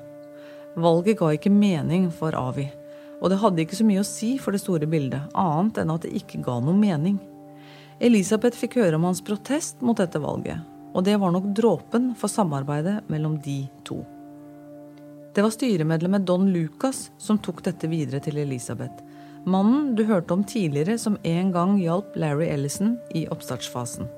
Valget 0.80 1.20
ga 1.20 1.30
ikke 1.36 1.52
mening 1.52 2.08
for 2.14 2.34
Avi, 2.34 2.66
og 3.20 3.30
det 3.30 3.38
hadde 3.42 3.62
ikke 3.62 3.78
så 3.78 3.86
mye 3.86 4.02
å 4.02 4.08
si 4.08 4.32
for 4.40 4.56
det 4.56 4.64
store 4.64 4.88
bildet, 4.90 5.30
annet 5.38 5.78
enn 5.82 5.94
at 5.94 6.06
det 6.06 6.14
ikke 6.16 6.42
ga 6.46 6.58
noe 6.64 6.74
mening. 6.74 7.20
Elisabeth 8.00 8.56
fikk 8.58 8.80
høre 8.80 8.96
om 8.96 9.06
hans 9.06 9.22
protest 9.22 9.82
mot 9.84 9.98
dette 10.00 10.18
valget, 10.22 10.58
og 10.94 11.04
det 11.06 11.16
var 11.22 11.34
nok 11.34 11.50
dråpen 11.56 12.12
for 12.18 12.32
samarbeidet 12.32 13.00
mellom 13.10 13.38
de 13.44 13.62
to. 13.86 14.00
Det 15.34 15.44
var 15.46 15.54
styremedlemmet 15.54 16.26
Don 16.26 16.48
Lucas 16.50 17.10
som 17.18 17.38
tok 17.38 17.62
dette 17.64 17.88
videre 17.90 18.18
til 18.22 18.40
Elisabeth. 18.42 19.04
Mannen 19.46 19.94
du 19.96 20.02
hørte 20.04 20.34
om 20.34 20.42
tidligere 20.44 20.98
som 20.98 21.16
en 21.22 21.52
gang 21.54 21.76
hjalp 21.80 22.16
Larry 22.18 22.48
Ellison 22.50 22.96
i 23.14 23.28
oppstartsfasen. 23.30 24.10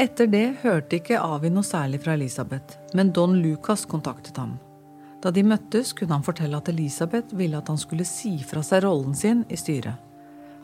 Etter 0.00 0.26
det 0.32 0.46
hørte 0.62 0.98
ikke 0.98 1.20
Avi 1.20 1.50
noe 1.52 1.66
særlig 1.66 2.02
fra 2.02 2.16
Elisabeth, 2.16 2.78
men 2.96 3.12
Don 3.14 3.36
Lucas 3.38 3.86
kontaktet 3.86 4.38
ham. 4.40 4.58
Da 5.20 5.30
de 5.30 5.44
møttes, 5.44 5.92
kunne 5.92 6.16
han 6.16 6.24
fortelle 6.24 6.56
at 6.56 6.70
Elisabeth 6.72 7.36
ville 7.36 7.58
at 7.58 7.68
han 7.68 7.78
skulle 7.78 8.06
si 8.08 8.38
fra 8.48 8.62
seg 8.64 8.86
rollen 8.86 9.14
sin 9.14 9.44
i 9.52 9.58
styret. 9.60 10.00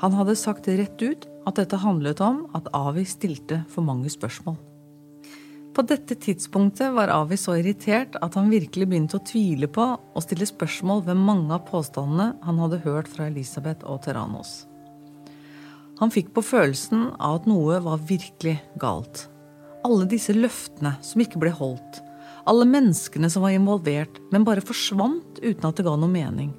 Han 0.01 0.17
hadde 0.17 0.37
sagt 0.37 0.69
rett 0.69 1.03
ut 1.03 1.29
at 1.47 1.61
dette 1.61 1.81
handlet 1.81 2.21
om 2.25 2.47
at 2.57 2.69
Avi 2.77 3.05
stilte 3.09 3.63
for 3.73 3.85
mange 3.85 4.11
spørsmål. 4.13 4.57
På 5.77 5.83
dette 5.85 6.14
tidspunktet 6.16 6.95
var 6.97 7.11
Avi 7.12 7.37
så 7.37 7.59
irritert 7.61 8.14
at 8.24 8.37
han 8.39 8.47
virkelig 8.49 8.87
begynte 8.89 9.18
å 9.18 9.24
tvile 9.29 9.68
på 9.68 9.85
og 10.01 10.22
stille 10.24 10.49
spørsmål 10.49 11.03
ved 11.05 11.20
mange 11.20 11.53
av 11.53 11.66
påstandene 11.68 12.31
han 12.47 12.62
hadde 12.62 12.79
hørt 12.87 13.11
fra 13.12 13.27
Elisabeth 13.29 13.85
og 13.85 14.01
Terranos. 14.07 14.62
Han 16.01 16.14
fikk 16.14 16.33
på 16.33 16.47
følelsen 16.49 17.11
av 17.20 17.43
at 17.43 17.51
noe 17.51 17.83
var 17.85 18.01
virkelig 18.09 18.57
galt. 18.81 19.27
Alle 19.85 20.09
disse 20.09 20.33
løftene 20.33 20.95
som 21.05 21.27
ikke 21.27 21.45
ble 21.45 21.53
holdt. 21.61 22.01
Alle 22.49 22.64
menneskene 22.72 23.29
som 23.29 23.45
var 23.45 23.53
involvert, 23.53 24.16
men 24.33 24.49
bare 24.49 24.64
forsvant 24.64 25.45
uten 25.45 25.68
at 25.68 25.77
det 25.77 25.85
ga 25.85 25.93
noe 26.01 26.09
mening. 26.09 26.57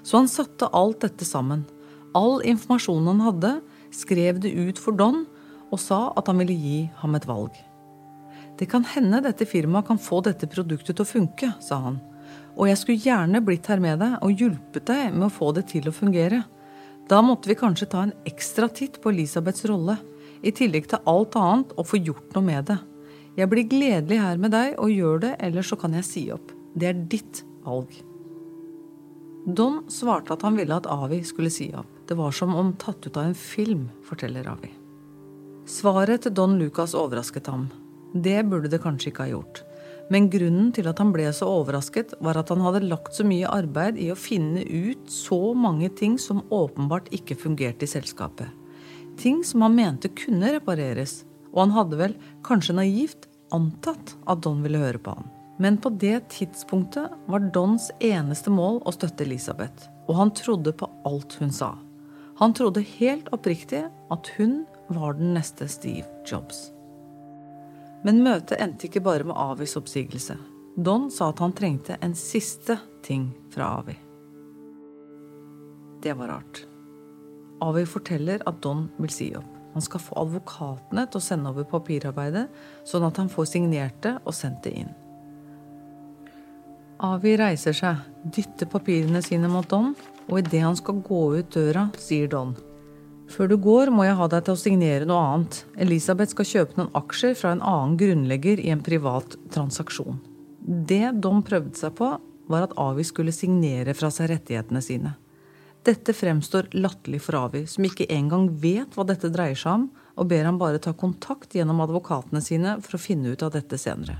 Så 0.00 0.16
han 0.22 0.32
satte 0.32 0.72
alt 0.72 1.04
dette 1.04 1.28
sammen. 1.28 1.68
All 2.16 2.40
informasjonen 2.40 3.12
han 3.12 3.24
hadde, 3.28 3.54
skrev 3.92 4.40
det 4.40 4.56
ut 4.56 4.80
for 4.80 4.96
Don 4.96 5.26
og 5.68 5.80
sa 5.82 6.06
at 6.16 6.32
han 6.32 6.40
ville 6.40 6.56
gi 6.56 6.84
ham 7.04 7.20
et 7.20 7.28
valg. 7.28 7.52
Det 8.56 8.68
kan 8.70 8.84
hende 8.88 9.20
dette 9.24 9.46
firmaet 9.48 9.86
kan 9.86 9.98
få 10.00 10.22
dette 10.24 10.48
produktet 10.48 10.96
til 10.96 11.04
å 11.04 11.08
funke, 11.08 11.52
sa 11.60 11.80
han. 11.84 11.98
Og 12.56 12.70
jeg 12.70 12.80
skulle 12.80 13.04
gjerne 13.04 13.42
blitt 13.44 13.68
her 13.68 13.82
med 13.84 14.00
deg 14.00 14.16
og 14.24 14.40
hjulpet 14.40 14.86
deg 14.88 15.12
med 15.12 15.28
å 15.28 15.32
få 15.32 15.50
det 15.56 15.66
til 15.74 15.90
å 15.90 15.94
fungere. 15.94 16.42
Da 17.06 17.20
måtte 17.22 17.50
vi 17.50 17.58
kanskje 17.58 17.90
ta 17.92 18.06
en 18.06 18.14
ekstra 18.26 18.68
titt 18.72 18.98
på 19.02 19.12
Elisabeths 19.12 19.66
rolle, 19.68 19.98
i 20.42 20.52
tillegg 20.52 20.88
til 20.90 21.04
alt 21.08 21.36
annet, 21.38 21.72
og 21.76 21.88
få 21.88 22.00
gjort 22.00 22.34
noe 22.36 22.44
med 22.44 22.66
det. 22.70 22.78
Jeg 23.36 23.50
blir 23.52 23.68
gledelig 23.68 24.18
her 24.22 24.40
med 24.40 24.52
deg 24.56 24.76
og 24.80 24.92
gjør 24.92 25.22
det, 25.26 25.32
ellers 25.44 25.70
så 25.72 25.78
kan 25.80 25.96
jeg 25.96 26.08
si 26.08 26.24
opp. 26.32 26.52
Det 26.76 26.88
er 26.88 27.06
ditt 27.12 27.42
valg. 27.64 27.92
Don 29.46 29.82
svarte 29.92 30.34
at 30.34 30.42
han 30.42 30.56
ville 30.58 30.74
at 30.74 30.88
Avi 30.90 31.20
skulle 31.24 31.52
si 31.52 31.68
opp. 31.76 31.92
Det 32.08 32.16
var 32.18 32.32
som 32.34 32.54
om 32.56 32.72
tatt 32.80 33.06
ut 33.06 33.16
av 33.16 33.28
en 33.28 33.38
film, 33.38 33.88
forteller 34.06 34.48
Avi. 34.50 34.72
Svaret 35.66 36.24
til 36.24 36.34
Don 36.34 36.56
Lucas 36.58 36.94
overrasket 36.98 37.50
ham. 37.50 37.68
Det 38.22 38.42
burde 38.48 38.70
det 38.72 38.82
kanskje 38.84 39.12
ikke 39.12 39.26
ha 39.26 39.34
gjort. 39.34 39.62
Men 40.12 40.28
grunnen 40.30 40.70
til 40.74 40.86
at 40.86 41.00
han 41.02 41.10
ble 41.14 41.26
så 41.34 41.48
overrasket, 41.50 42.14
var 42.22 42.38
at 42.38 42.50
han 42.52 42.62
hadde 42.62 42.86
lagt 42.86 43.16
så 43.16 43.26
mye 43.26 43.50
arbeid 43.50 43.98
i 43.98 44.12
å 44.12 44.18
finne 44.18 44.62
ut 44.62 45.10
så 45.10 45.54
mange 45.58 45.90
ting 45.98 46.14
som 46.22 46.44
åpenbart 46.54 47.10
ikke 47.16 47.38
fungerte 47.40 47.88
i 47.88 47.90
selskapet. 47.90 48.46
Ting 49.18 49.42
som 49.44 49.64
han 49.66 49.74
mente 49.74 50.12
kunne 50.14 50.52
repareres, 50.54 51.24
og 51.50 51.64
han 51.64 51.74
hadde 51.74 51.98
vel, 51.98 52.14
kanskje 52.46 52.76
naivt, 52.76 53.26
antatt 53.54 54.14
at 54.28 54.44
Don 54.44 54.62
ville 54.62 54.80
høre 54.82 55.00
på 55.02 55.16
han. 55.16 55.32
Men 55.58 55.78
på 55.80 55.90
det 55.96 56.28
tidspunktet 56.34 57.14
var 57.26 57.50
Dons 57.54 57.88
eneste 58.04 58.52
mål 58.52 58.82
å 58.84 58.92
støtte 58.92 59.24
Elisabeth, 59.24 59.88
og 60.06 60.20
han 60.20 60.34
trodde 60.36 60.74
på 60.76 60.88
alt 61.08 61.38
hun 61.40 61.50
sa. 61.54 61.72
Han 62.36 62.52
trodde 62.52 62.84
helt 62.98 63.30
oppriktig 63.32 63.86
at 64.12 64.32
hun 64.36 64.66
var 64.92 65.16
den 65.16 65.32
neste 65.34 65.68
Steve 65.72 66.06
Jobs. 66.28 66.75
Men 68.06 68.22
møtet 68.22 68.60
endte 68.62 68.86
ikke 68.86 69.02
bare 69.02 69.26
med 69.26 69.34
Avis 69.34 69.74
oppsigelse. 69.78 70.36
Don 70.76 71.08
sa 71.10 71.32
at 71.32 71.40
han 71.42 71.54
trengte 71.56 71.96
en 72.04 72.14
siste 72.14 72.76
ting 73.02 73.32
fra 73.50 73.72
Avi. 73.80 73.96
Det 76.04 76.14
var 76.14 76.30
rart. 76.30 76.60
Avi 77.64 77.82
forteller 77.88 78.44
at 78.46 78.60
Don 78.62 78.84
vil 79.00 79.10
si 79.10 79.32
opp. 79.34 79.48
Han 79.74 79.84
skal 79.84 80.00
få 80.00 80.14
advokatene 80.22 81.02
til 81.10 81.20
å 81.20 81.24
sende 81.24 81.50
over 81.50 81.66
papirarbeidet, 81.68 82.46
sånn 82.88 83.08
at 83.08 83.18
han 83.20 83.32
får 83.32 83.50
signert 83.50 83.98
det 84.06 84.14
og 84.22 84.36
sendt 84.36 84.62
det 84.64 84.76
inn. 84.84 84.94
Avi 87.04 87.34
reiser 87.36 87.76
seg, 87.76 88.06
dytter 88.32 88.70
papirene 88.72 89.20
sine 89.24 89.50
mot 89.52 89.66
Don, 89.68 89.92
og 90.30 90.38
idet 90.40 90.62
han 90.64 90.78
skal 90.78 91.02
gå 91.04 91.26
ut 91.40 91.52
døra, 91.52 91.88
sier 92.00 92.30
Don 92.32 92.54
før 93.30 93.50
du 93.50 93.56
går, 93.62 93.90
må 93.94 94.06
jeg 94.06 94.16
ha 94.18 94.28
deg 94.30 94.46
til 94.46 94.56
å 94.56 94.60
signere 94.60 95.08
noe 95.08 95.22
annet. 95.22 95.60
Elisabeth 95.82 96.34
skal 96.34 96.48
kjøpe 96.50 96.80
noen 96.80 96.94
aksjer 96.98 97.36
fra 97.38 97.52
en 97.54 97.62
annen 97.64 97.98
grunnlegger 98.00 98.62
i 98.62 98.72
en 98.74 98.84
privat 98.86 99.36
transaksjon. 99.54 100.18
Det 100.66 101.14
Dom 101.22 101.44
prøvde 101.46 101.78
seg 101.78 101.94
på, 101.98 102.10
var 102.50 102.66
at 102.66 102.74
Avi 102.78 103.04
skulle 103.06 103.34
signere 103.34 103.94
fra 103.98 104.10
seg 104.14 104.30
rettighetene 104.32 104.82
sine. 104.82 105.14
Dette 105.86 106.14
fremstår 106.16 106.72
latterlig 106.74 107.20
for 107.22 107.38
Avi, 107.38 107.62
som 107.70 107.86
ikke 107.86 108.08
engang 108.10 108.48
vet 108.62 108.96
hva 108.96 109.06
dette 109.06 109.30
dreier 109.30 109.58
seg 109.58 109.76
om, 109.76 109.90
og 110.16 110.30
ber 110.30 110.48
ham 110.48 110.58
bare 110.58 110.82
ta 110.82 110.94
kontakt 110.98 111.54
gjennom 111.54 111.84
advokatene 111.84 112.42
sine 112.42 112.78
for 112.82 112.98
å 112.98 113.02
finne 113.02 113.34
ut 113.34 113.44
av 113.46 113.54
dette 113.54 113.78
senere. 113.78 114.18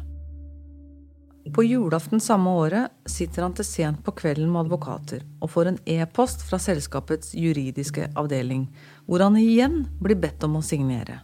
På 1.54 1.64
julaften 1.64 2.20
samme 2.20 2.50
året 2.50 2.90
sitter 3.06 3.42
han 3.42 3.54
til 3.54 3.64
sent 3.64 4.02
på 4.04 4.12
kvelden 4.18 4.50
med 4.50 4.64
advokater 4.64 5.22
og 5.38 5.50
får 5.52 5.70
en 5.70 5.78
e-post 5.86 6.42
fra 6.48 6.58
selskapets 6.58 7.34
juridiske 7.38 8.08
avdeling, 8.18 8.66
hvor 9.06 9.22
han 9.22 9.38
igjen 9.38 9.84
blir 10.02 10.18
bedt 10.18 10.42
om 10.46 10.58
å 10.58 10.64
signere. 10.64 11.20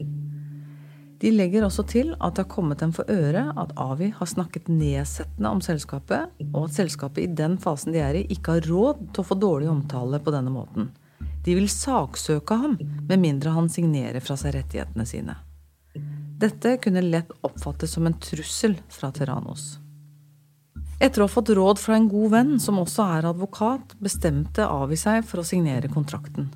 De 1.23 1.31
legger 1.31 1.63
også 1.67 1.85
til 1.87 2.15
at 2.19 2.35
det 2.35 2.45
har 2.45 2.51
kommet 2.51 2.81
dem 2.83 2.95
for 2.95 3.07
øre 3.11 3.45
at 3.59 3.75
Avi 3.79 4.09
har 4.15 4.31
snakket 4.31 4.71
nedsettende 4.71 5.53
om 5.55 5.61
selskapet, 5.63 6.33
og 6.51 6.65
at 6.65 6.79
selskapet 6.79 7.23
i 7.23 7.35
den 7.43 7.59
fasen 7.63 7.95
de 7.95 8.03
er 8.03 8.19
i, 8.19 8.25
ikke 8.35 8.57
har 8.57 8.67
råd 8.67 9.05
til 9.13 9.23
å 9.23 9.29
få 9.29 9.39
dårlig 9.39 9.71
omtale 9.71 10.19
på 10.23 10.35
denne 10.35 10.51
måten. 10.51 10.91
De 11.47 11.55
vil 11.59 11.71
saksøke 11.71 12.59
ham 12.59 12.75
med 13.09 13.23
mindre 13.23 13.55
han 13.55 13.71
signerer 13.71 14.23
fra 14.23 14.39
seg 14.39 14.55
rettighetene 14.57 15.07
sine. 15.07 15.39
Dette 16.43 16.75
kunne 16.83 17.05
lett 17.07 17.31
oppfattes 17.47 17.95
som 17.95 18.07
en 18.07 18.19
trussel 18.19 18.75
fra 18.91 19.13
Terranos. 19.15 19.82
Etter 21.01 21.23
å 21.23 21.27
ha 21.27 21.33
fått 21.33 21.53
råd 21.57 21.81
fra 21.81 21.97
en 21.97 22.09
god 22.11 22.35
venn, 22.35 22.53
som 22.61 22.81
også 22.83 23.07
er 23.17 23.31
advokat, 23.31 23.95
bestemte 24.03 24.67
Avi 24.69 24.99
seg 25.01 25.25
for 25.27 25.43
å 25.43 25.47
signere 25.47 25.91
kontrakten. 25.93 26.51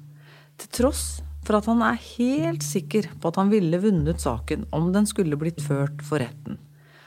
Til 0.56 0.70
tross 0.80 1.06
for 1.46 1.58
at 1.58 1.68
han 1.70 1.82
er 1.86 1.98
helt 2.18 2.64
sikker 2.66 3.10
på 3.20 3.30
at 3.30 3.38
han 3.40 3.50
ville 3.52 3.80
vunnet 3.82 4.22
saken 4.22 4.66
om 4.74 4.90
den 4.94 5.06
skulle 5.06 5.38
blitt 5.38 5.62
ført 5.62 6.02
for 6.06 6.22
retten. 6.22 6.58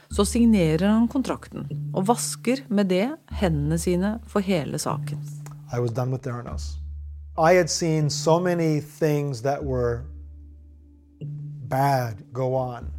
Så 0.10 0.26
signerer 0.26 0.88
han 0.90 1.08
kontrakten, 1.12 1.68
og 1.94 2.08
vasker 2.10 2.64
med 2.68 2.90
det 2.90 3.12
hendene 3.42 3.78
sine 3.78 4.16
for 4.28 4.42
hele 4.42 4.80
saken. 4.82 5.20
I 5.72 5.80
was 5.80 5.92
done 5.92 6.12
with 6.12 6.24
Theranos. 6.24 6.80
I 7.38 7.54
had 7.54 7.70
seen 7.70 8.10
so 8.10 8.40
many 8.40 8.82
things 8.82 9.44
that 9.44 9.64
were 9.64 10.04
bad 11.70 12.34
go 12.34 12.56
on. 12.56 12.99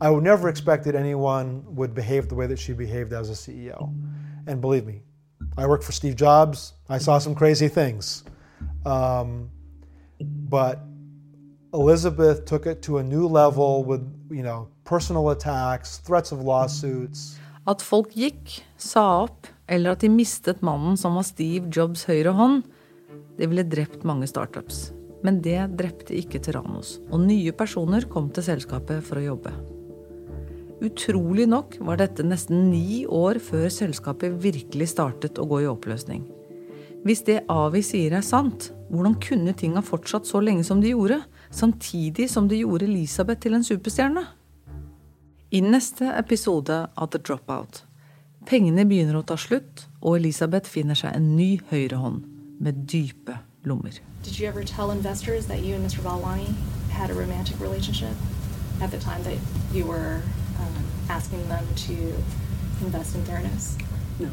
I 0.00 0.08
would 0.08 0.24
never 0.24 0.48
expected 0.48 0.94
anyone 0.94 1.62
would 1.76 1.94
behave 1.94 2.28
the 2.28 2.34
way 2.34 2.46
that 2.46 2.58
she 2.58 2.72
behaved 2.72 3.12
as 3.12 3.28
a 3.28 3.34
CEO. 3.34 3.94
And 4.46 4.60
believe 4.60 4.86
me, 4.86 5.02
I 5.58 5.66
worked 5.66 5.84
for 5.84 5.92
Steve 5.92 6.16
Jobs. 6.16 6.72
I 6.88 6.96
saw 6.98 7.18
some 7.18 7.34
crazy 7.34 7.68
things. 7.68 8.24
Um, 8.86 9.50
but 10.18 10.80
Elizabeth 11.74 12.46
took 12.46 12.66
it 12.66 12.80
to 12.82 12.98
a 12.98 13.02
new 13.02 13.26
level 13.26 13.84
with, 13.84 14.00
you 14.30 14.42
know, 14.42 14.68
personal 14.84 15.30
attacks, 15.30 15.98
threats 15.98 16.32
of 16.32 16.40
lawsuits. 16.40 17.36
At 17.68 17.82
folk 17.84 18.14
gikk, 18.16 18.62
sa 18.80 19.26
opp, 19.26 19.46
eller 19.68 19.92
at 19.92 20.00
de 20.00 20.08
mistet 20.08 20.62
mannen 20.64 20.96
som 20.96 21.14
var 21.14 21.28
Steve 21.28 21.68
Jobs 21.68 22.06
høyre 22.08 22.32
hånd, 22.34 22.64
det 23.36 23.50
ville 23.52 23.68
drept 23.68 24.02
mange 24.08 24.26
startups. 24.26 24.90
Men 25.22 25.42
det 25.44 25.76
drepte 25.76 26.16
ikke 26.16 26.40
Tyrannos, 26.40 26.96
og 27.12 27.20
nye 27.28 27.52
personer 27.52 28.08
kom 28.08 28.32
til 28.32 28.48
selskapet 28.48 29.04
for 29.04 29.20
å 29.20 29.26
jobbe. 29.28 29.52
Utrolig 30.80 31.44
nok 31.48 31.74
var 31.84 31.98
dette 32.00 32.24
nesten 32.24 32.70
ni 32.70 33.04
år 33.04 33.36
før 33.44 33.68
selskapet 33.72 34.38
virkelig 34.40 34.94
startet 34.94 35.36
å 35.36 35.44
gå 35.48 35.60
i 35.60 35.68
oppløsning. 35.68 36.22
Hvis 37.04 37.20
det 37.26 37.42
Avi 37.52 37.82
sier 37.84 38.16
er 38.16 38.24
sant, 38.24 38.70
hvordan 38.88 39.18
kunne 39.20 39.52
ting 39.56 39.76
ha 39.76 39.84
fortsatt 39.84 40.28
så 40.28 40.40
lenge 40.40 40.64
som 40.64 40.80
de 40.80 40.94
gjorde, 40.94 41.20
samtidig 41.52 42.30
som 42.32 42.48
det 42.48 42.62
gjorde 42.62 42.88
Elisabeth 42.88 43.44
til 43.44 43.56
en 43.56 43.64
superstjerne? 43.64 44.24
I 45.52 45.60
neste 45.64 46.08
episode 46.16 46.82
av 46.96 47.12
The 47.12 47.20
Dropout. 47.20 47.84
Pengene 48.48 48.86
begynner 48.88 49.20
å 49.20 49.24
ta 49.26 49.36
slutt, 49.36 49.86
og 50.00 50.16
Elisabeth 50.20 50.68
finner 50.68 50.96
seg 50.96 51.12
en 51.16 51.34
ny 51.36 51.58
høyrehånd 51.72 52.24
med 52.60 52.86
dype 52.88 53.36
lommer. 53.68 54.00
Did 54.24 54.38
you 54.38 54.48
ever 54.48 54.64
tell 54.64 54.90
investors 54.90 55.46
that 55.46 55.60
you 55.60 55.74
and 55.74 55.84
Mr. 55.84 56.00
Balwani 56.00 56.54
had 56.88 57.10
a 57.10 57.14
romantic 57.14 57.60
relationship 57.60 58.16
at 58.80 58.90
the 58.90 58.98
time 58.98 59.22
that 59.24 59.36
you 59.74 59.84
were 59.84 60.22
asking 61.08 61.46
them 61.48 61.64
to 61.86 61.96
invest 62.84 63.14
in 63.16 63.24
fairness. 63.24 63.76
No. 64.18 64.30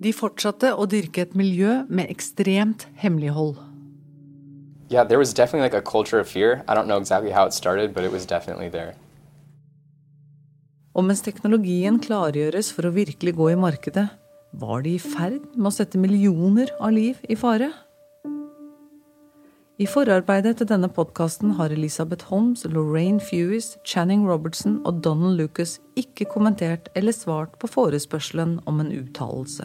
De 0.00 0.12
fortsatte 0.16 0.72
å 0.72 0.86
dyrke 0.88 1.26
et 1.26 1.34
miljø 1.36 1.82
med 1.88 2.08
ekstremt 2.08 2.86
hemmelighold. 3.02 3.58
Yeah, 4.90 5.04
there 5.04 5.18
was 5.18 5.34
definitely 5.34 5.68
like 5.68 5.76
a 5.76 5.82
culture 5.82 6.18
of 6.18 6.28
fear. 6.28 6.64
I 6.66 6.74
don't 6.74 6.88
know 6.88 6.98
exactly 6.98 7.30
how 7.30 7.46
it 7.46 7.52
started, 7.52 7.94
but 7.94 8.04
it 8.04 8.10
was 8.10 8.26
definitely 8.26 8.68
there. 8.68 8.96
Og 10.96 11.04
mens 11.06 11.22
teknologien 11.22 12.00
klargjøres 12.02 12.72
for 12.74 12.88
å 12.88 12.94
virkelig 12.96 13.36
gå 13.38 13.52
i 13.52 13.60
markedet, 13.60 14.08
var 14.58 14.82
de 14.82 14.96
i 14.96 15.02
ferd 15.02 15.44
med 15.54 15.70
å 15.70 15.74
sette 15.76 16.00
millioner 16.00 16.72
av 16.80 16.90
liv 16.96 17.20
i 17.30 17.36
fare? 17.38 17.70
I 19.80 19.86
forarbeidet 19.88 20.58
til 20.60 20.68
denne 20.68 20.90
podkasten 20.92 21.54
har 21.56 21.72
Elisabeth 21.72 22.26
Holmes, 22.28 22.66
Lorraine 22.68 23.20
Fewis, 23.20 23.78
Channing 23.88 24.26
Robertson 24.28 24.74
og 24.84 24.98
Donald 25.04 25.40
Lucas 25.40 25.78
ikke 25.96 26.26
kommentert 26.28 26.90
eller 26.94 27.16
svart 27.16 27.54
på 27.62 27.70
forespørselen 27.70 28.58
om 28.68 28.82
en 28.84 28.90
uttalelse. 28.92 29.64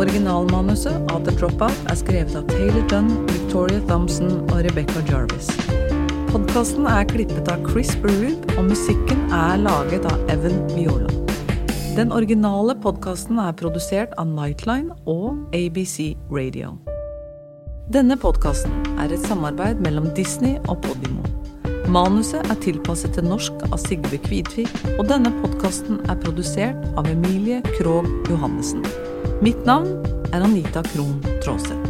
Originalmanuset 0.00 1.14
av 1.14 1.22
The 1.22 1.36
Dropout 1.38 1.86
er 1.86 2.02
skrevet 2.02 2.34
av 2.34 2.50
Taylor 2.50 2.82
Dunn, 2.90 3.14
Victoria 3.30 3.78
Thompson 3.86 4.40
og 4.50 4.64
Rebecca 4.66 5.06
Jarvis. 5.06 5.54
Podkasten 6.34 6.90
er 6.90 7.06
klippet 7.06 7.46
av 7.52 7.62
Chris 7.70 7.94
Berube, 8.02 8.58
og 8.58 8.72
musikken 8.74 9.28
er 9.30 9.62
laget 9.62 10.02
av 10.10 10.26
Evan 10.34 10.64
Viola. 10.74 11.29
Den 12.00 12.14
originale 12.16 12.72
podkasten 12.80 13.36
er 13.42 13.52
produsert 13.60 14.14
av 14.16 14.30
Nightline 14.32 14.94
og 15.04 15.34
ABC 15.52 16.14
Radio. 16.32 16.70
Denne 17.92 18.16
podkasten 18.16 18.72
er 19.02 19.12
et 19.12 19.26
samarbeid 19.28 19.82
mellom 19.84 20.06
Disney 20.16 20.54
og 20.72 20.80
Podimo. 20.86 21.20
Manuset 21.92 22.48
er 22.48 22.56
tilpasset 22.64 23.18
til 23.18 23.28
norsk 23.28 23.66
av 23.68 23.76
Sigve 23.84 24.16
Kvidvik, 24.24 24.72
og 24.96 25.12
denne 25.12 25.34
podkasten 25.42 26.00
er 26.08 26.16
produsert 26.24 26.88
av 26.96 27.12
Emilie 27.12 27.60
Krogh 27.74 28.08
Johannessen. 28.32 28.80
Mitt 29.44 29.60
navn 29.68 29.98
er 30.32 30.40
Anita 30.40 30.80
Krohn 30.94 31.20
Traaseth. 31.44 31.89